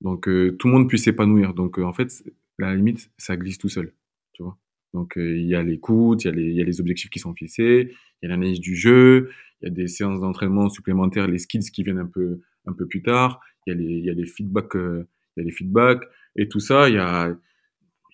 Donc, 0.00 0.28
euh, 0.28 0.52
tout 0.58 0.68
le 0.68 0.74
monde 0.74 0.88
puisse 0.88 1.04
s'épanouir. 1.04 1.54
Donc, 1.54 1.78
euh, 1.78 1.84
en 1.84 1.92
fait, 1.92 2.24
à 2.60 2.66
la 2.66 2.74
limite, 2.74 3.10
ça 3.18 3.36
glisse 3.36 3.58
tout 3.58 3.68
seul, 3.68 3.92
tu 4.32 4.42
vois. 4.42 4.56
Donc, 4.94 5.16
euh, 5.18 5.36
il 5.36 5.46
y 5.46 5.54
a 5.54 5.62
l'écoute, 5.62 6.24
il 6.24 6.38
y, 6.38 6.54
y 6.54 6.60
a 6.60 6.64
les 6.64 6.80
objectifs 6.80 7.10
qui 7.10 7.18
sont 7.18 7.34
fixés, 7.34 7.92
il 8.22 8.26
y 8.26 8.26
a 8.26 8.28
l'analyse 8.30 8.60
du 8.60 8.76
jeu, 8.76 9.30
il 9.60 9.68
y 9.68 9.70
a 9.70 9.74
des 9.74 9.88
séances 9.88 10.20
d'entraînement 10.20 10.68
supplémentaires, 10.68 11.26
les 11.26 11.38
skills 11.38 11.70
qui 11.70 11.82
viennent 11.82 11.98
un 11.98 12.06
peu, 12.06 12.40
un 12.66 12.72
peu 12.72 12.86
plus 12.86 13.02
tard, 13.02 13.40
il 13.66 13.72
y 13.72 13.76
a 13.76 13.78
les, 13.78 13.84
il 13.84 14.04
y 14.04 14.10
a 14.10 14.14
les 14.14 14.26
feedbacks, 14.26 14.74
il 14.74 15.06
y 15.38 15.40
a 15.40 15.44
les 15.44 15.50
feedbacks, 15.50 16.04
et 16.36 16.48
tout 16.48 16.60
ça, 16.60 16.88
il 16.88 16.94
y 16.94 16.98
a, 16.98 17.36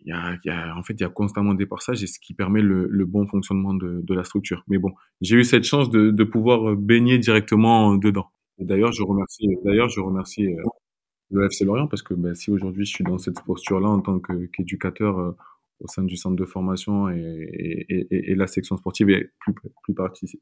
y 0.05 0.13
a, 0.13 0.39
y 0.45 0.51
a, 0.51 0.77
en 0.77 0.83
fait, 0.83 0.95
il 0.95 1.01
y 1.01 1.05
a 1.05 1.09
constamment 1.09 1.55
des 1.55 1.67
passages 1.67 2.03
et 2.03 2.07
ce 2.07 2.19
qui 2.19 2.35
permet 2.35 2.63
le, 2.63 2.87
le 2.89 3.07
bon 3.07 3.27
fonctionnement 3.27 3.75
de, 3.75 4.01
de, 4.03 4.15
la 4.15 4.25
structure. 4.25 4.65
Mais 4.69 4.79
bon, 4.79 4.93
j'ai 5.21 5.37
eu 5.37 5.45
cette 5.45 5.65
chance 5.65 5.91
de, 5.91 6.11
de 6.11 6.25
pouvoir 6.25 6.77
baigner 6.77 7.19
directement 7.19 7.97
dedans. 7.97 8.31
D'ailleurs, 8.59 8.93
je 8.93 9.03
remercie, 9.03 9.47
d'ailleurs, 9.65 9.89
je 9.89 10.01
remercie 10.01 10.49
le 11.33 11.47
FC 11.47 11.65
Lorient 11.65 11.87
parce 11.89 12.03
que 12.03 12.15
ben, 12.15 12.35
si 12.35 12.51
aujourd'hui 12.51 12.85
je 12.85 12.95
suis 12.95 13.05
dans 13.05 13.19
cette 13.19 13.43
posture-là 13.43 13.89
en 13.89 14.01
tant 14.01 14.21
qu'éducateur 14.21 15.19
euh, 15.19 15.33
au 15.81 15.89
sein 15.89 16.05
du 16.05 16.17
centre 16.17 16.37
de 16.37 16.45
formation 16.45 17.09
et, 17.09 17.87
et, 17.89 18.31
et, 18.31 18.35
la 18.35 18.47
section 18.47 18.77
sportive 18.77 19.11
et 19.11 19.31
plus, 19.41 19.55
plus, 19.55 19.95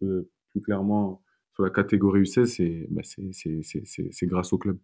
euh, 0.02 0.28
plus 0.50 0.60
clairement 0.60 1.22
sur 1.54 1.62
la 1.62 1.70
catégorie 1.70 2.22
U16, 2.22 2.46
c'est 2.46 2.86
ben, 2.90 4.28
grâce 4.28 4.52
au 4.52 4.58
club, 4.58 4.78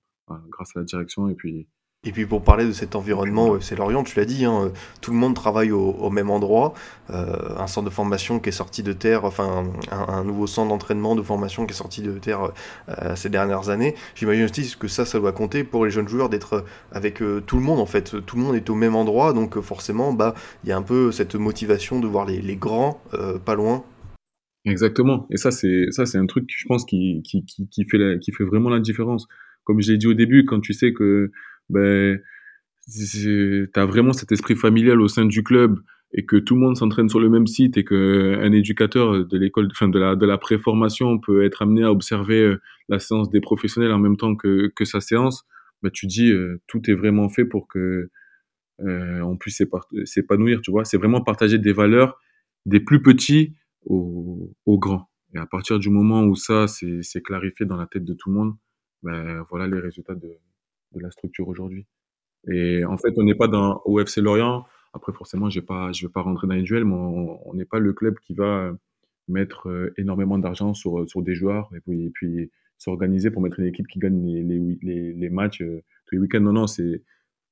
grâce 0.48 0.76
à 0.76 0.80
la 0.80 0.84
direction 0.84 1.28
et 1.28 1.34
puis 1.34 1.68
et 2.06 2.12
puis 2.12 2.24
pour 2.24 2.42
parler 2.42 2.64
de 2.64 2.72
cet 2.72 2.94
environnement, 2.94 3.60
c'est 3.60 3.76
Lorient, 3.76 4.04
tu 4.04 4.16
l'as 4.16 4.24
dit, 4.24 4.44
hein, 4.44 4.70
tout 5.00 5.10
le 5.10 5.16
monde 5.16 5.34
travaille 5.34 5.72
au, 5.72 6.08
même 6.10 6.30
endroit. 6.30 6.72
Euh, 7.10 7.58
un 7.58 7.66
centre 7.66 7.88
de 7.88 7.92
formation 7.92 8.38
qui 8.38 8.50
est 8.50 8.52
sorti 8.52 8.84
de 8.84 8.92
terre, 8.92 9.24
enfin 9.24 9.64
un, 9.90 10.22
nouveau 10.22 10.46
centre 10.46 10.68
d'entraînement 10.68 11.16
de 11.16 11.22
formation 11.22 11.66
qui 11.66 11.72
est 11.72 11.76
sorti 11.76 12.02
de 12.02 12.12
terre 12.12 12.52
euh, 12.88 13.16
ces 13.16 13.28
dernières 13.28 13.70
années. 13.70 13.96
J'imagine 14.14 14.44
aussi 14.44 14.76
que 14.78 14.86
ça, 14.86 15.04
ça 15.04 15.18
doit 15.18 15.32
compter 15.32 15.64
pour 15.64 15.84
les 15.84 15.90
jeunes 15.90 16.06
joueurs 16.06 16.28
d'être 16.28 16.64
avec 16.92 17.22
euh, 17.22 17.42
tout 17.44 17.56
le 17.56 17.62
monde 17.62 17.80
en 17.80 17.86
fait. 17.86 18.24
Tout 18.24 18.36
le 18.36 18.42
monde 18.42 18.54
est 18.54 18.70
au 18.70 18.76
même 18.76 18.94
endroit, 18.94 19.32
donc 19.32 19.60
forcément, 19.60 20.12
bah 20.12 20.34
il 20.62 20.70
y 20.70 20.72
a 20.72 20.76
un 20.76 20.82
peu 20.82 21.10
cette 21.10 21.34
motivation 21.34 21.98
de 21.98 22.06
voir 22.06 22.24
les, 22.24 22.56
grands 22.56 23.00
pas 23.44 23.56
loin. 23.56 23.84
Exactement. 24.64 25.26
Et 25.30 25.36
ça, 25.36 25.50
c'est 25.50 25.86
ça, 25.90 26.06
c'est 26.06 26.18
un 26.18 26.26
truc, 26.26 26.44
je 26.48 26.66
pense, 26.66 26.84
qui, 26.84 27.22
qui, 27.24 27.44
qui, 27.44 27.84
fait 27.90 28.18
qui 28.20 28.32
fait 28.32 28.44
vraiment 28.44 28.70
la 28.70 28.80
différence. 28.80 29.26
Comme 29.64 29.80
je 29.80 29.90
l'ai 29.90 29.98
dit 29.98 30.06
au 30.06 30.14
début, 30.14 30.44
quand 30.44 30.60
tu 30.60 30.72
sais 30.72 30.92
que 30.92 31.30
ben, 31.68 32.20
tu 32.88 33.70
as 33.74 33.86
vraiment 33.86 34.12
cet 34.12 34.32
esprit 34.32 34.56
familial 34.56 35.00
au 35.00 35.08
sein 35.08 35.24
du 35.24 35.42
club 35.42 35.80
et 36.12 36.24
que 36.24 36.36
tout 36.36 36.54
le 36.54 36.60
monde 36.60 36.76
s'entraîne 36.76 37.08
sur 37.08 37.20
le 37.20 37.28
même 37.28 37.46
site 37.46 37.76
et 37.76 37.84
que 37.84 38.38
un 38.40 38.52
éducateur 38.52 39.26
de 39.26 39.38
l'école, 39.38 39.68
enfin 39.72 39.88
de 39.88 39.98
la 39.98 40.16
de 40.16 40.26
la 40.26 40.38
préformation 40.38 41.18
peut 41.18 41.44
être 41.44 41.62
amené 41.62 41.82
à 41.82 41.90
observer 41.90 42.40
euh, 42.40 42.60
la 42.88 42.98
séance 42.98 43.28
des 43.30 43.40
professionnels 43.40 43.92
en 43.92 43.98
même 43.98 44.16
temps 44.16 44.36
que 44.36 44.72
que 44.74 44.84
sa 44.84 45.00
séance, 45.00 45.44
ben 45.82 45.90
tu 45.90 46.06
dis 46.06 46.30
euh, 46.32 46.60
tout 46.68 46.88
est 46.90 46.94
vraiment 46.94 47.28
fait 47.28 47.44
pour 47.44 47.68
que 47.68 48.10
euh, 48.80 49.20
on 49.22 49.36
puisse 49.36 49.62
s'épanouir, 50.04 50.60
tu 50.62 50.70
vois. 50.70 50.84
C'est 50.84 50.98
vraiment 50.98 51.22
partager 51.22 51.58
des 51.58 51.72
valeurs 51.72 52.20
des 52.66 52.80
plus 52.80 53.02
petits 53.02 53.54
aux, 53.84 54.52
aux 54.66 54.78
grands. 54.78 55.08
Et 55.34 55.38
à 55.38 55.46
partir 55.46 55.78
du 55.78 55.90
moment 55.90 56.24
où 56.24 56.34
ça 56.36 56.66
c'est 56.68 57.22
clarifié 57.22 57.66
dans 57.66 57.76
la 57.76 57.86
tête 57.86 58.04
de 58.04 58.14
tout 58.14 58.30
le 58.30 58.36
monde, 58.36 58.54
ben 59.02 59.44
voilà 59.50 59.66
les 59.66 59.80
résultats 59.80 60.14
de 60.14 60.28
de 60.98 61.02
la 61.02 61.10
structure 61.10 61.48
aujourd'hui. 61.48 61.86
Et 62.48 62.84
en 62.84 62.96
fait, 62.96 63.14
on 63.16 63.22
n'est 63.24 63.34
pas 63.34 63.48
dans 63.48 63.82
au 63.84 64.00
FC 64.00 64.20
Lorient. 64.20 64.66
Après, 64.92 65.12
forcément, 65.12 65.48
pas, 65.66 65.92
je 65.92 66.06
vais 66.06 66.12
pas 66.12 66.22
rentrer 66.22 66.46
dans 66.46 66.54
les 66.54 66.62
duels, 66.62 66.84
mais 66.84 66.94
on 66.94 67.54
n'est 67.54 67.64
pas 67.64 67.78
le 67.78 67.92
club 67.92 68.18
qui 68.18 68.34
va 68.34 68.72
mettre 69.28 69.68
euh, 69.68 69.92
énormément 69.98 70.38
d'argent 70.38 70.74
sur, 70.74 71.08
sur 71.08 71.22
des 71.22 71.34
joueurs 71.34 71.70
et 71.74 71.80
puis, 71.80 72.10
puis 72.10 72.50
s'organiser 72.78 73.30
pour 73.30 73.42
mettre 73.42 73.58
une 73.58 73.66
équipe 73.66 73.86
qui 73.88 73.98
gagne 73.98 74.24
les, 74.24 74.42
les, 74.82 75.12
les, 75.12 75.30
matchs 75.30 75.62
euh, 75.62 75.82
tous 76.06 76.14
les 76.14 76.20
week-ends. 76.20 76.40
Non, 76.40 76.52
non, 76.52 76.66
c'est 76.66 77.02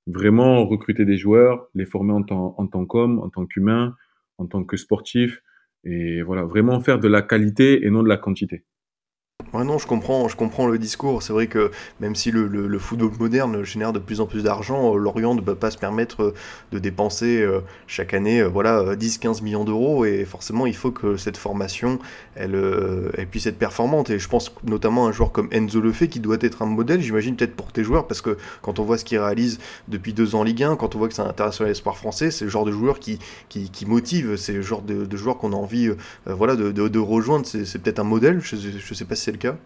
vraiment 0.07 0.65
recruter 0.67 1.05
des 1.05 1.17
joueurs, 1.17 1.67
les 1.75 1.85
former 1.85 2.13
en 2.13 2.23
tant, 2.23 2.55
en 2.59 2.67
tant 2.67 2.87
en 2.87 3.29
tant 3.31 3.47
qu'humain, 3.47 3.97
en 4.39 4.47
tant 4.47 4.65
que 4.65 4.77
sportif, 4.77 5.43
et 5.85 6.23
voilà, 6.23 6.45
vraiment 6.45 6.81
faire 6.81 6.99
de 6.99 7.09
la 7.09 7.23
qualité 7.23 7.87
et 7.87 7.91
non 7.91 8.03
de 8.03 8.09
la 8.09 8.17
quantité. 8.17 8.65
Ouais, 9.55 9.63
non, 9.63 9.79
je 9.79 9.87
comprends, 9.87 10.27
je 10.27 10.35
comprends 10.35 10.67
le 10.67 10.79
discours. 10.79 11.23
C'est 11.23 11.33
vrai 11.33 11.47
que 11.47 11.71
même 12.01 12.17
si 12.17 12.33
le, 12.33 12.47
le, 12.47 12.79
football 12.79 13.11
moderne 13.21 13.63
génère 13.63 13.93
de 13.93 14.01
plus 14.01 14.21
en 14.21 14.27
plus 14.27 14.43
d'argent, 14.43 14.95
euh, 14.95 14.99
Lorient 14.99 15.35
ne 15.35 15.41
peut 15.41 15.55
pas 15.55 15.71
se 15.71 15.79
permettre 15.79 16.23
euh, 16.23 16.35
de 16.73 16.81
dépenser 16.81 17.41
euh, 17.41 17.61
chaque 17.87 18.15
année 18.15 18.43
voilà, 18.43 18.97
10-15 18.97 19.43
millions 19.43 19.65
d'euros. 19.65 20.05
Et 20.05 20.25
forcément, 20.25 20.67
il 20.67 20.75
faut 20.75 20.91
que 20.91 21.17
cette 21.17 21.37
formation 21.37 21.99
elle, 22.37 22.57
elle 23.17 23.27
puisse 23.29 23.47
être 23.47 23.59
performante. 23.59 24.11
Et 24.11 24.19
je 24.19 24.29
pense 24.29 24.53
notamment 24.65 25.07
à 25.07 25.09
un 25.11 25.13
joueur 25.13 25.31
comme 25.31 25.49
Enzo 25.53 25.81
Lefebvre 25.81 26.11
qui 26.11 26.21
doit 26.21 26.39
être 26.41 26.63
un 26.63 26.67
modèle, 26.67 27.01
j'imagine, 27.01 27.37
peut-être 27.37 27.55
pour 27.55 27.73
tes 27.73 27.85
joueurs, 27.85 28.09
parce 28.09 28.21
que 28.21 28.37
quand 28.63 28.81
on 28.81 28.85
voit 28.85 28.99
ce 28.99 29.05
qu'il 29.05 29.19
réalise 29.19 29.59
depuis 29.87 30.13
deux 30.13 30.35
ans 30.35 30.41
en 30.41 30.45
Ligue 30.45 30.65
1, 30.65 30.77
quand 30.77 30.97
on 30.97 30.99
voit 30.99 31.09
que 31.09 31.15
c'est 31.15 31.23
un 31.23 31.29
international 31.29 31.71
espoir 31.71 31.97
français, 31.97 32.33
c'est 32.33 32.45
le 32.45 32.51
genre 32.51 32.65
de 32.65 32.73
joueur 32.73 32.99
qui, 32.99 33.19
qui, 33.49 33.87
motive, 33.87 34.37
c'est 34.37 34.53
le 34.53 34.63
genre 34.63 34.83
de, 34.83 35.17
joueur 35.17 35.39
qu'on 35.39 35.53
a 35.53 35.57
envie 35.57 35.91
voilà, 36.27 36.57
de 36.57 36.99
rejoindre. 36.99 37.47
C'est 37.47 37.79
peut-être 37.79 38.01
un 38.01 38.05
modèle, 38.05 38.41
je 38.43 38.57
ne 38.57 38.95
sais 38.95 39.05
pas 39.05 39.15
si 39.15 39.24
c'est 39.25 39.33
le 39.33 39.39
cas. 39.39 39.59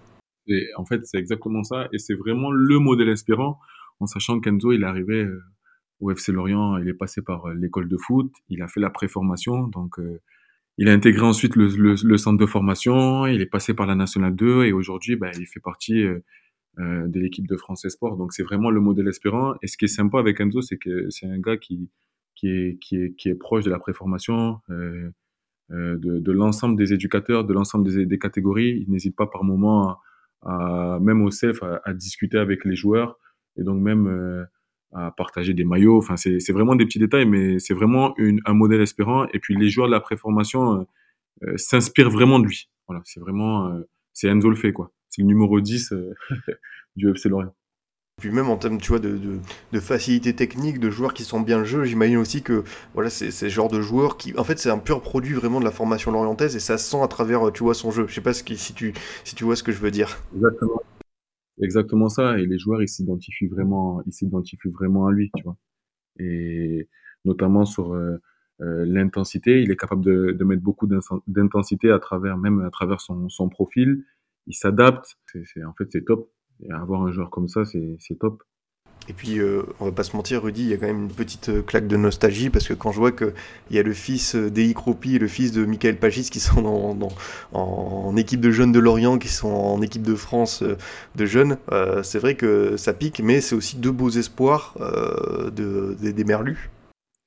Et 0.46 0.68
en 0.76 0.84
fait, 0.84 1.04
c'est 1.04 1.18
exactement 1.18 1.62
ça. 1.64 1.88
Et 1.92 1.98
c'est 1.98 2.14
vraiment 2.14 2.50
le 2.50 2.78
modèle 2.78 3.10
inspirant, 3.10 3.58
en 4.00 4.06
sachant 4.06 4.40
qu'Enzo, 4.40 4.72
il 4.72 4.82
est 4.82 4.86
arrivé 4.86 5.24
euh, 5.24 5.42
au 6.00 6.10
FC 6.10 6.32
Lorient, 6.32 6.78
il 6.78 6.88
est 6.88 6.94
passé 6.94 7.22
par 7.22 7.46
euh, 7.46 7.54
l'école 7.54 7.88
de 7.88 7.96
foot, 7.96 8.32
il 8.48 8.62
a 8.62 8.68
fait 8.68 8.80
la 8.80 8.90
préformation, 8.90 9.66
donc 9.66 9.98
euh, 9.98 10.20
il 10.78 10.88
a 10.88 10.92
intégré 10.92 11.26
ensuite 11.26 11.56
le, 11.56 11.96
centre 12.16 12.38
de 12.38 12.46
formation, 12.46 13.26
il 13.26 13.40
est 13.40 13.46
passé 13.46 13.74
par 13.74 13.86
la 13.86 13.96
Nationale 13.96 14.36
2 14.36 14.64
et 14.64 14.72
aujourd'hui, 14.72 15.16
bah, 15.16 15.30
il 15.36 15.46
fait 15.46 15.58
partie 15.58 16.04
de 16.76 17.18
l'équipe 17.18 17.48
de 17.48 17.56
France 17.56 17.88
Sport. 17.88 18.16
Donc 18.16 18.32
c'est 18.32 18.44
vraiment 18.44 18.70
le 18.70 18.80
modèle 18.80 19.08
inspirant. 19.08 19.54
Et 19.60 19.66
ce 19.66 19.76
qui 19.76 19.86
est 19.86 19.88
sympa 19.88 20.20
avec 20.20 20.40
Enzo, 20.40 20.62
c'est 20.62 20.78
que 20.78 21.10
c'est 21.10 21.26
un 21.26 21.40
gars 21.40 21.56
qui, 21.56 21.90
qui, 22.36 22.48
est, 22.48 22.78
qui, 22.80 23.12
qui 23.16 23.28
est 23.28 23.34
proche 23.34 23.64
de 23.64 23.70
la 23.70 23.80
préformation, 23.80 24.60
de, 25.70 26.18
de 26.18 26.32
l'ensemble 26.32 26.76
des 26.76 26.92
éducateurs, 26.92 27.44
de 27.44 27.52
l'ensemble 27.52 27.90
des, 27.90 28.06
des, 28.06 28.18
catégories. 28.18 28.84
Il 28.86 28.90
n'hésite 28.90 29.14
pas 29.14 29.26
par 29.26 29.44
moment 29.44 29.90
à 29.90 30.00
à, 30.42 30.98
même 31.00 31.22
au 31.22 31.30
self, 31.30 31.62
à, 31.62 31.80
à, 31.84 31.92
discuter 31.92 32.38
avec 32.38 32.64
les 32.64 32.76
joueurs 32.76 33.18
et 33.56 33.62
donc 33.62 33.80
même 33.80 34.06
euh, 34.06 34.44
à 34.92 35.10
partager 35.10 35.54
des 35.54 35.64
maillots. 35.64 35.98
Enfin, 35.98 36.16
c'est 36.16 36.52
vraiment 36.52 36.76
des 36.76 36.84
petits 36.84 36.98
détails, 36.98 37.26
mais 37.26 37.58
c'est 37.58 37.74
vraiment 37.74 38.16
une, 38.16 38.40
un 38.44 38.54
modèle 38.54 38.80
espérant. 38.80 39.26
Et 39.32 39.38
puis 39.38 39.56
les 39.56 39.68
joueurs 39.68 39.88
de 39.88 39.92
la 39.92 40.00
préformation 40.00 40.86
euh, 41.42 41.56
s'inspirent 41.56 42.10
vraiment 42.10 42.38
de 42.38 42.46
lui. 42.46 42.70
Voilà, 42.86 43.02
c'est 43.04 43.20
vraiment, 43.20 43.78
c'est 44.12 44.28
Enzo 44.28 44.48
le 44.48 44.56
fait 44.56 44.72
quoi. 44.72 44.92
C'est 45.10 45.22
le 45.22 45.28
numéro 45.28 45.60
10 45.60 45.92
du 46.96 47.10
FC 47.10 47.28
Lorient. 47.28 47.54
Puis 48.18 48.30
même 48.30 48.48
en 48.48 48.56
termes, 48.56 48.78
tu 48.78 48.88
vois, 48.88 48.98
de, 48.98 49.16
de, 49.16 49.38
de, 49.72 49.80
facilité 49.80 50.34
technique, 50.34 50.80
de 50.80 50.90
joueurs 50.90 51.14
qui 51.14 51.24
sont 51.24 51.40
bien 51.40 51.58
le 51.58 51.64
jeu, 51.64 51.84
j'imagine 51.84 52.16
aussi 52.16 52.42
que 52.42 52.64
voilà, 52.94 53.10
c'est 53.10 53.30
ce 53.30 53.48
genre 53.48 53.68
de 53.68 53.80
joueurs 53.80 54.16
qui, 54.16 54.36
en 54.36 54.44
fait, 54.44 54.58
c'est 54.58 54.70
un 54.70 54.78
pur 54.78 55.00
produit 55.00 55.34
vraiment 55.34 55.60
de 55.60 55.64
la 55.64 55.70
formation 55.70 56.10
lorientaise 56.10 56.56
et 56.56 56.60
ça 56.60 56.78
se 56.78 56.90
sent 56.90 57.02
à 57.02 57.08
travers, 57.08 57.52
tu 57.52 57.62
vois, 57.62 57.74
son 57.74 57.90
jeu. 57.90 58.06
Je 58.08 58.14
sais 58.14 58.20
pas 58.20 58.32
ce 58.32 58.42
qui, 58.42 58.56
si 58.56 58.74
tu 58.74 58.92
si 59.24 59.34
tu 59.34 59.44
vois 59.44 59.56
ce 59.56 59.62
que 59.62 59.72
je 59.72 59.78
veux 59.78 59.90
dire. 59.90 60.18
Exactement. 60.34 60.82
Exactement 61.60 62.08
ça. 62.08 62.38
Et 62.38 62.46
les 62.46 62.58
joueurs, 62.58 62.82
ils 62.82 62.88
s'identifient 62.88 63.48
vraiment, 63.48 64.02
ils 64.06 64.12
s'identifient 64.12 64.70
vraiment 64.70 65.06
à 65.06 65.12
lui, 65.12 65.30
tu 65.36 65.42
vois. 65.42 65.56
Et 66.18 66.88
notamment 67.24 67.64
sur 67.64 67.94
euh, 67.94 68.18
euh, 68.60 68.84
l'intensité, 68.84 69.62
il 69.62 69.70
est 69.70 69.76
capable 69.76 70.04
de, 70.04 70.32
de 70.32 70.44
mettre 70.44 70.62
beaucoup 70.62 70.88
d'intensité 71.26 71.90
à 71.90 71.98
travers, 71.98 72.36
même 72.36 72.60
à 72.60 72.70
travers 72.70 73.00
son, 73.00 73.28
son 73.28 73.48
profil. 73.48 74.04
Il 74.46 74.54
s'adapte. 74.54 75.16
C'est, 75.26 75.64
en 75.64 75.72
fait, 75.74 75.90
c'est 75.90 76.04
top. 76.04 76.30
Et 76.62 76.72
avoir 76.72 77.02
un 77.02 77.10
joueur 77.10 77.30
comme 77.30 77.48
ça, 77.48 77.64
c'est 77.64 78.18
top. 78.18 78.42
Et 79.08 79.14
puis, 79.14 79.38
euh, 79.38 79.62
on 79.80 79.86
va 79.86 79.92
pas 79.92 80.02
se 80.02 80.14
mentir, 80.14 80.42
Rudy, 80.42 80.62
il 80.62 80.68
y 80.68 80.74
a 80.74 80.76
quand 80.76 80.86
même 80.86 81.04
une 81.04 81.12
petite 81.12 81.48
euh, 81.48 81.62
claque 81.62 81.86
de 81.86 81.96
nostalgie 81.96 82.50
parce 82.50 82.68
que 82.68 82.74
quand 82.74 82.92
je 82.92 82.98
vois 82.98 83.10
qu'il 83.10 83.32
y 83.70 83.78
a 83.78 83.82
le 83.82 83.94
fils 83.94 84.34
d'Ei 84.36 84.74
Kropi 84.74 85.16
et 85.16 85.18
le 85.18 85.28
fils 85.28 85.52
de 85.52 85.64
Michael 85.64 85.96
Pagis 85.96 86.28
qui 86.28 86.40
sont 86.40 86.60
dans, 86.60 86.94
dans, 86.94 87.08
en, 87.52 88.14
équipe 88.16 88.40
de 88.40 88.50
jeunes 88.50 88.72
de 88.72 88.78
Lorient, 88.78 89.16
qui 89.18 89.28
sont 89.28 89.48
en 89.48 89.80
équipe 89.80 90.02
de 90.02 90.14
France 90.14 90.62
euh, 90.62 90.76
de 91.16 91.24
jeunes, 91.24 91.56
euh, 91.72 92.02
c'est 92.02 92.18
vrai 92.18 92.34
que 92.34 92.76
ça 92.76 92.92
pique, 92.92 93.22
mais 93.24 93.40
c'est 93.40 93.54
aussi 93.54 93.78
deux 93.78 93.92
beaux 93.92 94.10
espoirs 94.10 94.76
euh, 94.80 95.50
de, 95.50 95.96
des, 95.98 96.12
des 96.12 96.24
Merlus. 96.24 96.70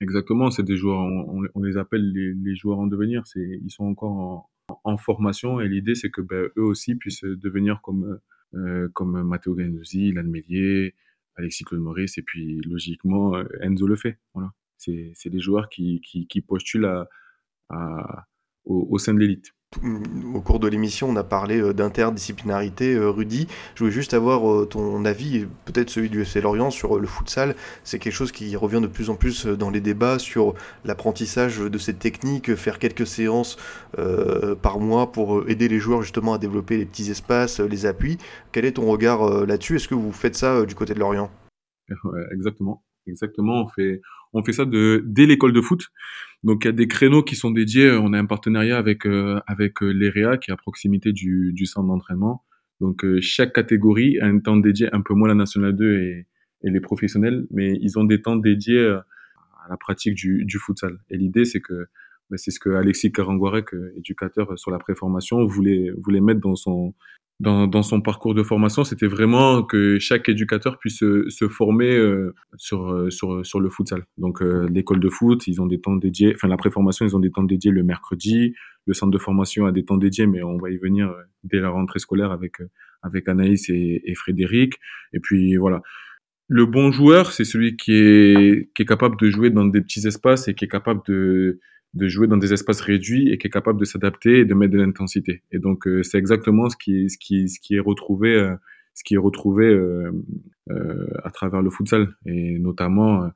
Exactement, 0.02 0.52
c'est 0.52 0.64
des 0.64 0.76
joueurs, 0.76 1.00
on, 1.00 1.42
on, 1.56 1.64
les 1.64 1.78
appelle 1.78 2.12
les, 2.12 2.34
les 2.34 2.56
joueurs 2.56 2.78
en 2.78 2.86
devenir, 2.86 3.24
ils 3.36 3.72
sont 3.72 3.86
encore 3.86 4.12
en, 4.12 4.52
en 4.84 4.98
formation 4.98 5.60
et 5.60 5.68
l'idée 5.68 5.96
c'est 5.96 6.10
que 6.10 6.22
ben, 6.22 6.50
eux 6.58 6.64
aussi 6.64 6.96
puissent 6.96 7.24
devenir 7.24 7.82
comme 7.82 8.06
euh, 8.06 8.22
comme 8.94 9.24
Matteo 9.24 9.56
Ganduzzi, 9.56 10.12
Lan 10.12 10.32
Alexis 11.36 11.64
Claude 11.64 11.82
Maurice, 11.82 12.18
et 12.18 12.22
puis 12.22 12.62
logiquement 12.62 13.36
euh, 13.36 13.46
Enzo 13.62 13.88
le 13.88 13.96
fait. 13.96 14.20
Voilà. 14.34 14.52
C'est 14.78 15.30
des 15.30 15.40
joueurs 15.40 15.70
qui, 15.70 16.02
qui, 16.02 16.26
qui 16.28 16.42
postulent 16.42 17.06
à, 17.70 18.28
au 18.66 18.98
sein 18.98 19.14
de 19.14 19.20
l'élite 19.20 19.54
au 20.36 20.42
cours 20.42 20.60
de 20.60 20.68
l'émission, 20.68 21.10
on 21.10 21.16
a 21.16 21.24
parlé 21.24 21.60
euh, 21.60 21.74
d'interdisciplinarité, 21.74 22.94
euh, 22.94 23.10
Rudy. 23.10 23.48
Je 23.76 23.80
voulais 23.80 23.92
juste 23.92 24.14
avoir 24.14 24.50
euh, 24.52 24.66
ton 24.66 25.06
avis, 25.06 25.46
peut-être 25.66 25.90
celui 25.90 26.10
du 26.10 26.22
FC 26.22 26.42
Lorient, 26.42 26.72
sur 26.72 27.00
le 27.00 27.08
futsal. 27.08 27.56
C'est 27.84 27.98
quelque 27.98 28.14
chose 28.14 28.32
qui 28.32 28.56
revient 28.56 28.82
de 28.82 28.88
plus 28.88 29.10
en 29.10 29.16
plus 29.16 29.46
dans 29.46 29.70
les 29.70 29.80
débats 29.80 30.20
sur 30.20 30.56
l'apprentissage 30.84 31.60
de 31.60 31.78
cette 31.78 32.00
technique, 32.00 32.56
faire 32.56 32.80
quelques 32.80 33.08
séances 33.08 33.58
par 34.62 34.80
mois 34.80 35.12
pour 35.12 35.50
aider 35.50 35.68
les 35.68 35.80
joueurs 35.80 36.02
justement 36.02 36.34
à 36.34 36.38
développer 36.38 36.78
les 36.78 36.86
petits 36.86 37.10
espaces, 37.12 37.60
les 37.60 37.86
appuis. 37.86 38.18
Quel 38.52 38.66
est 38.66 38.74
ton 38.74 38.86
regard 38.86 39.46
là-dessus? 39.46 39.76
Est-ce 39.76 39.88
que 39.88 39.96
vous 39.96 40.12
faites 40.12 40.36
ça 40.36 40.66
du 40.66 40.76
côté 40.76 40.94
de 40.94 41.00
Lorient? 41.00 41.32
Exactement. 42.34 42.84
Exactement, 43.08 43.64
on 43.64 43.68
fait, 43.68 44.02
on 44.34 44.44
fait 44.44 44.54
ça 44.54 44.66
dès 44.66 45.26
l'école 45.26 45.54
de 45.54 45.62
foot. 45.62 45.88
Donc 46.44 46.64
il 46.64 46.68
y 46.68 46.70
a 46.70 46.74
des 46.74 46.88
créneaux 46.88 47.24
qui 47.24 47.36
sont 47.36 47.52
dédiés. 47.52 47.92
On 47.92 48.14
a 48.14 48.20
un 48.20 48.26
partenariat 48.26 48.78
avec 48.78 49.06
euh, 49.06 49.40
avec 49.48 49.84
euh, 49.84 49.92
l'EREA 49.92 50.38
qui 50.38 50.50
est 50.52 50.54
à 50.54 50.58
proximité 50.58 51.12
du, 51.12 51.54
du 51.54 51.66
centre 51.66 51.88
d'entraînement. 51.88 52.44
Donc 52.80 53.06
euh, 53.06 53.20
chaque 53.22 53.54
catégorie 53.54 54.20
a 54.20 54.26
un 54.26 54.40
temps 54.40 54.58
dédié, 54.58 54.90
un 54.94 55.02
peu 55.02 55.14
moins 55.14 55.28
la 55.28 55.36
nationale 55.36 55.76
2 55.76 56.00
et, 56.00 56.28
et 56.64 56.70
les 56.70 56.80
professionnels, 56.80 57.46
mais 57.52 57.78
ils 57.82 58.00
ont 58.00 58.04
des 58.04 58.22
temps 58.22 58.36
dédiés 58.36 58.84
à 58.84 59.70
la 59.70 59.78
pratique 59.78 60.16
du, 60.16 60.46
du 60.46 60.58
futsal. 60.58 60.98
Et 61.10 61.18
l'idée 61.18 61.46
c'est 61.46 61.62
que 61.62 61.86
c'est 62.38 62.52
ce 62.52 62.60
que 62.60 62.70
Alexis 62.70 63.12
Karangouarek, 63.12 63.70
éducateur 63.98 64.58
sur 64.58 64.72
la 64.72 64.80
préformation, 64.80 65.46
voulait 65.46 65.92
voulait 65.98 66.22
mettre 66.22 66.42
dans 66.42 66.56
son 66.56 66.94
dans, 67.40 67.66
dans, 67.66 67.82
son 67.82 68.02
parcours 68.02 68.36
de 68.36 68.44
formation, 68.44 68.84
c'était 68.84 69.08
vraiment 69.08 69.64
que 69.64 69.98
chaque 69.98 70.30
éducateur 70.30 70.78
puisse 70.78 71.00
se, 71.00 71.28
se 71.28 71.48
former 71.48 71.90
euh, 71.90 72.36
sur, 72.58 72.92
euh, 72.92 73.10
sur, 73.10 73.44
sur 73.44 73.60
le 73.60 73.72
futsal. 73.72 74.06
Donc 74.20 74.44
euh, 74.44 74.68
l'école 74.70 75.00
de 75.00 75.10
foot, 75.10 75.48
ils 75.48 75.60
ont 75.60 75.66
des 75.66 75.82
temps 75.82 75.96
dédiés, 75.96 76.34
enfin 76.36 76.48
la 76.48 76.58
préformation, 76.58 77.04
ils 77.04 77.16
ont 77.16 77.20
des 77.20 77.32
temps 77.32 77.42
dédiés 77.42 77.72
le 77.72 77.82
mercredi, 77.82 78.54
le 78.86 78.94
centre 78.94 79.12
de 79.12 79.18
formation 79.18 79.66
a 79.66 79.72
des 79.72 79.86
temps 79.86 79.98
dédiés, 79.98 80.28
mais 80.28 80.42
on 80.44 80.58
va 80.58 80.70
y 80.70 80.78
venir 80.78 81.10
euh, 81.10 81.22
dès 81.44 81.60
la 81.60 81.70
rentrée 81.70 82.00
scolaire 82.00 82.32
avec, 82.32 82.62
euh, 82.62 82.70
avec 83.02 83.28
Anaïs 83.28 83.70
et, 83.70 84.02
et 84.06 84.16
Frédéric. 84.16 84.76
Et 85.14 85.20
puis 85.20 85.56
voilà. 85.58 85.82
Le 86.48 86.66
bon 86.66 86.92
joueur, 86.92 87.32
c'est 87.32 87.46
celui 87.46 87.78
qui 87.78 87.94
est, 87.94 88.70
qui 88.76 88.82
est 88.82 88.86
capable 88.86 89.16
de 89.18 89.30
jouer 89.30 89.52
dans 89.52 89.66
des 89.66 89.82
petits 89.82 90.06
espaces 90.06 90.48
et 90.48 90.54
qui 90.54 90.66
est 90.66 90.68
capable 90.68 91.02
de, 91.08 91.60
de 91.94 92.08
jouer 92.08 92.28
dans 92.28 92.38
des 92.38 92.54
espaces 92.54 92.82
réduits 92.82 93.30
et 93.32 93.38
qui 93.38 93.48
est 93.48 93.52
capable 93.52 93.80
de 93.80 93.86
s'adapter 93.86 94.40
et 94.40 94.46
de 94.46 94.54
mettre 94.54 94.74
de 94.74 94.80
l'intensité. 94.80 95.44
Et 95.52 95.60
donc 95.60 95.88
euh, 95.88 96.04
c'est 96.04 96.18
exactement 96.18 96.70
ce 96.70 96.78
qui, 96.78 97.10
ce 97.10 97.18
qui, 97.18 97.50
ce 97.50 97.60
qui 97.60 97.76
est 97.76 97.80
retrouvé, 97.80 98.34
euh, 98.36 98.56
ce 98.94 99.04
qui 99.04 99.16
est 99.16 99.18
retrouvé 99.18 99.66
euh, 99.66 100.12
euh, 100.70 101.08
à 101.24 101.32
travers 101.32 101.62
le 101.62 101.70
futsal. 101.70 102.14
Et 102.26 102.60
notamment 102.60 103.30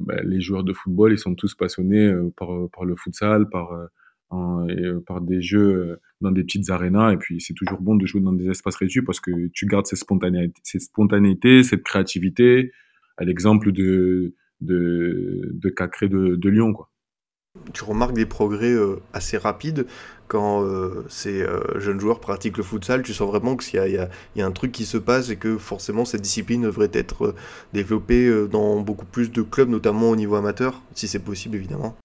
bah, 0.00 0.22
les 0.22 0.40
joueurs 0.40 0.62
de 0.62 0.72
football, 0.72 1.12
ils 1.12 1.18
sont 1.18 1.34
tous 1.34 1.54
passionnés 1.54 2.12
par, 2.36 2.48
par 2.72 2.84
le 2.84 2.94
futsal, 2.94 3.48
par 3.48 3.70
en, 4.30 4.66
par 5.06 5.20
des 5.20 5.42
jeux 5.42 5.98
dans 6.20 6.30
des 6.30 6.44
petites 6.44 6.70
arénas. 6.70 7.12
Et 7.12 7.16
puis 7.16 7.40
c'est 7.40 7.54
toujours 7.54 7.80
bon 7.80 7.96
de 7.96 8.06
jouer 8.06 8.20
dans 8.20 8.32
des 8.32 8.48
espaces 8.48 8.76
réduits 8.76 9.02
parce 9.02 9.20
que 9.20 9.48
tu 9.48 9.66
gardes 9.66 9.86
cette 9.86 9.98
spontanéité, 9.98 10.60
cette, 10.62 10.82
spontanéité, 10.82 11.62
cette 11.62 11.82
créativité 11.82 12.72
à 13.16 13.24
l'exemple 13.24 13.72
de 13.72 14.34
de, 14.62 15.50
de 15.52 15.68
Cacré 15.68 16.08
de, 16.08 16.36
de 16.36 16.48
Lyon 16.48 16.72
quoi 16.72 16.90
tu 17.72 17.84
remarques 17.84 18.14
des 18.14 18.26
progrès 18.26 18.72
euh, 18.72 18.96
assez 19.12 19.36
rapides 19.36 19.86
quand 20.28 20.64
euh, 20.64 21.04
ces 21.08 21.42
euh, 21.42 21.78
jeunes 21.78 22.00
joueurs 22.00 22.20
pratiquent 22.20 22.56
le 22.56 22.62
futsal. 22.62 23.02
Tu 23.02 23.12
sens 23.12 23.28
vraiment 23.28 23.56
qu'il 23.56 23.80
y, 23.80 23.92
y, 23.92 24.38
y, 24.38 24.42
a 24.42 24.46
un 24.46 24.50
truc 24.52 24.72
qui 24.72 24.84
se 24.84 24.98
passe 24.98 25.30
et 25.30 25.36
que 25.36 25.56
forcément 25.56 26.04
cette 26.04 26.22
discipline 26.22 26.62
devrait 26.62 26.90
être 26.92 27.34
développée 27.72 28.46
dans 28.50 28.80
beaucoup 28.80 29.06
plus 29.06 29.30
de 29.30 29.42
clubs, 29.42 29.68
notamment 29.68 30.10
au 30.10 30.16
niveau 30.16 30.34
amateur, 30.34 30.82
si 30.94 31.08
c'est 31.08 31.24
possible 31.24 31.56
évidemment. 31.56 31.96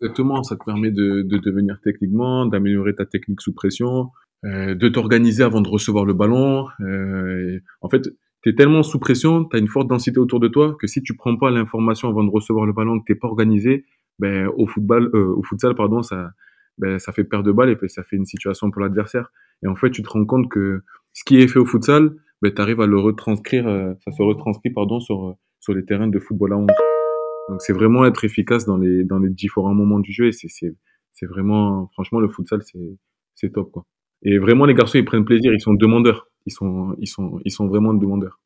Exactement, 0.00 0.42
ça 0.42 0.56
te 0.56 0.64
permet 0.64 0.90
de, 0.90 1.22
de 1.22 1.38
devenir 1.38 1.78
techniquement, 1.84 2.46
d'améliorer 2.46 2.94
ta 2.94 3.04
technique 3.04 3.42
sous 3.42 3.52
pression, 3.52 4.10
de 4.42 4.88
t'organiser 4.88 5.42
avant 5.42 5.60
de 5.60 5.68
recevoir 5.68 6.06
le 6.06 6.14
ballon. 6.14 6.66
En 7.82 7.88
fait, 7.90 8.08
tu 8.42 8.48
es 8.48 8.54
tellement 8.54 8.82
sous 8.82 8.98
pression, 8.98 9.44
tu 9.44 9.56
as 9.56 9.58
une 9.58 9.68
forte 9.68 9.88
densité 9.88 10.18
autour 10.18 10.40
de 10.40 10.48
toi 10.48 10.74
que 10.80 10.86
si 10.86 11.02
tu 11.02 11.14
prends 11.14 11.36
pas 11.36 11.50
l'information 11.50 12.08
avant 12.08 12.24
de 12.24 12.30
recevoir 12.30 12.64
le 12.64 12.72
ballon, 12.72 12.98
que 13.00 13.12
tu 13.12 13.18
pas 13.18 13.28
organisé, 13.28 13.84
ben, 14.20 14.48
au 14.56 14.66
football, 14.66 15.10
euh, 15.14 15.34
au 15.34 15.42
futsal, 15.42 15.74
pardon, 15.74 16.02
ça, 16.02 16.30
ben, 16.78 16.98
ça 16.98 17.12
fait 17.12 17.24
perdre 17.24 17.46
de 17.46 17.52
balles 17.52 17.70
et 17.70 17.76
puis 17.76 17.88
ça 17.88 18.02
fait 18.02 18.16
une 18.16 18.26
situation 18.26 18.70
pour 18.70 18.82
l'adversaire. 18.82 19.32
Et 19.62 19.66
en 19.66 19.74
fait, 19.74 19.90
tu 19.90 20.02
te 20.02 20.08
rends 20.10 20.26
compte 20.26 20.48
que 20.50 20.82
ce 21.14 21.24
qui 21.24 21.40
est 21.40 21.48
fait 21.48 21.58
au 21.58 21.64
futsal, 21.66 22.14
ben, 22.42 22.52
tu 22.54 22.60
arrives 22.60 22.80
à 22.80 22.86
le 22.86 22.98
retranscrire, 22.98 23.66
euh, 23.66 23.94
ça 24.04 24.12
se 24.12 24.22
retranscrit 24.22 24.70
pardon, 24.70 25.00
sur, 25.00 25.36
sur 25.58 25.72
les 25.74 25.84
terrains 25.84 26.08
de 26.08 26.18
football 26.18 26.52
à 26.52 26.56
11. 26.58 26.66
Donc 27.48 27.62
c'est 27.62 27.72
vraiment 27.72 28.04
être 28.04 28.24
efficace 28.24 28.66
dans 28.66 28.76
les, 28.76 29.04
dans 29.04 29.18
les 29.18 29.30
différents 29.30 29.74
moments 29.74 29.98
du 29.98 30.12
jeu 30.12 30.26
et 30.26 30.32
c'est, 30.32 30.48
c'est, 30.48 30.76
c'est 31.12 31.26
vraiment, 31.26 31.88
franchement, 31.92 32.20
le 32.20 32.28
futsal, 32.28 32.62
c'est, 32.62 32.98
c'est 33.34 33.50
top, 33.50 33.72
quoi. 33.72 33.86
Et 34.22 34.38
vraiment, 34.38 34.66
les 34.66 34.74
garçons, 34.74 34.98
ils 34.98 35.04
prennent 35.04 35.24
plaisir, 35.24 35.52
ils 35.54 35.60
sont 35.60 35.72
demandeurs. 35.72 36.28
Ils 36.46 36.52
sont, 36.52 36.94
ils 36.98 37.06
sont, 37.06 37.40
ils 37.44 37.50
sont 37.50 37.66
vraiment 37.66 37.94
demandeurs. 37.94 38.38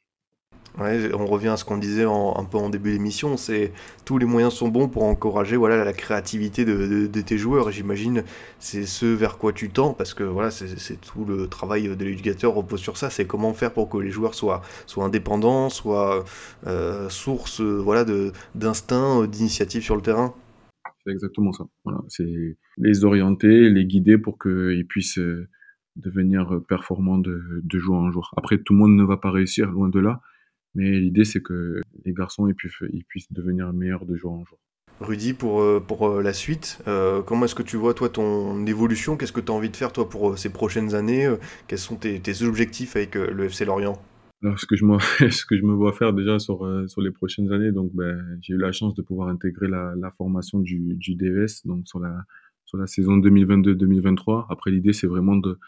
On 0.77 1.27
revient 1.27 1.49
à 1.49 1.57
ce 1.57 1.65
qu'on 1.65 1.79
disait 1.79 2.03
un 2.03 2.45
peu 2.51 2.59
en 2.59 2.69
début 2.69 2.91
d'émission, 2.91 3.37
c'est 3.37 3.73
tous 4.05 4.19
les 4.19 4.27
moyens 4.27 4.53
sont 4.53 4.69
bons 4.69 4.89
pour 4.89 5.05
encourager 5.05 5.57
voilà 5.57 5.85
la 5.85 5.93
créativité 5.93 6.65
de, 6.65 7.21
tes 7.21 7.39
joueurs. 7.39 7.71
J'imagine 7.71 8.25
c'est 8.59 8.85
ce 8.85 9.07
vers 9.07 9.39
quoi 9.39 9.53
tu 9.53 9.71
tends 9.71 9.93
parce 9.93 10.15
que 10.15 10.25
voilà 10.25 10.51
c'est 10.51 11.01
tout 11.01 11.25
le 11.25 11.47
travail 11.47 11.97
de 11.97 12.05
l'éducateur 12.05 12.55
repose 12.55 12.81
sur 12.81 12.97
ça. 12.97 13.09
C'est 13.09 13.25
comment 13.25 13.55
faire 13.55 13.73
pour 13.73 13.89
que 13.89 13.99
les 13.99 14.11
joueurs 14.11 14.35
soient 14.35 14.63
indépendants, 14.97 15.69
soient 15.69 16.25
euh, 16.67 17.09
source 17.09 17.61
voilà 17.61 18.05
de 18.05 18.33
d'instinct, 18.57 19.27
d'initiative 19.29 19.83
sur 19.83 19.95
le 19.95 20.03
terrain. 20.03 20.35
C'est 21.07 21.13
exactement 21.13 21.53
ça. 21.53 21.65
Voilà, 21.85 22.01
c'est 22.09 22.57
les 22.79 23.05
orienter, 23.05 23.71
les 23.71 23.85
guider 23.85 24.19
pour 24.19 24.39
qu'ils 24.41 24.87
puissent 24.89 25.19
euh, 25.19 25.47
devenir 25.95 26.61
performants 26.67 27.19
de, 27.19 27.61
de 27.63 27.79
jour 27.79 27.95
en 27.95 28.11
jour. 28.11 28.33
Après, 28.37 28.59
tout 28.59 28.73
le 28.73 28.81
monde 28.81 28.97
ne 28.97 29.05
va 29.05 29.19
pas 29.19 29.31
réussir, 29.31 29.71
loin 29.71 29.89
de 29.89 30.01
là. 30.01 30.21
Mais 30.75 30.91
l'idée, 30.99 31.25
c'est 31.25 31.41
que 31.41 31.81
les 32.05 32.13
garçons 32.13 32.49
ils 32.49 32.55
puissent, 32.55 32.73
ils 32.93 33.05
puissent 33.05 33.33
devenir 33.33 33.73
meilleurs 33.73 34.07
de 34.07 34.17
jour 34.17 34.33
en 34.33 34.45
jour. 34.45 34.59
Rudy, 35.01 35.33
pour, 35.33 35.65
pour 35.87 36.21
la 36.21 36.33
suite, 36.33 36.79
euh, 36.87 37.21
comment 37.23 37.47
est-ce 37.47 37.57
que 37.57 37.65
tu 37.65 37.77
vois 37.77 37.95
toi 37.95 38.09
ton 38.09 38.65
évolution? 38.67 39.17
Qu'est-ce 39.17 39.33
que 39.33 39.41
tu 39.41 39.51
as 39.51 39.55
envie 39.55 39.71
de 39.71 39.77
faire 39.77 39.93
toi 39.93 40.09
pour 40.09 40.39
ces 40.39 40.51
prochaines 40.51 40.95
années? 40.95 41.29
Quels 41.67 41.79
sont 41.79 41.97
tes, 41.97 42.21
tes, 42.21 42.43
objectifs 42.43 42.95
avec 42.95 43.17
le 43.17 43.45
FC 43.45 43.65
Lorient? 43.65 44.01
Alors, 44.43 44.59
ce 44.59 44.67
que 44.67 44.77
je 44.77 44.85
me, 44.85 44.99
ce 45.31 45.45
que 45.47 45.57
je 45.57 45.63
me 45.63 45.73
vois 45.75 45.93
faire 45.93 46.13
déjà 46.13 46.39
sur, 46.39 46.69
sur 46.89 47.01
les 47.01 47.11
prochaines 47.11 47.51
années, 47.53 47.73
donc 47.73 47.91
ben, 47.93 48.39
j'ai 48.41 48.55
eu 48.55 48.59
la 48.59 48.71
chance 48.71 48.95
de 48.95 49.03
pouvoir 49.03 49.29
intégrer 49.29 49.67
la, 49.67 49.95
la 49.97 50.13
formation 50.13 50.61
du, 50.61 50.95
du 50.95 51.17
DVS 51.17 51.63
donc 51.65 51.89
sur 51.89 51.99
la, 51.99 52.25
sur 52.65 52.79
la 52.79 52.87
saison 52.87 53.19
2022-2023. 53.19 54.47
Après, 54.49 54.71
l'idée, 54.71 54.93
c'est 54.93 55.07
vraiment 55.07 55.37
de, 55.37 55.59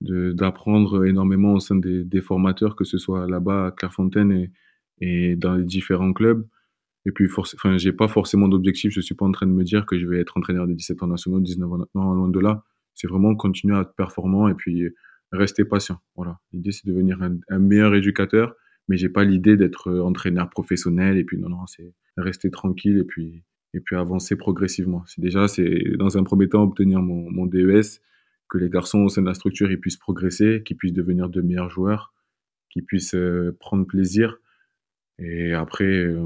d'apprendre 0.00 1.04
énormément 1.06 1.54
au 1.54 1.60
sein 1.60 1.76
des, 1.76 2.04
des, 2.04 2.20
formateurs, 2.20 2.76
que 2.76 2.84
ce 2.84 2.98
soit 2.98 3.28
là-bas 3.28 3.66
à 3.66 3.70
Clairefontaine 3.72 4.30
et, 4.32 4.50
et 5.00 5.36
dans 5.36 5.54
les 5.54 5.64
différents 5.64 6.12
clubs. 6.12 6.46
Et 7.06 7.12
puis, 7.12 7.28
enfin, 7.36 7.78
j'ai 7.78 7.92
pas 7.92 8.08
forcément 8.08 8.48
d'objectif. 8.48 8.92
Je 8.92 9.00
suis 9.00 9.14
pas 9.14 9.24
en 9.24 9.32
train 9.32 9.46
de 9.46 9.52
me 9.52 9.64
dire 9.64 9.86
que 9.86 9.98
je 9.98 10.06
vais 10.06 10.20
être 10.20 10.36
entraîneur 10.36 10.66
des 10.66 10.74
17 10.74 11.02
ans 11.02 11.06
nationaux, 11.06 11.40
19 11.40 11.72
ans, 11.72 11.78
non, 11.94 12.12
loin 12.12 12.28
de 12.28 12.40
là. 12.40 12.64
C'est 12.94 13.08
vraiment 13.08 13.34
continuer 13.34 13.76
à 13.76 13.82
être 13.82 13.94
performant 13.96 14.48
et 14.48 14.54
puis 14.54 14.88
rester 15.32 15.64
patient. 15.64 15.98
Voilà. 16.16 16.38
L'idée, 16.52 16.72
c'est 16.72 16.86
de 16.86 16.92
devenir 16.92 17.22
un, 17.22 17.38
un, 17.48 17.58
meilleur 17.58 17.94
éducateur, 17.94 18.54
mais 18.88 18.96
j'ai 18.96 19.08
pas 19.08 19.24
l'idée 19.24 19.56
d'être 19.56 19.90
entraîneur 20.00 20.50
professionnel. 20.50 21.16
Et 21.16 21.24
puis, 21.24 21.38
non, 21.38 21.48
non, 21.48 21.66
c'est 21.66 21.94
rester 22.16 22.50
tranquille 22.50 22.98
et 22.98 23.04
puis, 23.04 23.42
et 23.74 23.80
puis 23.80 23.96
avancer 23.96 24.36
progressivement. 24.36 25.04
C'est 25.06 25.20
déjà, 25.20 25.48
c'est 25.48 25.82
dans 25.98 26.18
un 26.18 26.24
premier 26.24 26.48
temps 26.48 26.62
obtenir 26.62 27.00
mon, 27.00 27.30
mon 27.30 27.46
DES, 27.46 28.00
que 28.48 28.58
les 28.58 28.70
garçons 28.70 29.00
au 29.00 29.08
sein 29.08 29.22
de 29.22 29.26
la 29.26 29.34
structure 29.34 29.70
ils 29.70 29.80
puissent 29.80 29.96
progresser, 29.96 30.62
qu'ils 30.64 30.76
puissent 30.76 30.92
devenir 30.92 31.28
de 31.28 31.40
meilleurs 31.40 31.70
joueurs, 31.70 32.12
qu'ils 32.70 32.84
puissent 32.84 33.14
euh, 33.14 33.56
prendre 33.60 33.86
plaisir. 33.86 34.38
Et 35.18 35.52
après, 35.52 35.84
euh, 35.84 36.24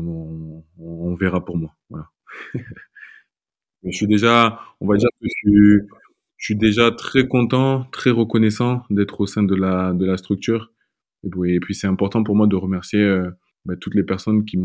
on, 0.79 1.15
verra 1.15 1.45
pour 1.45 1.57
moi. 1.57 1.75
Voilà. 1.91 2.11
je 3.85 3.91
suis 3.91 4.07
déjà, 4.07 4.61
on 4.81 4.87
va 4.87 4.97
dire 4.97 5.09
que 5.21 5.27
je 5.27 6.45
suis, 6.45 6.57
déjà 6.57 6.91
très 6.91 7.27
content, 7.27 7.85
très 7.93 8.11
reconnaissant 8.11 8.85
d'être 8.91 9.21
au 9.21 9.27
sein 9.27 9.43
de 9.43 9.55
la, 9.55 9.93
de 9.95 10.05
la 10.05 10.17
structure. 10.17 10.73
Et 11.25 11.61
puis, 11.61 11.75
c'est 11.75 11.87
important 11.87 12.23
pour 12.25 12.35
moi 12.35 12.47
de 12.47 12.57
remercier 12.57 13.01
euh, 13.01 13.31
bah, 13.65 13.77
toutes 13.77 13.95
les 13.95 14.03
personnes 14.03 14.45
qui 14.45 14.59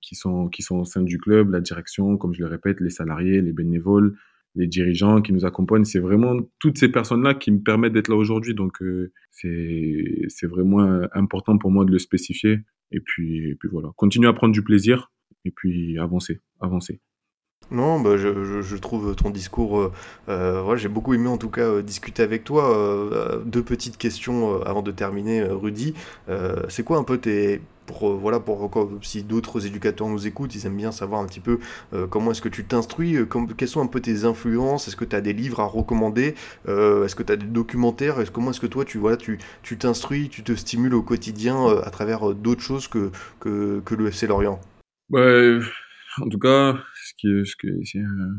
qui 0.00 0.14
sont, 0.14 0.48
qui 0.48 0.62
sont 0.62 0.76
au 0.76 0.84
sein 0.84 1.02
du 1.02 1.18
club, 1.18 1.50
la 1.50 1.60
direction, 1.60 2.16
comme 2.16 2.32
je 2.32 2.40
le 2.40 2.46
répète, 2.46 2.80
les 2.80 2.90
salariés, 2.90 3.42
les 3.42 3.52
bénévoles, 3.52 4.16
les 4.58 4.66
dirigeants 4.66 5.22
qui 5.22 5.32
nous 5.32 5.44
accompagnent. 5.44 5.84
C'est 5.84 6.00
vraiment 6.00 6.36
toutes 6.58 6.78
ces 6.78 6.88
personnes-là 6.90 7.34
qui 7.34 7.50
me 7.50 7.60
permettent 7.60 7.94
d'être 7.94 8.08
là 8.08 8.16
aujourd'hui. 8.16 8.54
Donc, 8.54 8.82
euh, 8.82 9.12
c'est, 9.30 10.46
vraiment 10.46 11.02
important 11.12 11.58
pour 11.58 11.70
moi 11.70 11.84
de 11.84 11.92
le 11.92 11.98
spécifier. 11.98 12.60
Et 12.90 13.00
puis, 13.00 13.54
puis 13.60 13.68
voilà, 13.70 13.90
continuer 13.96 14.28
à 14.28 14.32
prendre 14.32 14.52
du 14.52 14.62
plaisir 14.62 15.12
et 15.44 15.50
puis 15.50 15.98
avancer, 15.98 16.40
avancer. 16.60 17.00
Non, 17.70 18.00
bah 18.00 18.16
je, 18.16 18.62
je, 18.62 18.76
trouve 18.76 19.14
ton 19.14 19.28
discours, 19.28 19.78
euh, 19.78 19.92
euh, 20.30 20.76
j'ai 20.76 20.88
beaucoup 20.88 21.12
aimé 21.12 21.28
en 21.28 21.36
tout 21.36 21.50
cas 21.50 21.62
euh, 21.62 21.82
discuter 21.82 22.22
avec 22.22 22.44
toi. 22.44 22.74
Euh, 22.74 23.42
deux 23.44 23.62
petites 23.62 23.98
questions 23.98 24.62
avant 24.62 24.80
de 24.80 24.90
terminer, 24.90 25.42
Rudy. 25.42 25.94
c'est 26.68 26.82
quoi 26.82 26.96
un 26.96 27.04
peu 27.04 27.18
tes, 27.18 27.60
pour, 27.88 28.14
voilà, 28.14 28.38
pour 28.38 28.70
si 29.02 29.24
d'autres 29.24 29.66
éducateurs 29.66 30.08
nous 30.08 30.26
écoutent, 30.26 30.54
ils 30.54 30.66
aiment 30.66 30.76
bien 30.76 30.92
savoir 30.92 31.20
un 31.20 31.26
petit 31.26 31.40
peu 31.40 31.58
comment 32.10 32.30
est-ce 32.30 32.42
que 32.42 32.48
tu 32.48 32.64
t'instruis, 32.64 33.16
quelles 33.56 33.68
sont 33.68 33.82
un 33.82 33.86
peu 33.86 34.00
tes 34.00 34.24
influences, 34.24 34.86
est-ce 34.86 34.96
que 34.96 35.04
tu 35.04 35.16
as 35.16 35.20
des 35.20 35.32
livres 35.32 35.60
à 35.60 35.66
recommander, 35.66 36.34
est-ce 36.66 37.14
que 37.14 37.22
tu 37.22 37.32
as 37.32 37.36
des 37.36 37.46
documentaires, 37.46 38.20
est-ce, 38.20 38.30
comment 38.30 38.50
est-ce 38.50 38.60
que 38.60 38.66
toi 38.66 38.84
tu 38.84 38.98
voilà, 38.98 39.16
tu, 39.16 39.38
t'instruis, 39.78 40.28
tu 40.28 40.42
te 40.42 40.54
stimules 40.54 40.94
au 40.94 41.02
quotidien 41.02 41.66
à 41.66 41.90
travers 41.90 42.34
d'autres 42.34 42.62
choses 42.62 42.88
que, 42.88 43.10
que, 43.40 43.94
le 43.94 44.08
FC 44.08 44.26
Lorient? 44.26 44.60
Ouais 45.10 45.58
en 46.20 46.28
tout 46.28 46.38
cas, 46.38 46.78
ce 46.94 47.12
qui, 47.16 47.28
ce 47.46 47.56
qui, 47.56 47.98
un, 47.98 48.36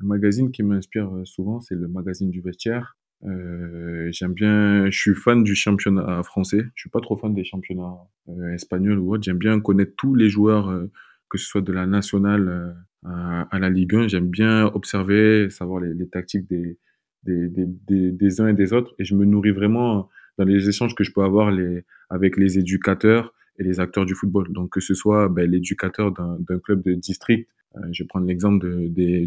magazine 0.00 0.50
qui 0.50 0.62
m'inspire 0.62 1.10
souvent, 1.24 1.60
c'est 1.60 1.74
le 1.74 1.88
magazine 1.88 2.30
du 2.30 2.40
vestiaire. 2.40 2.96
Euh, 3.24 4.08
j'aime 4.10 4.32
bien, 4.32 4.90
je 4.90 4.98
suis 4.98 5.14
fan 5.14 5.42
du 5.42 5.54
championnat 5.54 6.22
français. 6.22 6.64
Je 6.74 6.82
suis 6.82 6.90
pas 6.90 7.00
trop 7.00 7.16
fan 7.16 7.34
des 7.34 7.44
championnats 7.44 7.96
euh, 8.28 8.54
espagnols 8.54 8.98
ou 8.98 9.14
autres. 9.14 9.22
J'aime 9.22 9.38
bien 9.38 9.60
connaître 9.60 9.92
tous 9.96 10.14
les 10.14 10.28
joueurs, 10.28 10.68
euh, 10.70 10.90
que 11.28 11.38
ce 11.38 11.46
soit 11.46 11.60
de 11.60 11.72
la 11.72 11.86
nationale 11.86 12.76
euh, 13.06 13.44
à, 13.50 13.58
la 13.58 13.70
Ligue 13.70 13.94
1. 13.94 14.08
J'aime 14.08 14.28
bien 14.28 14.66
observer, 14.66 15.50
savoir 15.50 15.80
les, 15.80 16.08
tactiques 16.08 16.48
des 16.48 16.78
des, 17.24 17.48
des, 17.48 17.66
des, 17.66 18.10
des, 18.10 18.40
uns 18.40 18.48
et 18.48 18.54
des 18.54 18.72
autres. 18.72 18.94
Et 18.98 19.04
je 19.04 19.14
me 19.14 19.24
nourris 19.24 19.52
vraiment 19.52 20.08
dans 20.38 20.44
les 20.44 20.68
échanges 20.68 20.94
que 20.96 21.04
je 21.04 21.12
peux 21.12 21.22
avoir 21.22 21.52
les, 21.52 21.84
avec 22.10 22.36
les 22.36 22.58
éducateurs, 22.58 23.32
et 23.58 23.62
les 23.64 23.80
acteurs 23.80 24.06
du 24.06 24.14
football. 24.14 24.52
Donc 24.52 24.70
que 24.70 24.80
ce 24.80 24.94
soit 24.94 25.28
ben, 25.28 25.48
l'éducateur 25.48 26.12
d'un 26.12 26.58
club 26.58 26.82
de 26.82 26.94
district, 26.94 27.48
je 27.90 28.02
vais 28.02 28.06
prendre 28.06 28.26
l'exemple 28.26 28.66
de, 28.66 28.88
de, 28.88 29.24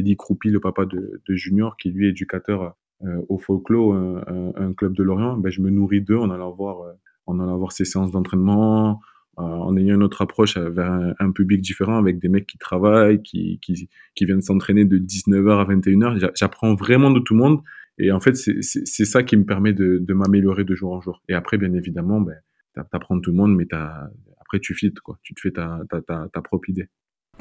du 0.00 0.16
Croupi, 0.16 0.50
le 0.50 0.58
papa 0.58 0.84
de, 0.84 1.22
de, 1.26 1.34
Junior, 1.34 1.76
qui 1.76 1.90
lui 1.90 2.06
est 2.06 2.10
éducateur 2.10 2.76
au 3.28 3.38
Folklore, 3.38 3.94
un, 3.94 4.22
un, 4.26 4.52
un, 4.68 4.72
club 4.72 4.94
de 4.94 5.02
Lorient. 5.02 5.36
Ben, 5.36 5.50
je 5.50 5.60
me 5.60 5.70
nourris 5.70 6.00
d'eux 6.00 6.18
en 6.18 6.30
allant 6.30 6.52
voir, 6.52 6.82
euh, 6.82 6.92
en 7.26 7.40
allant 7.40 7.58
voir 7.58 7.72
ces 7.72 7.84
séances 7.84 8.10
d'entraînement, 8.10 9.00
euh, 9.38 9.42
en 9.42 9.76
ayant 9.76 9.96
une 9.96 10.02
autre 10.02 10.22
approche 10.22 10.56
vers 10.56 10.90
un, 10.90 11.14
un, 11.18 11.30
public 11.30 11.60
différent, 11.60 11.98
avec 11.98 12.18
des 12.18 12.28
mecs 12.28 12.46
qui 12.46 12.58
travaillent, 12.58 13.22
qui, 13.22 13.58
qui, 13.60 13.88
qui 14.14 14.24
viennent 14.24 14.42
s'entraîner 14.42 14.84
de 14.84 14.98
19h 14.98 15.58
à 15.58 15.64
21h. 15.64 16.30
J'apprends 16.34 16.74
vraiment 16.74 17.10
de 17.10 17.20
tout 17.20 17.34
le 17.34 17.40
monde. 17.40 17.60
Et 17.98 18.12
en 18.12 18.20
fait, 18.20 18.34
c'est 18.36 19.04
ça 19.04 19.22
qui 19.22 19.36
me 19.36 19.44
permet 19.44 19.72
de, 19.72 19.98
de 19.98 20.14
m'améliorer 20.14 20.64
de 20.64 20.74
jour 20.74 20.92
en 20.92 21.00
jour. 21.00 21.22
Et 21.28 21.34
après, 21.34 21.56
bien 21.56 21.72
évidemment, 21.72 22.20
ben, 22.20 22.36
t'apprends 22.90 23.18
tout 23.20 23.30
le 23.30 23.36
monde, 23.36 23.56
mais 23.56 23.66
après 24.40 24.60
tu 24.60 24.74
fites, 24.74 25.00
quoi. 25.00 25.18
Tu 25.22 25.34
te 25.34 25.40
fais 25.40 25.50
ta, 25.50 25.80
ta, 25.88 26.02
ta, 26.02 26.28
ta, 26.32 26.42
propre 26.42 26.68
idée. 26.68 26.88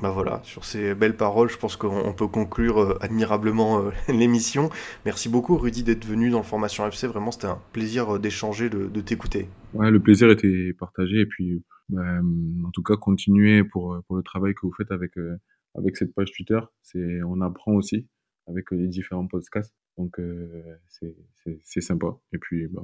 Bah 0.01 0.09
voilà, 0.09 0.41
sur 0.43 0.65
ces 0.65 0.93
belles 0.93 1.15
paroles, 1.15 1.49
je 1.49 1.57
pense 1.57 1.77
qu'on 1.77 2.13
peut 2.13 2.27
conclure 2.27 2.79
euh, 2.79 2.97
admirablement 2.99 3.79
euh, 3.79 3.91
l'émission. 4.09 4.69
Merci 5.05 5.29
beaucoup 5.29 5.55
Rudy 5.55 5.83
d'être 5.83 6.05
venu 6.05 6.29
dans 6.29 6.39
le 6.39 6.43
Formation 6.43 6.85
FC, 6.85 7.07
vraiment 7.07 7.31
c'était 7.31 7.47
un 7.47 7.61
plaisir 7.71 8.15
euh, 8.15 8.19
d'échanger, 8.19 8.69
de, 8.69 9.01
t'écouter. 9.01 9.47
Ouais, 9.73 9.89
le 9.89 10.01
plaisir 10.01 10.29
était 10.29 10.73
partagé 10.77 11.21
et 11.21 11.25
puis 11.25 11.63
bah, 11.87 12.19
en 12.65 12.71
tout 12.71 12.83
cas 12.83 12.97
continuez 12.97 13.63
pour, 13.63 13.97
pour 14.07 14.17
le 14.17 14.23
travail 14.23 14.53
que 14.53 14.61
vous 14.63 14.73
faites 14.73 14.91
avec, 14.91 15.11
avec 15.75 15.95
cette 15.95 16.13
page 16.13 16.31
Twitter. 16.33 16.59
C'est, 16.81 17.21
on 17.23 17.39
apprend 17.39 17.73
aussi 17.73 18.07
avec 18.47 18.71
les 18.71 18.87
différents 18.87 19.27
podcasts, 19.27 19.75
donc 19.97 20.19
c'est 20.87 21.81
sympa. 21.81 22.17
Et 22.33 22.37
puis 22.37 22.67
bah, 22.67 22.81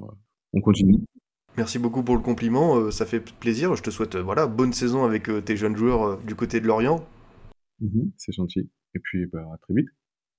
on 0.53 0.61
continue. 0.61 0.99
Merci 1.57 1.79
beaucoup 1.79 2.03
pour 2.03 2.15
le 2.15 2.21
compliment, 2.21 2.77
euh, 2.77 2.91
ça 2.91 3.05
fait 3.05 3.19
plaisir. 3.19 3.75
Je 3.75 3.83
te 3.83 3.89
souhaite 3.89 4.15
euh, 4.15 4.23
voilà, 4.23 4.47
bonne 4.47 4.73
saison 4.73 5.03
avec 5.03 5.29
euh, 5.29 5.41
tes 5.41 5.57
jeunes 5.57 5.75
joueurs 5.75 6.17
du 6.19 6.35
côté 6.35 6.61
de 6.61 6.67
Lorient. 6.67 7.05
Mmh, 7.81 8.09
c'est 8.17 8.31
gentil. 8.31 8.69
Et 8.95 8.99
puis 8.99 9.25
bah, 9.31 9.41
à 9.53 9.57
très 9.57 9.73
vite. 9.73 9.87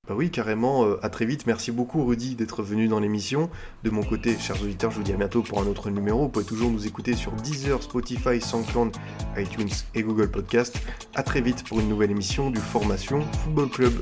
Bah 0.09 0.15
oui, 0.17 0.31
carrément, 0.33 0.85
à 1.01 1.11
très 1.11 1.27
vite. 1.27 1.47
Merci 1.47 1.71
beaucoup 1.71 2.05
Rudy 2.05 2.35
d'être 2.35 2.65
venu 2.65 2.89
dans 2.89 2.99
l'émission. 2.99 3.51
De 3.85 3.91
mon 3.91 4.03
côté, 4.03 4.37
chers 4.37 4.61
auditeurs, 4.61 4.91
je 4.91 4.97
vous 4.97 5.05
dis 5.05 5.13
à 5.13 5.17
bientôt 5.17 5.43
pour 5.43 5.61
un 5.63 5.67
autre 5.69 5.91
numéro. 5.91 6.23
Vous 6.23 6.29
pouvez 6.29 6.45
toujours 6.45 6.73
nous 6.73 6.89
écouter 6.89 7.15
sur 7.15 7.31
Deezer, 7.31 7.81
Spotify, 7.81 8.41
SoundCloud, 8.41 8.97
iTunes 9.37 9.71
et 9.95 10.03
Google 10.03 10.29
Podcast. 10.29 10.77
À 11.15 11.23
très 11.23 11.41
vite 11.41 11.63
pour 11.69 11.79
une 11.79 11.89
nouvelle 11.89 12.11
émission 12.11 12.51
du 12.51 12.59
Formation 12.59 13.21
Football 13.21 13.71
Club. 13.71 13.93